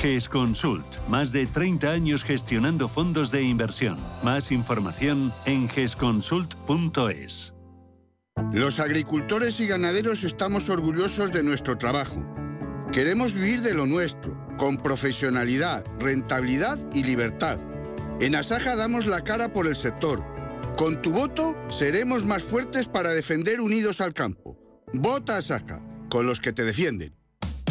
GESConsult, 0.00 0.86
más 1.08 1.30
de 1.30 1.46
30 1.46 1.90
años 1.90 2.24
gestionando 2.24 2.88
fondos 2.88 3.30
de 3.30 3.42
inversión. 3.42 3.98
Más 4.22 4.50
información 4.50 5.30
en 5.44 5.68
gesconsult.es. 5.68 7.52
Los 8.50 8.80
agricultores 8.80 9.60
y 9.60 9.66
ganaderos 9.66 10.24
estamos 10.24 10.70
orgullosos 10.70 11.32
de 11.32 11.42
nuestro 11.42 11.76
trabajo. 11.76 12.24
Queremos 12.92 13.34
vivir 13.34 13.60
de 13.60 13.74
lo 13.74 13.84
nuestro, 13.84 14.38
con 14.56 14.78
profesionalidad, 14.78 15.84
rentabilidad 15.98 16.78
y 16.94 17.04
libertad. 17.04 17.60
En 18.20 18.36
Asaja 18.36 18.76
damos 18.76 19.04
la 19.04 19.20
cara 19.20 19.52
por 19.52 19.66
el 19.66 19.76
sector. 19.76 20.24
Con 20.78 21.02
tu 21.02 21.12
voto 21.12 21.54
seremos 21.68 22.24
más 22.24 22.42
fuertes 22.42 22.88
para 22.88 23.10
defender 23.10 23.60
unidos 23.60 24.00
al 24.00 24.14
campo. 24.14 24.56
Vota 24.94 25.36
Asaja, 25.36 25.82
con 26.08 26.26
los 26.26 26.40
que 26.40 26.54
te 26.54 26.64
defienden. 26.64 27.19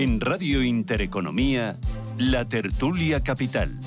En 0.00 0.18
Radio 0.18 0.62
Intereconomía, 0.62 1.76
La 2.16 2.48
Tertulia 2.48 3.20
Capital. 3.20 3.78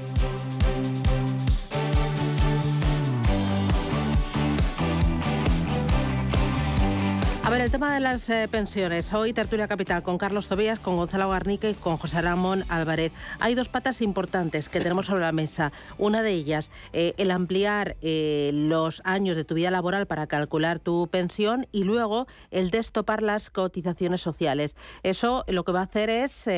El 7.63 7.71
tema 7.71 7.93
de 7.93 8.01
las 8.01 8.29
eh, 8.29 8.49
pensiones. 8.51 9.13
Hoy 9.13 9.31
Tertulia 9.31 9.69
Capital 9.69 10.03
con 10.03 10.17
Carlos 10.17 10.49
Tobías, 10.49 10.79
con 10.79 10.97
Gonzalo 10.97 11.29
Garnica 11.29 11.69
y 11.69 11.73
con 11.73 11.95
José 11.95 12.21
Ramón 12.21 12.65
Álvarez. 12.67 13.13
Hay 13.39 13.55
dos 13.55 13.69
patas 13.69 14.01
importantes 14.01 14.67
que 14.67 14.81
tenemos 14.81 15.05
sobre 15.05 15.21
la 15.21 15.31
mesa. 15.31 15.71
Una 15.97 16.23
de 16.23 16.31
ellas, 16.31 16.71
eh, 16.91 17.13
el 17.17 17.31
ampliar 17.31 17.95
eh, 18.01 18.51
los 18.53 19.01
años 19.05 19.37
de 19.37 19.45
tu 19.45 19.55
vida 19.55 19.71
laboral 19.71 20.07
para 20.07 20.27
calcular 20.27 20.79
tu 20.79 21.07
pensión 21.07 21.65
y 21.71 21.85
luego 21.85 22.27
el 22.51 22.69
destopar 22.69 23.23
las 23.23 23.49
cotizaciones 23.49 24.19
sociales. 24.19 24.75
Eso 25.01 25.45
lo 25.47 25.63
que 25.63 25.71
va 25.71 25.79
a 25.79 25.83
hacer 25.83 26.09
es, 26.09 26.49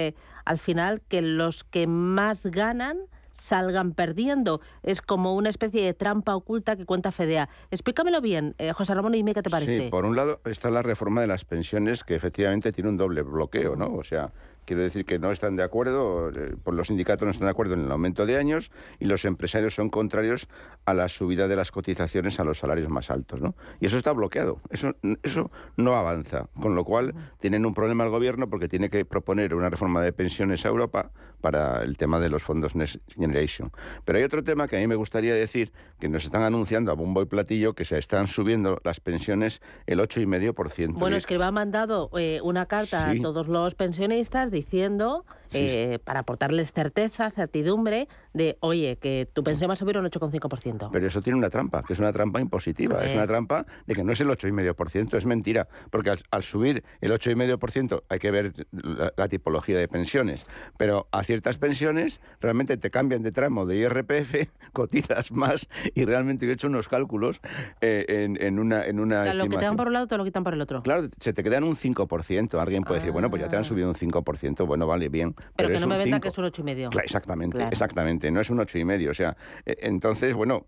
al 0.44 0.58
final, 0.58 1.02
que 1.08 1.22
los 1.22 1.64
que 1.64 1.86
más 1.86 2.48
ganan 2.48 2.98
salgan 3.40 3.94
perdiendo. 3.94 4.62
Es 4.84 5.02
como 5.02 5.36
una 5.36 5.50
especie 5.50 5.84
de 5.84 5.94
trampa 5.94 6.36
oculta 6.36 6.76
que 6.76 6.86
cuenta 6.86 7.12
Fedea. 7.12 7.50
Explícamelo 7.72 8.22
bien, 8.22 8.56
eh, 8.58 8.72
José 8.74 8.94
Ramón, 8.94 9.14
y 9.14 9.18
dime 9.18 9.34
qué 9.34 9.44
te 9.44 9.50
parece. 9.50 9.82
Sí, 9.82 9.90
por 9.90 10.06
un 10.06 10.16
lado 10.16 10.40
está 10.46 10.70
la 10.70 10.82
reforma 10.82 11.22
de 11.22 11.28
las 11.28 11.46
pensiones 11.46 12.04
que 12.04 12.16
efectivamente 12.16 12.72
tiene 12.72 12.90
un 12.90 12.98
doble 12.98 13.22
bloqueo, 13.22 13.76
¿no? 13.76 13.94
O 13.94 14.04
sea, 14.04 14.32
Quiero 14.66 14.82
decir 14.82 15.06
que 15.06 15.20
no 15.20 15.32
están 15.32 15.56
de 15.56 15.64
acuerdo, 15.64 16.30
eh, 16.30 16.56
por 16.64 16.76
los 16.76 16.88
sindicatos 16.88 17.26
no 17.26 17.32
están 17.32 17.46
de 17.46 17.52
acuerdo 17.52 17.76
en 17.76 17.82
el 17.82 17.92
aumento 17.92 18.26
de 18.26 18.38
años 18.38 18.72
y 19.00 19.06
los 19.06 19.24
empresarios 19.26 19.76
son 19.76 19.90
contrarios 19.90 20.48
a 20.86 20.96
la 20.96 21.08
subida 21.08 21.48
de 21.48 21.56
las 21.56 21.72
cotizaciones 21.72 22.40
a 22.40 22.44
los 22.44 22.58
salarios 22.58 22.90
más 22.90 23.12
altos. 23.12 23.42
¿no? 23.42 23.56
Y 23.80 23.86
eso 23.86 23.98
está 23.98 24.12
bloqueado, 24.12 24.60
eso, 24.72 24.96
eso 25.22 25.52
no 25.78 25.94
avanza. 25.94 26.48
Con 26.60 26.74
lo 26.74 26.84
cual 26.84 27.14
tienen 27.40 27.66
un 27.66 27.76
problema 27.76 28.06
el 28.06 28.10
gobierno 28.10 28.50
porque 28.50 28.68
tiene 28.68 28.90
que 28.90 29.06
proponer 29.06 29.54
una 29.54 29.70
reforma 29.70 30.02
de 30.02 30.12
pensiones 30.12 30.66
a 30.66 30.70
Europa 30.70 31.12
para 31.46 31.84
el 31.84 31.96
tema 31.96 32.20
de 32.20 32.28
los 32.28 32.42
fondos 32.42 32.76
Next 32.76 32.98
Generation. 33.14 33.72
Pero 34.04 34.18
hay 34.18 34.24
otro 34.24 34.44
tema 34.44 34.68
que 34.68 34.78
a 34.78 34.80
mí 34.80 34.88
me 34.88 34.96
gustaría 34.96 35.36
decir, 35.36 35.72
que 36.00 36.10
nos 36.10 36.26
están 36.26 36.42
anunciando 36.42 36.92
a 36.92 36.96
bombo 36.96 37.22
y 37.22 37.26
platillo 37.26 37.76
que 37.76 37.86
se 37.86 38.00
están 38.00 38.26
subiendo 38.28 38.80
las 38.84 39.00
pensiones 39.00 39.62
el 39.86 40.00
8,5%. 40.00 40.94
Bueno, 40.94 41.16
es 41.16 41.28
que 41.28 41.38
va 41.38 41.52
mandado 41.52 42.10
eh, 42.18 42.40
una 42.42 42.66
carta 42.66 43.12
a 43.12 43.14
todos 43.22 43.48
los 43.48 43.76
pensionistas 43.76 44.50
diciendo 44.50 45.24
eh, 45.54 46.00
para 46.04 46.22
aportarles 46.22 46.72
certeza, 46.72 47.32
certidumbre 47.32 48.08
de, 48.34 48.58
oye, 48.60 48.98
que 48.98 49.28
tu 49.32 49.44
pensión 49.44 49.70
va 49.70 49.74
a 49.74 49.78
subir 49.78 49.98
un 49.98 50.06
8,5%. 50.06 50.90
Pero 50.92 51.08
eso 51.08 51.22
tiene 51.22 51.38
una 51.38 51.50
trampa, 51.50 51.84
que 51.84 51.94
es 51.94 52.00
una 52.00 52.12
trampa 52.12 52.42
impositiva. 52.42 53.04
Es 53.04 53.14
una 53.14 53.28
trampa 53.28 53.66
de 53.86 53.96
que 53.96 54.04
no 54.04 54.12
es 54.12 54.22
el 54.22 54.28
8,5%, 54.28 55.18
es 55.18 55.26
mentira. 55.26 55.68
Porque 55.90 56.14
al, 56.30 56.44
subir 56.44 56.84
el 57.02 57.12
8,5% 57.12 58.04
hay 58.10 58.20
que 58.20 58.32
ver 58.32 58.54
la, 58.72 59.28
tipología 59.28 59.78
de 59.78 59.88
pensiones. 59.88 60.46
Pero 60.78 61.08
a 61.12 61.24
ciertas 61.24 61.58
pensiones 61.58 62.22
realmente 62.42 62.78
te 62.78 62.92
cambian 62.92 63.24
de 63.24 63.32
tramo 63.32 63.66
de 63.66 63.78
IRPF, 63.78 64.50
cotizas 64.74 65.32
más 65.32 65.68
y 65.94 66.06
realmente 66.06 66.46
he 66.46 66.52
hecho 66.52 66.68
unos 66.68 66.88
cálculos 66.88 67.42
eh, 67.82 68.06
en, 68.40 68.60
una, 68.60 68.86
en 68.86 69.00
una 69.00 69.34
Lo 69.34 69.48
que 69.48 69.58
te 69.58 69.64
dan 69.64 69.76
por 69.76 69.88
un 69.88 69.94
lado 69.94 70.08
te 70.08 70.18
lo 70.18 70.24
quitan 70.24 70.44
por 70.44 70.54
el 70.54 70.62
otro. 70.62 70.82
Claro, 70.84 71.08
se 71.20 71.34
te 71.34 71.44
quedan 71.44 71.64
un 71.64 71.76
5%. 71.76 72.60
Alguien 72.60 72.84
puede 72.84 73.00
decir, 73.00 73.12
bueno, 73.12 73.30
pues 73.30 73.42
ya 73.42 73.50
te 73.50 73.56
han 73.56 73.62
ah. 73.62 73.66
subido 73.66 73.90
un 73.90 73.96
5%, 73.96 74.66
bueno, 74.66 74.88
vale, 74.88 75.10
bien. 75.10 75.35
Pero, 75.56 75.70
que 75.70 75.80
no 75.80 75.88
me 75.88 75.98
venda 75.98 76.20
que 76.20 76.30
es 76.30 76.38
un 76.38 76.46
8,5. 76.46 76.90
Claro, 76.90 77.06
exactamente, 77.06 77.64
exactamente. 77.72 78.32
No 78.32 78.42
es 78.42 78.50
un 78.50 78.60
8,5. 78.60 79.10
O 79.10 79.14
sea, 79.14 79.38
e, 79.66 79.78
entonces, 79.82 80.34
bueno, 80.34 80.68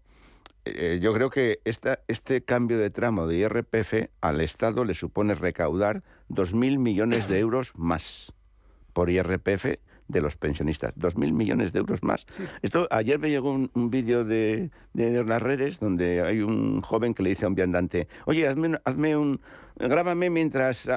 eh, 0.66 1.00
yo 1.02 1.14
creo 1.14 1.30
que 1.30 1.60
esta, 1.66 2.00
este 2.08 2.44
cambio 2.44 2.78
de 2.78 2.90
tramo 2.90 3.28
de 3.28 3.38
IRPF 3.38 4.10
al 4.22 4.42
Estado 4.42 4.84
le 4.84 4.94
supone 4.94 5.36
recaudar 5.36 6.04
2.000 6.30 6.78
millones 6.80 7.28
de 7.28 7.40
euros 7.40 7.74
más 7.76 8.34
por 8.94 9.10
IRPF 9.10 9.66
de 10.08 10.22
los 10.22 10.38
pensionistas. 10.38 10.94
2.000 10.96 11.34
millones 11.34 11.74
de 11.74 11.80
euros 11.80 12.04
más. 12.04 12.26
Esto 12.62 12.88
Ayer 12.92 13.20
me 13.20 13.30
llegó 13.30 13.52
un, 13.52 13.90
vídeo 13.90 14.24
de, 14.24 14.72
de, 14.94 15.24
las 15.24 15.42
redes 15.42 15.80
donde 15.80 16.22
hay 16.22 16.42
un 16.42 16.82
joven 16.82 17.14
que 17.14 17.24
le 17.24 17.30
dice 17.30 17.46
a 17.46 17.50
un 17.50 17.56
viandante, 17.56 18.08
oye, 18.26 18.48
hazme, 18.48 18.80
hazme 18.86 19.18
un 19.18 19.42
grábame 19.80 20.30
mientras 20.30 20.90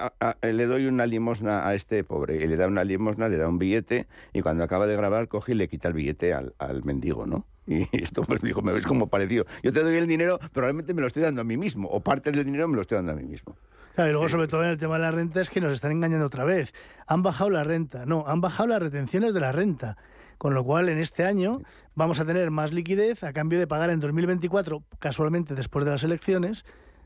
le 0.42 0.66
doy 0.66 0.86
una 0.86 1.06
limosna 1.06 1.66
a 1.66 1.74
este 1.74 2.04
pobre. 2.04 2.36
Y 2.36 2.46
le 2.46 2.56
da 2.56 2.66
una 2.66 2.84
limosna, 2.84 3.28
le 3.28 3.36
da 3.36 3.48
un 3.48 3.58
billete, 3.58 4.06
y 4.32 4.42
cuando 4.42 4.64
acaba 4.64 4.86
de 4.86 4.96
grabar, 4.96 5.28
coge 5.28 5.52
y 5.52 5.54
le 5.54 5.68
quita 5.68 5.88
el 5.88 5.94
billete 5.94 6.32
al, 6.32 6.54
mendigo, 6.84 7.26
¿no? 7.26 7.46
Y 7.66 7.86
esto 8.02 8.22
pues 8.22 8.42
dijo, 8.42 8.62
me 8.62 8.72
ves 8.72 8.86
como 8.86 9.08
parecido. 9.08 9.46
Yo 9.62 9.72
te 9.72 9.82
doy 9.82 9.96
el 9.96 10.06
dinero, 10.06 10.38
pero 10.52 10.66
realmente 10.66 10.94
me 10.94 11.00
lo 11.00 11.06
estoy 11.06 11.22
dando 11.22 11.40
a 11.42 11.44
mí 11.44 11.56
mismo, 11.56 11.88
o 11.88 12.00
parte 12.00 12.32
del 12.32 12.44
dinero 12.44 12.68
me 12.68 12.76
lo 12.76 12.82
estoy 12.82 12.96
dando 12.96 13.12
a 13.12 13.14
mí 13.14 13.24
mismo. 13.24 13.56
y 13.96 14.02
luego, 14.10 14.28
sobre 14.28 14.48
todo 14.48 14.64
en 14.64 14.70
el 14.70 14.78
tema 14.78 14.94
de 14.94 15.00
la 15.00 15.10
renta, 15.10 15.40
es 15.40 15.50
que 15.50 15.60
nos 15.60 15.72
están 15.72 15.92
engañando 15.92 16.26
otra 16.26 16.44
vez. 16.44 16.74
Han 17.06 17.22
bajado 17.22 17.50
la 17.50 17.64
renta, 17.64 18.06
no, 18.06 18.24
han 18.26 18.40
bajado 18.40 18.68
las 18.68 18.82
retenciones 18.82 19.34
de 19.34 19.40
la 19.40 19.52
renta. 19.52 19.96
Con 20.38 20.54
lo 20.54 20.64
cual, 20.64 20.88
en 20.88 20.96
este 20.96 21.24
año 21.24 21.60
vamos 21.94 22.18
a 22.18 22.24
tener 22.24 22.50
más 22.50 22.72
liquidez 22.72 23.24
a 23.24 23.34
cambio 23.34 23.58
de 23.58 23.66
pagar 23.66 23.90
en 23.90 24.00
2024, 24.00 24.82
casualmente 24.98 25.54
después 25.54 25.84
de 25.84 25.90
las 25.90 26.02
elecciones, 26.02 26.64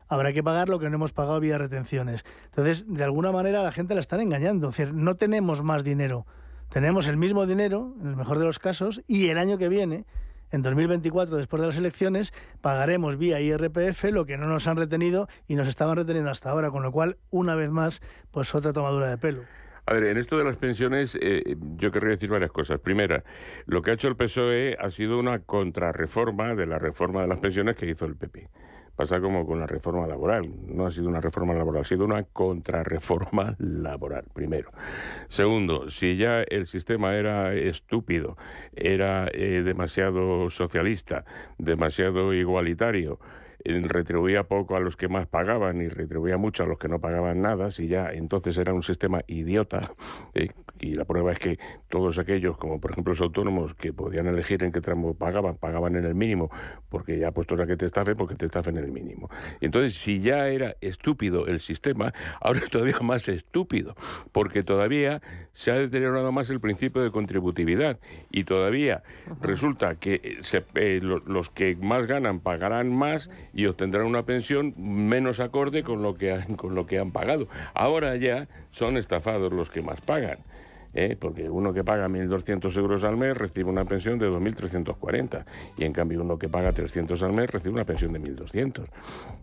habrá 0.09 0.33
que 0.33 0.43
pagar 0.43 0.69
lo 0.69 0.79
que 0.79 0.89
no 0.91 0.97
hemos 0.97 1.13
pagado 1.13 1.41
vía 1.41 1.59
retenciones. 1.59 2.25
Entonces, 2.47 2.85
de 2.87 3.05
alguna 3.05 3.33
manera 3.33 3.63
la 3.63 3.73
gente 3.73 3.95
la 3.95 4.01
están 4.01 4.21
engañando. 4.21 4.71
No 4.93 5.17
tenemos 5.17 5.63
más 5.63 5.85
dinero. 5.85 6.27
Tenemos 6.71 7.07
el 7.07 7.17
mismo 7.17 7.47
dinero, 7.47 7.95
en 8.01 8.09
el 8.09 8.17
mejor 8.17 8.39
de 8.39 8.45
los 8.45 8.59
casos, 8.59 9.03
y 9.07 9.29
el 9.29 9.39
año 9.39 9.59
que 9.59 9.69
viene, 9.69 10.07
en 10.51 10.63
2024, 10.63 11.37
después 11.37 11.61
de 11.61 11.69
las 11.69 11.77
elecciones, 11.77 12.33
pagaremos 12.61 13.17
vía 13.17 13.41
IRPF 13.41 14.05
lo 14.11 14.25
que 14.27 14.37
no 14.37 14.47
nos 14.47 14.67
han 14.67 14.77
retenido 14.77 15.29
y 15.47 15.57
nos 15.57 15.69
estaban 15.69 15.97
reteniendo 15.97 16.31
hasta 16.31 16.51
ahora, 16.51 16.71
con 16.71 16.83
lo 16.83 16.93
cual, 16.93 17.17
una 17.31 17.55
vez 17.55 17.71
más, 17.71 18.03
pues 18.31 18.55
otra 18.55 18.73
tomadura 18.73 19.09
de 19.09 19.19
pelo. 19.19 19.43
A 19.87 19.93
ver, 19.93 20.05
en 20.05 20.17
esto 20.17 20.39
de 20.39 20.45
las 20.45 20.57
pensiones, 20.57 21.19
eh, 21.21 21.57
yo 21.77 21.91
querría 21.91 22.11
decir 22.11 22.31
varias 22.31 22.51
cosas. 22.51 22.81
Primera, 22.81 23.23
lo 23.67 23.83
que 23.83 23.91
ha 23.91 23.95
hecho 23.95 24.09
el 24.09 24.17
PSOE 24.17 24.77
ha 24.81 24.91
sido 24.91 25.19
una 25.19 25.41
contrarreforma 25.41 26.55
de 26.55 26.67
la 26.67 26.79
reforma 26.79 27.21
de 27.21 27.29
las 27.29 27.41
pensiones 27.41 27.77
que 27.77 27.87
hizo 27.87 28.07
el 28.07 28.17
PP. 28.17 28.49
Pasa 28.97 29.21
como 29.21 29.47
con 29.47 29.59
la 29.61 29.67
reforma 29.67 30.07
laboral. 30.07 30.49
No 30.67 30.87
ha 30.87 30.91
sido 30.91 31.09
una 31.09 31.21
reforma 31.21 31.55
laboral, 31.55 31.83
ha 31.83 31.85
sido 31.85 32.05
una 32.05 32.23
contrarreforma 32.23 33.57
laboral, 33.59 34.25
primero. 34.33 34.71
Segundo, 35.29 35.91
si 35.91 36.17
ya 36.17 36.43
el 36.43 36.67
sistema 36.67 37.15
era 37.15 37.55
estúpido, 37.55 38.37
era 38.75 39.29
eh, 39.33 39.63
demasiado 39.65 40.49
socialista, 40.51 41.25
demasiado 41.59 42.33
igualitario, 42.35 43.19
retribuía 43.65 44.45
poco 44.45 44.77
a 44.77 44.81
los 44.81 44.97
que 44.97 45.09
más 45.09 45.27
pagaban 45.27 45.81
y 45.81 45.89
retribuía 45.89 46.37
mucho 46.37 46.65
a 46.65 46.67
los 46.67 46.79
que 46.79 46.89
no 46.89 47.01
pagaban 47.01 47.41
nada, 47.41 47.71
si 47.71 47.89
ya 47.89 48.11
entonces 48.11 48.59
era 48.59 48.75
un 48.75 48.83
sistema 48.83 49.23
idiota, 49.27 49.93
eh, 50.35 50.49
y 50.81 50.95
la 50.95 51.05
prueba 51.05 51.33
es 51.33 51.39
que 51.39 51.59
todos 51.89 52.19
aquellos, 52.19 52.59
como 52.59 52.81
por 52.81 52.91
ejemplo 52.91 53.12
los 53.12 53.21
autónomos, 53.21 53.75
que 53.75 53.93
podían 53.93 54.27
elegir 54.27 54.62
en 54.65 54.73
qué 54.73 54.81
tramo 54.81 55.15
pagaban, 55.15 55.57
pagaban 55.57 55.97
en 55.97 56.05
el 56.05 56.15
mínimo, 56.15 56.51
porque 56.89 57.19
ya 57.19 57.31
puestos 57.31 57.59
a 57.61 57.67
que 57.67 57.77
te 57.77 57.87
estafen, 57.87 58.17
porque 58.17 58.35
te 58.35 58.47
estafen 58.47 58.77
en 58.77 58.85
el 58.85 58.93
mínimo. 58.93 59.31
Entonces, 59.61 59.95
si 59.95 60.21
ya 60.21 60.49
era 60.49 60.77
estúpido 60.81 61.47
el 61.47 61.61
sistema, 61.61 62.12
ahora 62.41 62.61
es 62.61 62.71
todavía 62.71 62.99
más 63.03 63.29
estúpido, 63.29 63.95
porque 64.33 64.62
todavía 64.62 65.23
se 65.53 65.71
ha 65.71 65.75
deteriorado 65.75 66.33
más 66.33 66.51
el 66.51 66.61
principio 66.61 67.03
de 67.03 67.11
contributividad 67.11 67.99
y 68.31 68.45
todavía 68.45 69.03
resulta 69.41 69.95
que 69.97 70.39
eh, 70.75 71.01
los 71.03 71.51
que 71.51 71.77
más 71.77 72.07
ganan 72.07 72.41
pagarán 72.41 72.95
más 72.95 73.31
y 73.55 73.67
obtendrán 73.67 74.07
una 74.07 74.25
pensión 74.25 74.75
menos 74.77 75.41
acorde 75.41 75.83
con 75.83 76.03
lo 76.03 76.15
que 76.15 76.33
han, 76.33 76.57
con 76.57 76.75
lo 76.75 76.87
que 76.87 76.99
han 76.99 77.13
pagado. 77.13 77.49
Ahora 77.75 78.17
ya 78.17 78.49
son 78.71 78.97
estafados 78.97 79.53
los 79.53 79.71
que 79.71 79.83
más 79.83 80.01
pagan. 80.01 80.39
¿eh? 80.95 81.17
porque 81.19 81.51
uno 81.51 81.73
que 81.73 81.85
paga 81.85 82.09
1.200 82.09 82.77
euros 82.79 83.05
al 83.05 83.17
mes 83.17 83.37
recibe 83.37 83.69
una 83.69 83.85
pensión 83.85 84.19
de 84.19 84.31
2.340 84.31 85.45
y 85.77 85.85
en 85.85 85.93
cambio 85.93 86.23
uno 86.23 86.39
que 86.39 86.49
paga 86.49 86.73
300 86.73 87.21
al 87.23 87.35
mes 87.35 87.51
recibe 87.51 87.75
una 87.75 87.85
pensión 87.85 88.13
de 88.13 88.21
1.200. 88.21 88.87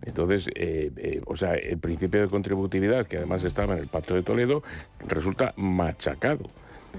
Entonces, 0.03 0.47
eh, 0.55 0.91
eh, 0.95 1.21
o 1.25 1.35
sea, 1.35 1.55
el 1.55 1.77
principio 1.77 2.21
de 2.21 2.27
contributividad, 2.27 3.05
que 3.05 3.17
además 3.17 3.43
estaba 3.43 3.73
en 3.73 3.81
el 3.81 3.87
Pacto 3.87 4.15
de 4.15 4.23
Toledo, 4.23 4.63
resulta 5.07 5.53
machacado. 5.57 6.45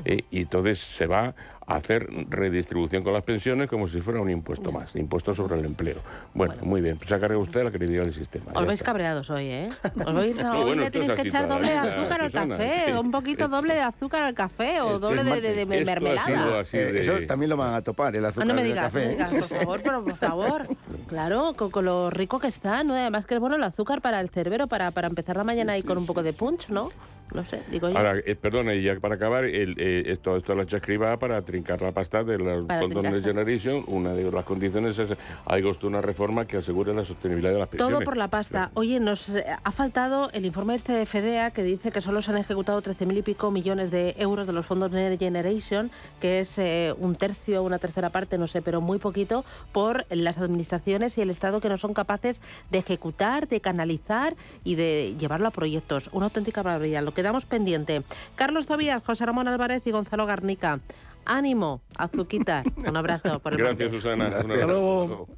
y 0.04 0.40
entonces 0.40 0.78
se 0.78 1.06
va 1.06 1.34
hacer 1.66 2.08
redistribución 2.28 3.02
con 3.02 3.12
las 3.12 3.22
pensiones 3.24 3.68
como 3.68 3.88
si 3.88 4.00
fuera 4.00 4.20
un 4.20 4.30
impuesto 4.30 4.72
más, 4.72 4.94
impuesto 4.96 5.34
sobre 5.34 5.58
el 5.58 5.64
empleo. 5.64 5.98
Bueno, 6.34 6.54
muy 6.62 6.80
bien, 6.80 6.96
pues 6.96 7.08
carga 7.08 7.36
usted 7.36 7.62
la 7.64 7.70
credibilidad 7.70 8.04
del 8.04 8.14
sistema. 8.14 8.52
Os 8.54 8.66
vais 8.66 8.82
cabreados 8.82 9.30
hoy, 9.30 9.46
¿eh? 9.46 9.70
Os 10.06 10.14
vais, 10.14 10.42
hoy 10.42 10.76
le 10.76 10.90
tenéis 10.90 11.12
que 11.12 11.28
echar 11.28 11.48
doble 11.48 11.70
de 11.70 11.78
azúcar 11.78 12.22
al 12.22 12.32
café, 12.32 12.98
un 12.98 13.10
poquito 13.10 13.48
doble 13.48 13.74
de 13.74 13.80
azúcar 13.80 14.22
al 14.22 14.34
café 14.34 14.80
o 14.80 14.98
doble 14.98 15.24
de, 15.24 15.66
mermelada. 15.66 16.60
Eso 16.62 17.12
también 17.26 17.50
lo 17.50 17.56
van 17.56 17.74
a 17.74 17.82
topar, 17.82 18.14
el 18.16 18.24
azúcar 18.24 18.44
ah, 18.44 18.46
no 18.46 18.54
me 18.54 18.64
digas, 18.64 18.86
café. 18.86 19.00
No 19.00 19.06
me 19.06 19.12
digas, 19.12 19.48
por 19.48 19.58
favor, 19.58 19.80
pero 19.82 20.04
por 20.04 20.16
favor. 20.16 20.66
Claro, 21.08 21.52
con, 21.54 21.84
lo 21.84 22.08
rico 22.08 22.38
que 22.38 22.46
está, 22.46 22.84
¿no? 22.84 22.94
Además 22.94 23.26
que 23.26 23.34
es 23.34 23.40
bueno 23.40 23.56
el 23.56 23.62
azúcar 23.62 24.00
para 24.00 24.18
el 24.20 24.30
cerebro, 24.30 24.66
para, 24.66 24.90
para 24.92 25.08
empezar 25.08 25.36
la 25.36 25.44
mañana 25.44 25.74
ahí 25.74 25.82
con 25.82 25.98
un 25.98 26.06
poco 26.06 26.22
de 26.22 26.32
punch, 26.32 26.70
¿no? 26.70 26.90
No 27.34 27.44
sé, 27.44 27.62
digo 27.70 27.88
yo. 27.88 27.96
Ahora, 27.96 28.18
eh, 28.18 28.34
perdona, 28.34 28.74
y 28.74 28.82
ya 28.82 28.98
para 29.00 29.14
acabar, 29.14 29.44
el, 29.44 29.74
eh, 29.78 30.02
esto, 30.06 30.36
esto 30.36 30.54
lo 30.54 30.60
ha 30.60 30.64
hecho 30.64 30.76
escriba 30.76 31.16
para 31.18 31.40
trincar 31.42 31.61
la 31.80 31.92
pasta 31.92 32.24
de 32.24 32.38
los 32.38 32.64
fondos. 32.66 33.02
Next 33.02 33.26
Generation. 33.26 33.84
Una 33.86 34.12
de 34.12 34.30
las 34.30 34.44
condiciones 34.44 34.98
es 34.98 35.10
hay 35.46 35.62
costado 35.62 35.88
una 35.88 36.00
reforma 36.00 36.46
que 36.46 36.58
asegure 36.58 36.94
la 36.94 37.04
sostenibilidad 37.04 37.52
de 37.52 37.58
las 37.58 37.68
pensiones. 37.68 37.98
Todo 37.98 38.04
por 38.04 38.16
la 38.16 38.28
pasta. 38.28 38.70
Oye, 38.74 39.00
nos 39.00 39.28
eh, 39.30 39.44
ha 39.62 39.72
faltado 39.72 40.30
el 40.32 40.44
informe 40.44 40.74
este 40.74 40.92
de 40.92 41.06
FEDEA 41.06 41.50
que 41.50 41.62
dice 41.62 41.90
que 41.90 42.00
solo 42.00 42.22
se 42.22 42.30
han 42.30 42.38
ejecutado 42.38 42.82
13.000 42.82 43.18
y 43.18 43.22
pico 43.22 43.50
millones 43.50 43.90
de 43.90 44.14
euros 44.18 44.46
de 44.46 44.52
los 44.52 44.66
fondos 44.66 44.90
Next 44.92 45.18
Generation, 45.18 45.90
que 46.20 46.40
es 46.40 46.58
eh, 46.58 46.94
un 46.98 47.14
tercio, 47.14 47.62
una 47.62 47.78
tercera 47.78 48.10
parte, 48.10 48.38
no 48.38 48.46
sé, 48.46 48.62
pero 48.62 48.80
muy 48.80 48.98
poquito, 48.98 49.44
por 49.72 50.06
las 50.10 50.38
administraciones 50.38 51.18
y 51.18 51.22
el 51.22 51.30
Estado 51.30 51.60
que 51.60 51.68
no 51.68 51.78
son 51.78 51.94
capaces 51.94 52.40
de 52.70 52.78
ejecutar, 52.78 53.48
de 53.48 53.60
canalizar 53.60 54.36
y 54.64 54.74
de 54.74 55.14
llevarlo 55.18 55.48
a 55.48 55.50
proyectos. 55.50 56.10
Una 56.12 56.26
auténtica 56.26 56.62
barbaridad. 56.62 57.02
Lo 57.02 57.14
quedamos 57.14 57.44
pendiente. 57.44 58.02
Carlos 58.34 58.66
Tobías, 58.66 59.02
José 59.02 59.26
Ramón 59.26 59.48
Álvarez 59.48 59.82
y 59.86 59.90
Gonzalo 59.90 60.26
Garnica. 60.26 60.80
Ánimo, 61.24 61.82
azuquita. 61.96 62.62
Un 62.76 62.96
abrazo 62.96 63.38
por 63.40 63.52
el 63.52 63.58
Gracias, 63.58 63.90
martes. 63.90 64.02
Susana. 64.02 64.26
Un 64.44 64.50
Hasta 64.52 64.66
luego. 64.66 65.28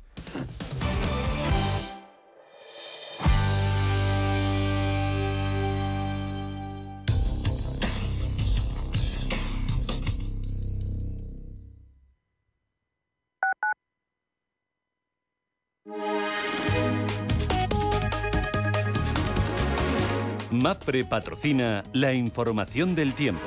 MAPFRE 20.51 21.05
patrocina 21.05 21.83
la 21.93 22.15
información 22.15 22.95
del 22.95 23.13
tiempo. 23.13 23.43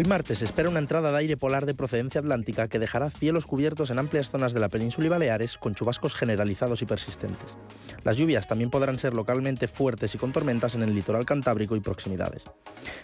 Hoy 0.00 0.06
martes 0.06 0.40
espera 0.40 0.70
una 0.70 0.78
entrada 0.78 1.12
de 1.12 1.18
aire 1.18 1.36
polar 1.36 1.66
de 1.66 1.74
procedencia 1.74 2.22
atlántica 2.22 2.68
que 2.68 2.78
dejará 2.78 3.10
cielos 3.10 3.44
cubiertos 3.44 3.90
en 3.90 3.98
amplias 3.98 4.30
zonas 4.30 4.54
de 4.54 4.60
la 4.60 4.70
península 4.70 5.08
y 5.08 5.10
Baleares 5.10 5.58
con 5.58 5.74
chubascos 5.74 6.14
generalizados 6.14 6.80
y 6.80 6.86
persistentes. 6.86 7.54
Las 8.02 8.16
lluvias 8.16 8.48
también 8.48 8.70
podrán 8.70 8.98
ser 8.98 9.12
localmente 9.12 9.66
fuertes 9.68 10.14
y 10.14 10.18
con 10.18 10.32
tormentas 10.32 10.74
en 10.74 10.84
el 10.84 10.94
litoral 10.94 11.26
cantábrico 11.26 11.76
y 11.76 11.80
proximidades. 11.80 12.44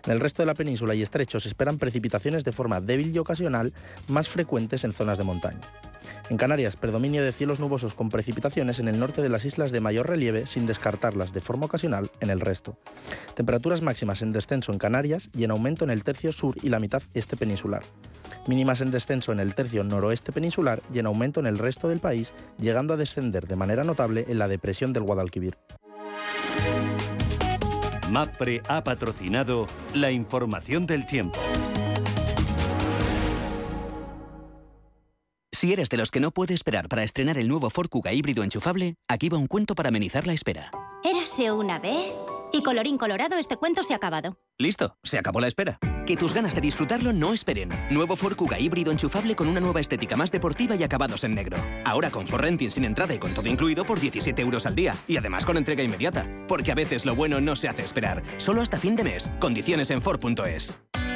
En 0.07 0.13
el 0.13 0.21
resto 0.21 0.41
de 0.41 0.47
la 0.47 0.55
península 0.55 0.95
y 0.95 1.03
estrechos 1.03 1.43
se 1.43 1.51
esperan 1.51 1.77
precipitaciones 1.77 2.45
de 2.45 2.53
forma 2.53 2.81
débil 2.81 3.15
y 3.15 3.19
ocasional, 3.19 3.75
más 4.09 4.31
frecuentes 4.31 4.83
en 4.85 4.95
zonas 4.95 5.19
de 5.19 5.25
montaña. 5.25 5.61
En 6.29 6.37
Canarias, 6.37 6.77
predominio 6.77 7.23
de 7.23 7.33
cielos 7.33 7.61
nubosos 7.61 7.95
con 7.95 8.09
precipitaciones 8.09 8.79
en 8.79 8.89
el 8.89 8.99
norte 8.99 9.23
de 9.23 9.29
las 9.29 9.45
islas 9.45 9.71
de 9.71 9.81
mayor 9.81 10.09
relieve, 10.09 10.47
sin 10.47 10.67
descartarlas 10.67 11.33
de 11.33 11.41
forma 11.41 11.67
ocasional 11.67 12.11
en 12.21 12.31
el 12.31 12.41
resto. 12.41 12.79
Temperaturas 13.35 13.83
máximas 13.83 14.23
en 14.23 14.33
descenso 14.33 14.73
en 14.73 14.79
Canarias 14.79 15.31
y 15.37 15.45
en 15.45 15.53
aumento 15.53 15.85
en 15.85 15.91
el 15.91 16.05
tercio 16.05 16.33
sur 16.33 16.57
y 16.63 16.69
la 16.69 16.81
mitad 16.87 17.03
este 17.15 17.37
peninsular. 17.37 17.83
Mínimas 18.47 18.81
en 18.81 18.93
descenso 18.93 19.33
en 19.33 19.41
el 19.41 19.57
tercio 19.57 19.83
noroeste 19.83 20.31
peninsular 20.31 20.81
y 20.95 21.01
en 21.01 21.07
aumento 21.07 21.41
en 21.41 21.47
el 21.47 21.59
resto 21.59 21.89
del 21.89 21.99
país, 21.99 22.33
llegando 22.59 22.95
a 22.95 22.97
descender 22.97 23.49
de 23.49 23.57
manera 23.57 23.83
notable 23.83 24.25
en 24.29 24.39
la 24.39 24.47
depresión 24.47 24.93
del 24.93 25.03
Guadalquivir. 25.03 25.59
MAPFRE 28.09 28.63
ha 28.69 28.85
patrocinado 28.85 29.67
la 29.95 30.13
información 30.13 30.87
del 30.87 31.07
tiempo. 31.07 31.41
Si 35.51 35.73
eres 35.73 35.89
de 35.89 35.97
los 35.97 36.13
que 36.13 36.21
no 36.21 36.31
puede 36.31 36.55
esperar 36.55 36.87
para 36.89 37.03
estrenar 37.03 37.37
el 37.39 37.49
nuevo 37.49 37.69
Ford 37.71 37.89
Kuga 37.89 38.13
híbrido 38.13 38.45
enchufable, 38.45 38.95
aquí 39.09 39.29
va 39.29 39.39
un 39.39 39.49
cuento 39.49 39.75
para 39.75 39.89
amenizar 39.89 40.25
la 40.25 40.35
espera. 40.35 40.71
Érase 41.03 41.51
una 41.51 41.81
vez. 41.81 42.13
Y 42.53 42.63
colorín 42.63 42.97
colorado, 42.97 43.39
este 43.39 43.57
cuento 43.57 43.83
se 43.83 43.93
ha 43.93 43.97
acabado. 43.97 44.39
Listo, 44.59 44.97
se 45.03 45.19
acabó 45.19 45.41
la 45.41 45.49
espera. 45.49 45.79
Que 46.07 46.17
tus 46.17 46.33
ganas 46.33 46.55
de 46.55 46.61
disfrutarlo 46.61 47.13
no 47.13 47.35
esperen. 47.35 47.69
Nuevo 47.91 48.17
Ford 48.17 48.37
Kuga 48.37 48.59
híbrido 48.59 48.91
enchufable 48.91 49.35
con 49.35 49.49
una 49.49 49.61
nueva 49.61 49.81
estética 49.81 50.17
más 50.17 50.31
deportiva 50.31 50.77
y 50.77 50.83
acabados 50.83 51.25
en 51.25 51.35
negro. 51.35 51.59
Ahora 51.85 52.11
con 52.11 52.27
Ford 52.27 52.43
Renting 52.43 52.71
sin 52.71 52.85
entrada 52.85 53.13
y 53.13 53.19
con 53.19 53.35
todo 53.35 53.49
incluido 53.49 53.85
por 53.85 54.01
17 54.01 54.41
euros 54.41 54.65
al 54.65 54.75
día. 54.75 54.95
Y 55.09 55.17
además 55.17 55.45
con 55.45 55.57
entrega 55.57 55.83
inmediata. 55.83 56.27
Porque 56.49 56.73
a 56.73 56.77
veces 56.77 57.05
lo 57.05 57.15
bueno 57.15 57.41
no 57.41 57.55
se 57.57 57.69
hace 57.69 57.83
esperar. 57.83 58.23
Solo 58.39 58.63
hasta 58.63 58.79
fin 58.79 58.97
de 58.97 59.05
mes. 59.05 59.31
Condiciones 59.41 59.91
en 59.91 60.01
Ford.es. 60.01 60.79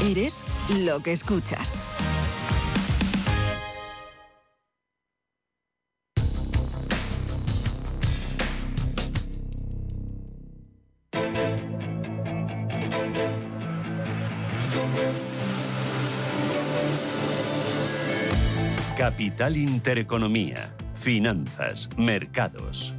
Eres 0.00 0.44
lo 0.68 1.00
que 1.00 1.10
escuchas. 1.12 1.84
Capital 18.96 19.56
Intereconomía. 19.56 20.74
Finanzas, 20.94 21.88
mercados. 21.96 22.97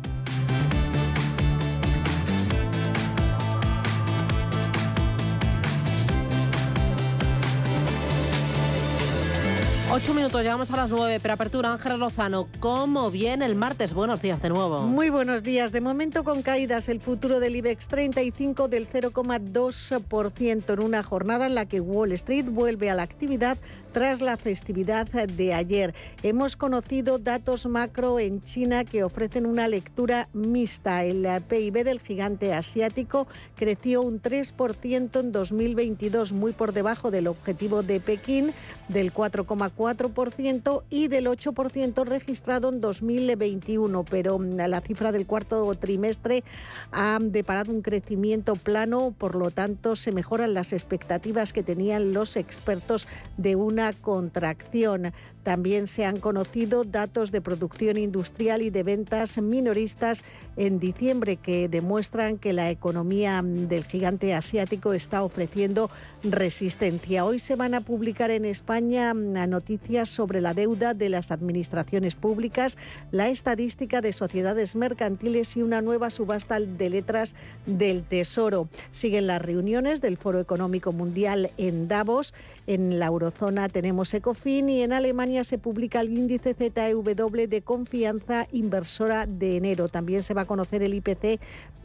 Ocho 10.02 10.14
minutos, 10.14 10.42
llegamos 10.42 10.72
a 10.72 10.78
las 10.78 10.90
nueve. 10.90 11.20
Preapertura, 11.20 11.74
Ángela 11.74 11.98
Lozano. 11.98 12.48
¿Cómo 12.62 13.12
viene 13.12 13.46
el 13.46 13.56
martes? 13.56 13.94
Buenos 13.94 14.22
días 14.22 14.42
de 14.42 14.48
nuevo. 14.48 14.84
Muy 14.84 15.10
buenos 15.10 15.44
días. 15.44 15.74
De 15.74 15.82
momento 15.82 16.24
con 16.24 16.42
caídas 16.42 16.88
el 16.88 17.02
futuro 17.02 17.42
del 17.42 17.58
IBEX 17.58 17.90
35 17.90 18.70
del 18.70 18.90
0,2% 18.90 20.74
en 20.74 20.82
una 20.82 21.04
jornada 21.04 21.48
en 21.48 21.56
la 21.56 21.66
que 21.66 21.82
Wall 21.82 22.14
Street 22.14 22.46
vuelve 22.46 22.90
a 22.90 22.96
la 22.96 23.04
actividad 23.04 23.58
tras 23.92 24.22
la 24.22 24.38
festividad 24.38 25.08
de 25.08 25.54
ayer. 25.54 25.94
Hemos 26.24 26.56
conocido 26.56 27.18
datos 27.18 27.66
macro 27.66 28.20
en 28.20 28.42
China 28.44 28.84
que 28.84 29.04
ofrecen 29.04 29.46
una 29.46 29.68
lectura 29.68 30.30
mixta. 30.34 31.04
El 31.04 31.28
PIB 31.44 31.84
del 31.84 32.00
gigante 32.00 32.54
asiático 32.54 33.28
creció 33.56 34.02
un 34.02 34.22
3% 34.22 35.20
en 35.20 35.32
2022, 35.32 36.32
muy 36.32 36.52
por 36.52 36.74
debajo 36.74 37.12
del 37.12 37.28
objetivo 37.28 37.84
de 37.84 38.00
Pekín 38.00 38.52
del 38.88 39.14
4,4% 39.14 40.84
y 40.90 41.08
del 41.08 41.28
8% 41.28 42.06
registrado 42.06 42.70
en 42.70 42.82
2021, 42.82 44.04
pero 44.04 44.40
la 44.40 44.82
cifra 44.82 45.12
del 45.12 45.26
cuarto 45.26 45.74
trimestre 45.76 46.44
ha 46.92 47.20
deparado 47.22 47.72
un 47.72 47.82
crecimiento 47.82 48.56
plano, 48.56 49.14
por 49.18 49.36
lo 49.36 49.52
tanto 49.52 49.96
se 49.96 50.12
mejoran 50.12 50.54
las 50.54 50.74
expectativas 50.74 51.54
que 51.54 51.64
tenían 51.64 52.14
los 52.14 52.36
expertos 52.36 53.08
de 53.38 53.56
una 53.56 53.79
contracción. 54.02 55.14
También 55.44 55.88
se 55.88 56.06
han 56.06 56.20
conocido 56.20 56.84
datos 56.84 57.32
de 57.32 57.42
producción 57.42 57.98
industrial 57.98 58.62
y 58.62 58.70
de 58.70 58.84
ventas 58.84 59.38
minoristas 59.42 60.24
en 60.58 60.80
diciembre 60.80 61.38
que 61.38 61.70
demuestran 61.70 62.38
que 62.38 62.54
la 62.54 62.70
economía 62.70 63.42
del 63.44 63.84
gigante 63.86 64.34
asiático 64.34 64.94
está 64.94 65.24
ofreciendo 65.24 65.90
resistencia. 66.24 67.26
Hoy 67.26 67.40
se 67.40 67.56
van 67.56 67.74
a 67.74 67.82
publicar 67.82 68.32
en 68.32 68.46
España 68.46 69.14
noticias 69.14 70.10
sobre 70.10 70.42
la 70.42 70.54
deuda 70.54 70.94
de 70.94 71.10
las 71.10 71.32
administraciones 71.32 72.16
públicas, 72.16 72.78
la 73.12 73.30
estadística 73.30 74.02
de 74.02 74.14
sociedades 74.14 74.76
mercantiles 74.76 75.56
y 75.56 75.62
una 75.62 75.82
nueva 75.82 76.10
subasta 76.10 76.60
de 76.60 76.90
letras 76.90 77.34
del 77.66 78.04
Tesoro. 78.04 78.68
Siguen 78.92 79.28
las 79.28 79.42
reuniones 79.42 80.02
del 80.02 80.18
Foro 80.18 80.40
Económico 80.40 80.92
Mundial 80.92 81.50
en 81.58 81.88
Davos. 81.88 82.34
En 82.70 83.00
la 83.00 83.08
eurozona 83.08 83.68
tenemos 83.68 84.14
Ecofin 84.14 84.70
y 84.70 84.84
en 84.84 84.94
Alemania 84.94 85.44
se 85.44 85.58
publica 85.58 86.02
el 86.02 86.16
índice 86.16 86.54
ZEW 86.54 87.02
de 87.48 87.64
confianza 87.64 88.48
inversora 88.52 89.26
de 89.26 89.58
enero. 89.58 89.90
También 89.90 90.22
se 90.22 90.36
va 90.36 90.42
a 90.42 90.46
conocer 90.46 90.84
el 90.84 90.94
IPC 90.94 91.40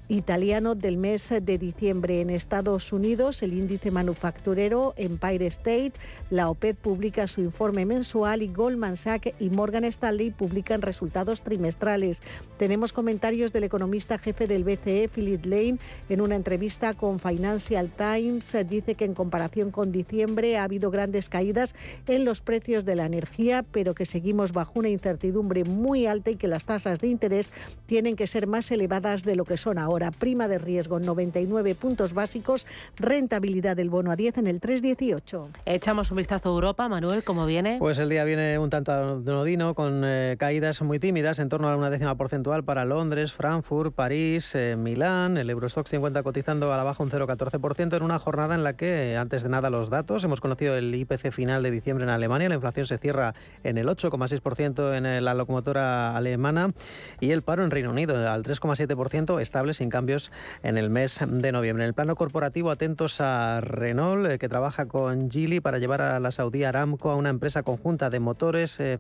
italiano 0.09 0.75
del 0.75 0.97
mes 0.97 1.33
de 1.43 1.59
diciembre. 1.59 2.21
En 2.21 2.31
Estados 2.31 2.93
Unidos, 2.93 3.43
el 3.43 3.55
índice 3.55 3.91
manufacturero 3.91 4.95
Empire 4.97 5.47
State, 5.47 5.93
la 6.31 6.51
OPED 6.51 6.77
publica 6.77 7.27
su 7.27 7.41
informe 7.41 7.87
mensual 7.87 8.43
y 8.43 8.53
Goldman 8.53 8.97
Sachs 8.97 9.33
y 9.41 9.51
Morgan 9.51 9.85
Stanley 9.85 10.31
publican 10.31 10.83
resultados 10.83 11.41
trimestrales. 11.41 12.23
Tenemos 12.59 12.93
comentarios 12.93 13.53
del 13.53 13.65
economista 13.65 14.19
jefe 14.19 14.47
del 14.47 14.65
BCE, 14.65 15.09
Philip 15.09 15.45
Lane, 15.47 15.79
en 16.09 16.21
una 16.21 16.37
entrevista 16.37 16.95
con 16.95 17.19
Financial 17.19 17.91
Times. 17.91 18.57
Dice 18.69 18.95
que 18.95 19.05
en 19.05 19.15
comparación 19.15 19.71
con 19.71 19.93
diciembre 19.93 20.59
ha 20.59 20.65
habido 20.65 20.91
grandes 20.91 21.29
caídas 21.29 21.75
en 22.07 22.25
los 22.25 22.41
precios 22.41 22.85
de 22.85 22.97
la 22.97 23.07
energía, 23.07 23.65
pero 23.71 23.95
que 23.95 24.07
seguimos 24.07 24.53
bajo 24.53 24.81
una 24.81 24.89
incertidumbre 24.89 25.65
muy 25.65 26.07
alta 26.07 26.31
y 26.31 26.37
que 26.37 26.49
las 26.49 26.65
tasas 26.65 27.01
de 27.01 27.09
interés 27.09 27.53
tienen 27.87 28.17
que 28.17 28.27
ser 28.27 28.47
más 28.47 28.71
elevadas 28.71 29.23
de 29.23 29.37
lo 29.37 29.45
que 29.45 29.57
son 29.57 29.79
ahora. 29.79 29.94
Prima 30.19 30.49
de 30.49 30.59
riesgo 30.59 30.99
99 30.99 31.75
puntos 31.77 32.15
básicos, 32.15 32.67
rentabilidad 32.97 33.77
del 33.77 33.91
bono 33.91 34.11
a 34.11 34.17
10 34.17 34.39
en 34.39 34.47
el 34.49 34.61
318. 34.61 35.51
Echamos 35.67 36.11
un 36.11 36.17
vistazo 36.17 36.49
a 36.49 36.53
Europa, 36.53 36.89
Manuel, 36.89 37.23
¿cómo 37.23 37.47
viene? 37.47 37.77
Pues 37.79 37.99
el 37.99 38.09
día 38.09 38.25
viene 38.25 38.59
un 38.59 38.71
tanto 38.71 38.93
anodino, 38.93 39.75
con 39.75 40.03
eh, 40.05 40.37
caídas 40.39 40.83
muy 40.83 40.99
tímidas, 40.99 41.39
en 41.39 41.49
torno 41.49 41.69
a 41.69 41.77
una 41.77 41.91
décima 41.91 42.17
porcentual 42.17 42.65
para 42.65 42.85
Londres, 42.85 43.33
Frankfurt, 43.35 43.95
París, 43.95 44.55
eh, 44.55 44.75
Milán. 44.77 45.37
El 45.37 45.49
Eurostock 45.49 45.87
50 45.87 46.23
cotizando 46.25 46.73
a 46.73 46.77
la 46.77 46.83
baja 46.83 47.03
un 47.03 47.11
0,14% 47.11 47.97
en 47.97 48.03
una 48.03 48.19
jornada 48.19 48.57
en 48.57 48.65
la 48.65 48.77
que, 48.77 49.17
antes 49.17 49.45
de 49.45 49.49
nada, 49.49 49.71
los 49.71 49.91
datos. 49.91 50.25
Hemos 50.25 50.41
conocido 50.41 50.77
el 50.77 50.93
IPC 50.93 51.31
final 51.31 51.63
de 51.63 51.71
diciembre 51.71 52.05
en 52.05 52.11
Alemania. 52.11 52.49
La 52.49 52.57
inflación 52.57 52.87
se 52.87 52.99
cierra 52.99 53.35
en 53.63 53.79
el 53.79 53.87
8,6% 53.87 54.97
en 54.97 55.07
eh, 55.07 55.21
la 55.21 55.35
locomotora 55.35 56.17
alemana 56.17 56.73
y 57.21 57.31
el 57.31 57.43
paro 57.43 57.63
en 57.63 57.71
Reino 57.71 57.91
Unido 57.91 58.29
al 58.29 58.43
3,7% 58.43 59.41
estable 59.41 59.75
sin 59.75 59.84
cambios 59.91 60.33
en 60.63 60.79
el 60.79 60.91
mes 60.91 61.21
de 61.27 61.53
noviembre. 61.53 61.85
En 61.85 61.89
el 61.89 61.95
plano 61.95 62.17
corporativo, 62.17 62.71
atentos 62.71 63.21
a 63.21 63.61
Renault, 63.61 64.39
que 64.39 64.49
trabaja 64.49 64.87
con 64.87 65.31
Geely 65.31 65.61
para 65.61 65.79
llevar 65.79 66.03
a 66.03 66.21
la 66.21 66.31
Saudí 66.31 66.65
Aramco 66.65 67.11
a 67.11 67.17
una 67.17 67.31
empresa 67.31 67.63
conjunta 67.63 68.11
de 68.11 68.21
motores 68.21 68.81
eh, 68.81 68.99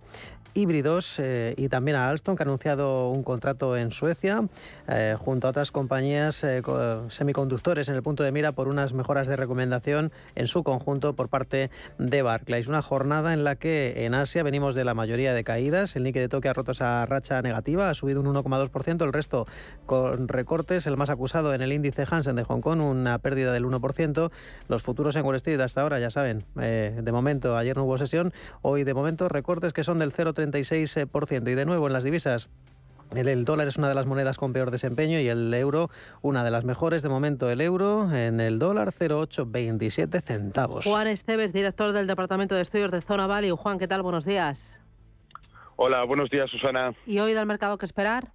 híbridos 0.54 1.18
eh, 1.18 1.54
y 1.56 1.68
también 1.68 1.96
a 1.96 2.08
Alstom, 2.08 2.36
que 2.36 2.42
ha 2.42 2.46
anunciado 2.46 3.10
un 3.10 3.22
contrato 3.22 3.76
en 3.76 3.90
Suecia 3.90 4.46
eh, 4.88 5.16
junto 5.18 5.46
a 5.46 5.50
otras 5.50 5.72
compañías 5.72 6.44
semiconductores 7.08 7.88
en 7.88 7.94
el 7.94 8.02
punto 8.02 8.22
de 8.22 8.32
mira 8.32 8.52
por 8.52 8.68
unas 8.68 8.92
mejoras 8.92 9.26
de 9.26 9.36
recomendación 9.36 10.12
en 10.34 10.46
su 10.46 10.62
conjunto 10.62 11.14
por 11.14 11.28
parte 11.28 11.70
de 11.98 12.22
Barclays. 12.22 12.68
Una 12.68 12.82
jornada 12.82 13.32
en 13.32 13.44
la 13.44 13.56
que 13.56 14.04
en 14.04 14.14
Asia 14.14 14.42
venimos 14.42 14.74
de 14.74 14.84
la 14.84 14.94
mayoría 14.94 15.34
de 15.34 15.44
caídas. 15.44 15.96
El 15.96 16.04
Nikkei 16.04 16.22
de 16.22 16.28
Tokio 16.28 16.50
ha 16.50 16.54
roto 16.54 16.72
esa 16.72 17.04
racha 17.06 17.42
negativa, 17.42 17.90
ha 17.90 17.94
subido 17.94 18.20
un 18.20 18.26
1,2%, 18.26 19.04
el 19.04 19.12
resto 19.12 19.46
con 19.86 20.28
recortes. 20.28 20.73
El 20.74 20.96
más 20.96 21.08
acusado 21.08 21.54
en 21.54 21.62
el 21.62 21.72
índice 21.72 22.04
Hansen 22.10 22.34
de 22.34 22.42
Hong 22.42 22.60
Kong, 22.60 22.80
una 22.80 23.18
pérdida 23.18 23.52
del 23.52 23.64
1%. 23.64 24.30
Los 24.68 24.82
futuros 24.82 25.14
en 25.14 25.24
Wall 25.24 25.36
Street 25.36 25.60
hasta 25.60 25.82
ahora, 25.82 26.00
ya 26.00 26.10
saben, 26.10 26.44
de 26.56 27.12
momento 27.12 27.56
ayer 27.56 27.76
no 27.76 27.84
hubo 27.84 27.96
sesión, 27.96 28.32
hoy 28.62 28.82
de 28.82 28.92
momento 28.92 29.28
recortes 29.28 29.72
que 29.72 29.84
son 29.84 29.98
del 29.98 30.12
0,36%. 30.12 31.50
Y 31.50 31.54
de 31.54 31.64
nuevo 31.64 31.86
en 31.86 31.92
las 31.92 32.02
divisas, 32.02 32.48
el, 33.14 33.44
dólar 33.44 33.68
es 33.68 33.76
una 33.76 33.88
de 33.88 33.94
las 33.94 34.06
monedas 34.06 34.36
con 34.36 34.52
peor 34.52 34.70
desempeño 34.70 35.20
y 35.20 35.28
el 35.28 35.52
euro 35.54 35.90
una 36.22 36.42
de 36.42 36.50
las 36.50 36.64
mejores. 36.64 37.02
De 37.02 37.08
momento 37.08 37.48
el 37.50 37.60
euro 37.60 38.12
en 38.12 38.40
el 38.40 38.58
dólar 38.58 38.90
0,827 38.92 40.20
centavos. 40.20 40.84
Juan 40.84 41.06
Esteves, 41.06 41.52
director 41.52 41.92
del 41.92 42.06
Departamento 42.06 42.54
de 42.54 42.62
Estudios 42.62 42.90
de 42.90 43.00
Zona 43.00 43.26
Value. 43.26 43.56
Juan, 43.56 43.78
¿qué 43.78 43.86
tal? 43.86 44.02
Buenos 44.02 44.24
días. 44.24 44.80
Hola, 45.76 46.04
buenos 46.04 46.30
días, 46.30 46.50
Susana. 46.50 46.92
¿Y 47.06 47.18
hoy 47.18 47.34
del 47.34 47.46
mercado 47.46 47.78
qué 47.78 47.86
esperar? 47.86 48.32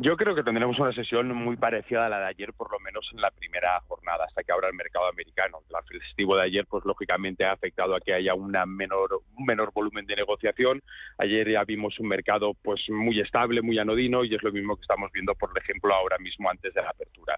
Yo 0.00 0.16
creo 0.16 0.32
que 0.36 0.44
tendremos 0.44 0.78
una 0.78 0.92
sesión 0.92 1.34
muy 1.34 1.56
parecida 1.56 2.06
a 2.06 2.08
la 2.08 2.20
de 2.20 2.26
ayer, 2.26 2.52
por 2.52 2.70
lo 2.70 2.78
menos 2.78 3.10
en 3.12 3.20
la 3.20 3.32
primera 3.32 3.80
jornada, 3.88 4.26
hasta 4.26 4.44
que 4.44 4.52
abra 4.52 4.68
el 4.68 4.74
mercado 4.74 5.08
americano. 5.08 5.58
El 5.90 6.00
festivo 6.00 6.36
de 6.36 6.44
ayer, 6.44 6.66
pues 6.68 6.84
lógicamente 6.84 7.44
ha 7.44 7.50
afectado 7.50 7.96
a 7.96 8.00
que 8.00 8.14
haya 8.14 8.32
una 8.32 8.64
menor, 8.64 9.22
un 9.36 9.44
menor 9.44 9.72
volumen 9.72 10.06
de 10.06 10.14
negociación. 10.14 10.80
Ayer 11.18 11.50
ya 11.50 11.64
vimos 11.64 11.98
un 11.98 12.06
mercado 12.06 12.54
pues 12.62 12.80
muy 12.90 13.18
estable, 13.18 13.60
muy 13.60 13.76
anodino, 13.80 14.22
y 14.22 14.36
es 14.36 14.42
lo 14.44 14.52
mismo 14.52 14.76
que 14.76 14.82
estamos 14.82 15.10
viendo, 15.10 15.34
por 15.34 15.50
ejemplo, 15.58 15.92
ahora 15.92 16.18
mismo 16.18 16.48
antes 16.48 16.72
de 16.74 16.82
la 16.82 16.90
apertura. 16.90 17.36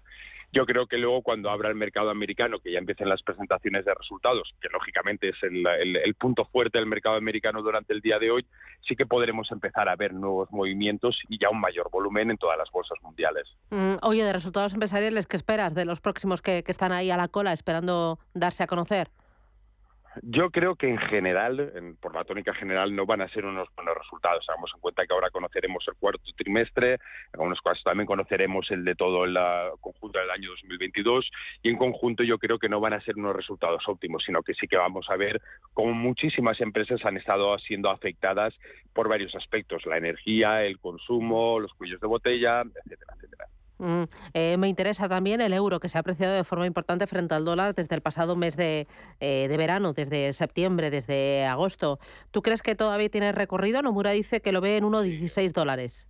Yo 0.53 0.65
creo 0.65 0.85
que 0.85 0.97
luego 0.97 1.21
cuando 1.21 1.49
abra 1.49 1.69
el 1.69 1.75
mercado 1.75 2.09
americano, 2.09 2.59
que 2.59 2.73
ya 2.73 2.79
empiecen 2.79 3.07
las 3.07 3.21
presentaciones 3.23 3.85
de 3.85 3.93
resultados, 3.93 4.53
que 4.61 4.67
lógicamente 4.69 5.29
es 5.29 5.37
el, 5.43 6.15
punto 6.15 6.45
fuerte 6.45 6.77
del 6.77 6.87
mercado 6.87 7.15
americano 7.15 7.61
durante 7.61 7.93
el 7.93 8.01
día 8.01 8.19
de 8.19 8.31
hoy, 8.31 8.45
sí 8.87 8.95
que 8.95 9.05
podremos 9.05 9.49
empezar 9.51 9.87
a 9.87 9.95
ver 9.95 10.13
nuevos 10.13 10.51
movimientos 10.51 11.17
y 11.29 11.39
ya 11.39 11.49
un 11.49 11.61
mayor 11.61 11.89
volumen 11.89 12.31
en 12.31 12.37
todas 12.37 12.57
las 12.57 12.69
bolsas 12.69 12.97
mundiales. 13.01 13.47
Mm, 13.69 13.95
oye, 14.03 14.25
de 14.25 14.33
resultados 14.33 14.73
empresariales, 14.73 15.25
¿qué 15.25 15.37
esperas 15.37 15.73
de 15.73 15.85
los 15.85 16.01
próximos 16.01 16.41
que 16.41 16.63
están 16.67 16.91
ahí 16.91 17.09
a 17.11 17.17
la 17.17 17.29
cola 17.29 17.53
esperando 17.53 18.19
darse 18.33 18.63
a 18.63 18.67
conocer? 18.67 19.09
Yo 20.23 20.49
creo 20.49 20.75
que 20.75 20.89
en 20.89 20.97
general, 20.97 21.95
por 22.01 22.13
la 22.13 22.25
tónica 22.25 22.53
general, 22.53 22.93
no 22.93 23.05
van 23.05 23.21
a 23.21 23.29
ser 23.29 23.45
unos 23.45 23.69
buenos 23.75 23.95
resultados. 23.97 24.45
Hagamos 24.49 24.71
en 24.75 24.81
cuenta 24.81 25.05
que 25.05 25.13
ahora 25.13 25.29
conoceremos 25.29 25.85
el 25.87 25.95
cuarto 25.95 26.21
trimestre, 26.35 26.95
en 26.95 26.99
algunos 27.33 27.61
casos 27.61 27.83
también 27.83 28.07
conoceremos 28.07 28.69
el 28.71 28.83
de 28.83 28.95
todo 28.95 29.23
el 29.23 29.37
conjunto 29.79 30.19
del 30.19 30.29
año 30.29 30.49
2022 30.49 31.31
y 31.63 31.69
en 31.69 31.77
conjunto 31.77 32.23
yo 32.23 32.37
creo 32.39 32.59
que 32.59 32.67
no 32.67 32.81
van 32.81 32.93
a 32.93 33.01
ser 33.01 33.17
unos 33.17 33.35
resultados 33.35 33.83
óptimos, 33.87 34.23
sino 34.25 34.43
que 34.43 34.53
sí 34.53 34.67
que 34.67 34.77
vamos 34.77 35.09
a 35.09 35.15
ver 35.15 35.41
cómo 35.73 35.93
muchísimas 35.93 36.59
empresas 36.59 37.05
han 37.05 37.17
estado 37.17 37.57
siendo 37.59 37.89
afectadas 37.89 38.53
por 38.93 39.07
varios 39.07 39.33
aspectos, 39.35 39.85
la 39.85 39.97
energía, 39.97 40.63
el 40.65 40.77
consumo, 40.79 41.59
los 41.59 41.73
cuellos 41.73 42.01
de 42.01 42.07
botella, 42.07 42.61
etcétera, 42.61 43.13
etcétera. 43.15 43.50
Mm, 43.81 44.03
eh, 44.35 44.57
me 44.57 44.67
interesa 44.67 45.09
también 45.09 45.41
el 45.41 45.53
euro, 45.53 45.79
que 45.79 45.89
se 45.89 45.97
ha 45.97 46.01
apreciado 46.01 46.35
de 46.35 46.43
forma 46.43 46.67
importante 46.67 47.07
frente 47.07 47.33
al 47.33 47.45
dólar 47.45 47.73
desde 47.73 47.95
el 47.95 48.01
pasado 48.01 48.35
mes 48.35 48.55
de, 48.55 48.87
eh, 49.19 49.47
de 49.47 49.57
verano, 49.57 49.93
desde 49.93 50.33
septiembre, 50.33 50.91
desde 50.91 51.47
agosto. 51.47 51.97
¿Tú 52.29 52.43
crees 52.43 52.61
que 52.61 52.75
todavía 52.75 53.09
tiene 53.09 53.31
recorrido? 53.31 53.81
Nomura 53.81 54.11
dice 54.11 54.39
que 54.39 54.51
lo 54.51 54.61
ve 54.61 54.77
en 54.77 54.83
1,16 54.83 55.51
dólares. 55.53 56.07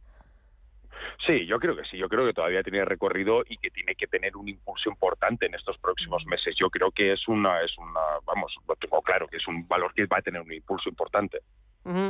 Sí, 1.26 1.46
yo 1.46 1.60
creo 1.60 1.78
que 1.78 1.84
sí, 1.86 1.98
yo 1.98 2.10
creo 2.10 2.26
que 2.26 2.34
todavía 2.34 2.62
tiene 2.62 2.84
recorrido 2.84 3.44
y 3.48 3.56
que 3.56 3.70
tiene 3.70 3.96
que 3.96 4.08
tener 4.08 4.36
un 4.36 4.50
impulso 4.50 4.90
importante 4.90 5.46
en 5.46 5.56
estos 5.56 5.78
próximos 5.78 6.26
meses. 6.26 6.54
Yo 6.60 6.70
creo 6.70 6.92
que 6.92 7.14
es 7.14 7.26
una, 7.30 7.62
es 7.62 7.72
una, 7.78 8.02
vamos, 8.26 8.54
lo 8.68 8.76
tengo 8.76 9.02
claro, 9.02 9.28
que 9.28 9.38
es 9.38 9.48
un 9.48 9.66
valor 9.66 9.94
que 9.94 10.08
va 10.08 10.18
a 10.18 10.22
tener 10.22 10.42
un 10.42 10.52
impulso 10.52 10.90
importante. 10.90 11.40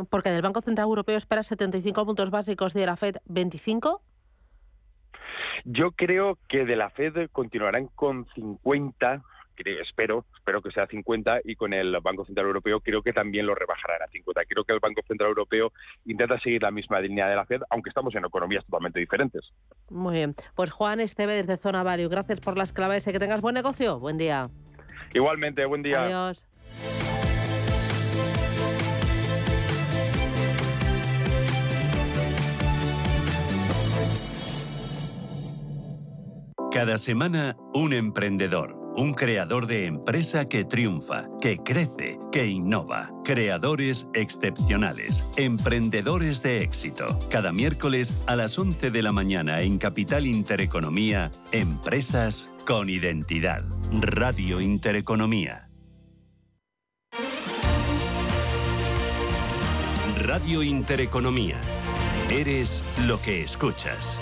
Porque 0.09 0.31
del 0.31 0.41
Banco 0.41 0.61
Central 0.61 0.87
Europeo 0.87 1.17
espera 1.17 1.43
75 1.43 2.03
puntos 2.05 2.31
básicos 2.31 2.73
de 2.73 2.85
la 2.87 2.95
Fed 2.95 3.17
25. 3.25 4.01
Yo 5.65 5.91
creo 5.91 6.37
que 6.47 6.65
de 6.65 6.75
la 6.75 6.89
Fed 6.89 7.29
continuarán 7.31 7.87
con 7.87 8.25
50, 8.35 9.23
espero, 9.81 10.25
espero 10.37 10.61
que 10.61 10.71
sea 10.71 10.87
50 10.87 11.41
y 11.43 11.55
con 11.55 11.73
el 11.73 11.97
Banco 12.01 12.25
Central 12.25 12.47
Europeo 12.47 12.79
creo 12.79 13.01
que 13.01 13.13
también 13.13 13.45
lo 13.45 13.55
rebajarán 13.55 14.01
a 14.01 14.07
50. 14.07 14.41
Creo 14.45 14.63
que 14.63 14.73
el 14.73 14.79
Banco 14.79 15.01
Central 15.07 15.29
Europeo 15.29 15.71
intenta 16.05 16.39
seguir 16.39 16.63
la 16.63 16.71
misma 16.71 16.99
línea 16.99 17.27
de 17.27 17.35
la 17.35 17.45
Fed, 17.45 17.61
aunque 17.69 17.89
estamos 17.89 18.15
en 18.15 18.25
economías 18.25 18.65
totalmente 18.65 18.99
diferentes. 18.99 19.51
Muy 19.89 20.15
bien. 20.15 20.35
Pues 20.55 20.71
Juan 20.71 20.99
Esteve 20.99 21.33
desde 21.33 21.57
Zona 21.57 21.83
Value, 21.83 22.09
gracias 22.09 22.39
por 22.39 22.57
las 22.57 22.73
claves 22.73 23.07
y 23.07 23.11
que 23.11 23.19
tengas 23.19 23.41
buen 23.41 23.55
negocio. 23.55 23.99
Buen 23.99 24.17
día. 24.17 24.49
Igualmente, 25.13 25.65
buen 25.65 25.83
día. 25.83 26.05
Adiós. 26.05 26.43
Cada 36.71 36.97
semana, 36.97 37.57
un 37.73 37.91
emprendedor, 37.91 38.79
un 38.95 39.13
creador 39.13 39.67
de 39.67 39.87
empresa 39.87 40.47
que 40.47 40.63
triunfa, 40.63 41.27
que 41.41 41.57
crece, 41.57 42.17
que 42.31 42.47
innova. 42.47 43.11
Creadores 43.25 44.07
excepcionales, 44.13 45.29
emprendedores 45.35 46.41
de 46.43 46.63
éxito. 46.63 47.19
Cada 47.29 47.51
miércoles 47.51 48.23
a 48.25 48.37
las 48.37 48.57
11 48.57 48.89
de 48.89 49.01
la 49.01 49.11
mañana 49.11 49.59
en 49.61 49.79
Capital 49.79 50.25
Intereconomía, 50.25 51.29
Empresas 51.51 52.49
con 52.65 52.89
Identidad. 52.89 53.65
Radio 53.99 54.61
Intereconomía. 54.61 55.67
Radio 60.15 60.63
Intereconomía. 60.63 61.59
Eres 62.29 62.81
lo 63.05 63.21
que 63.21 63.41
escuchas. 63.41 64.21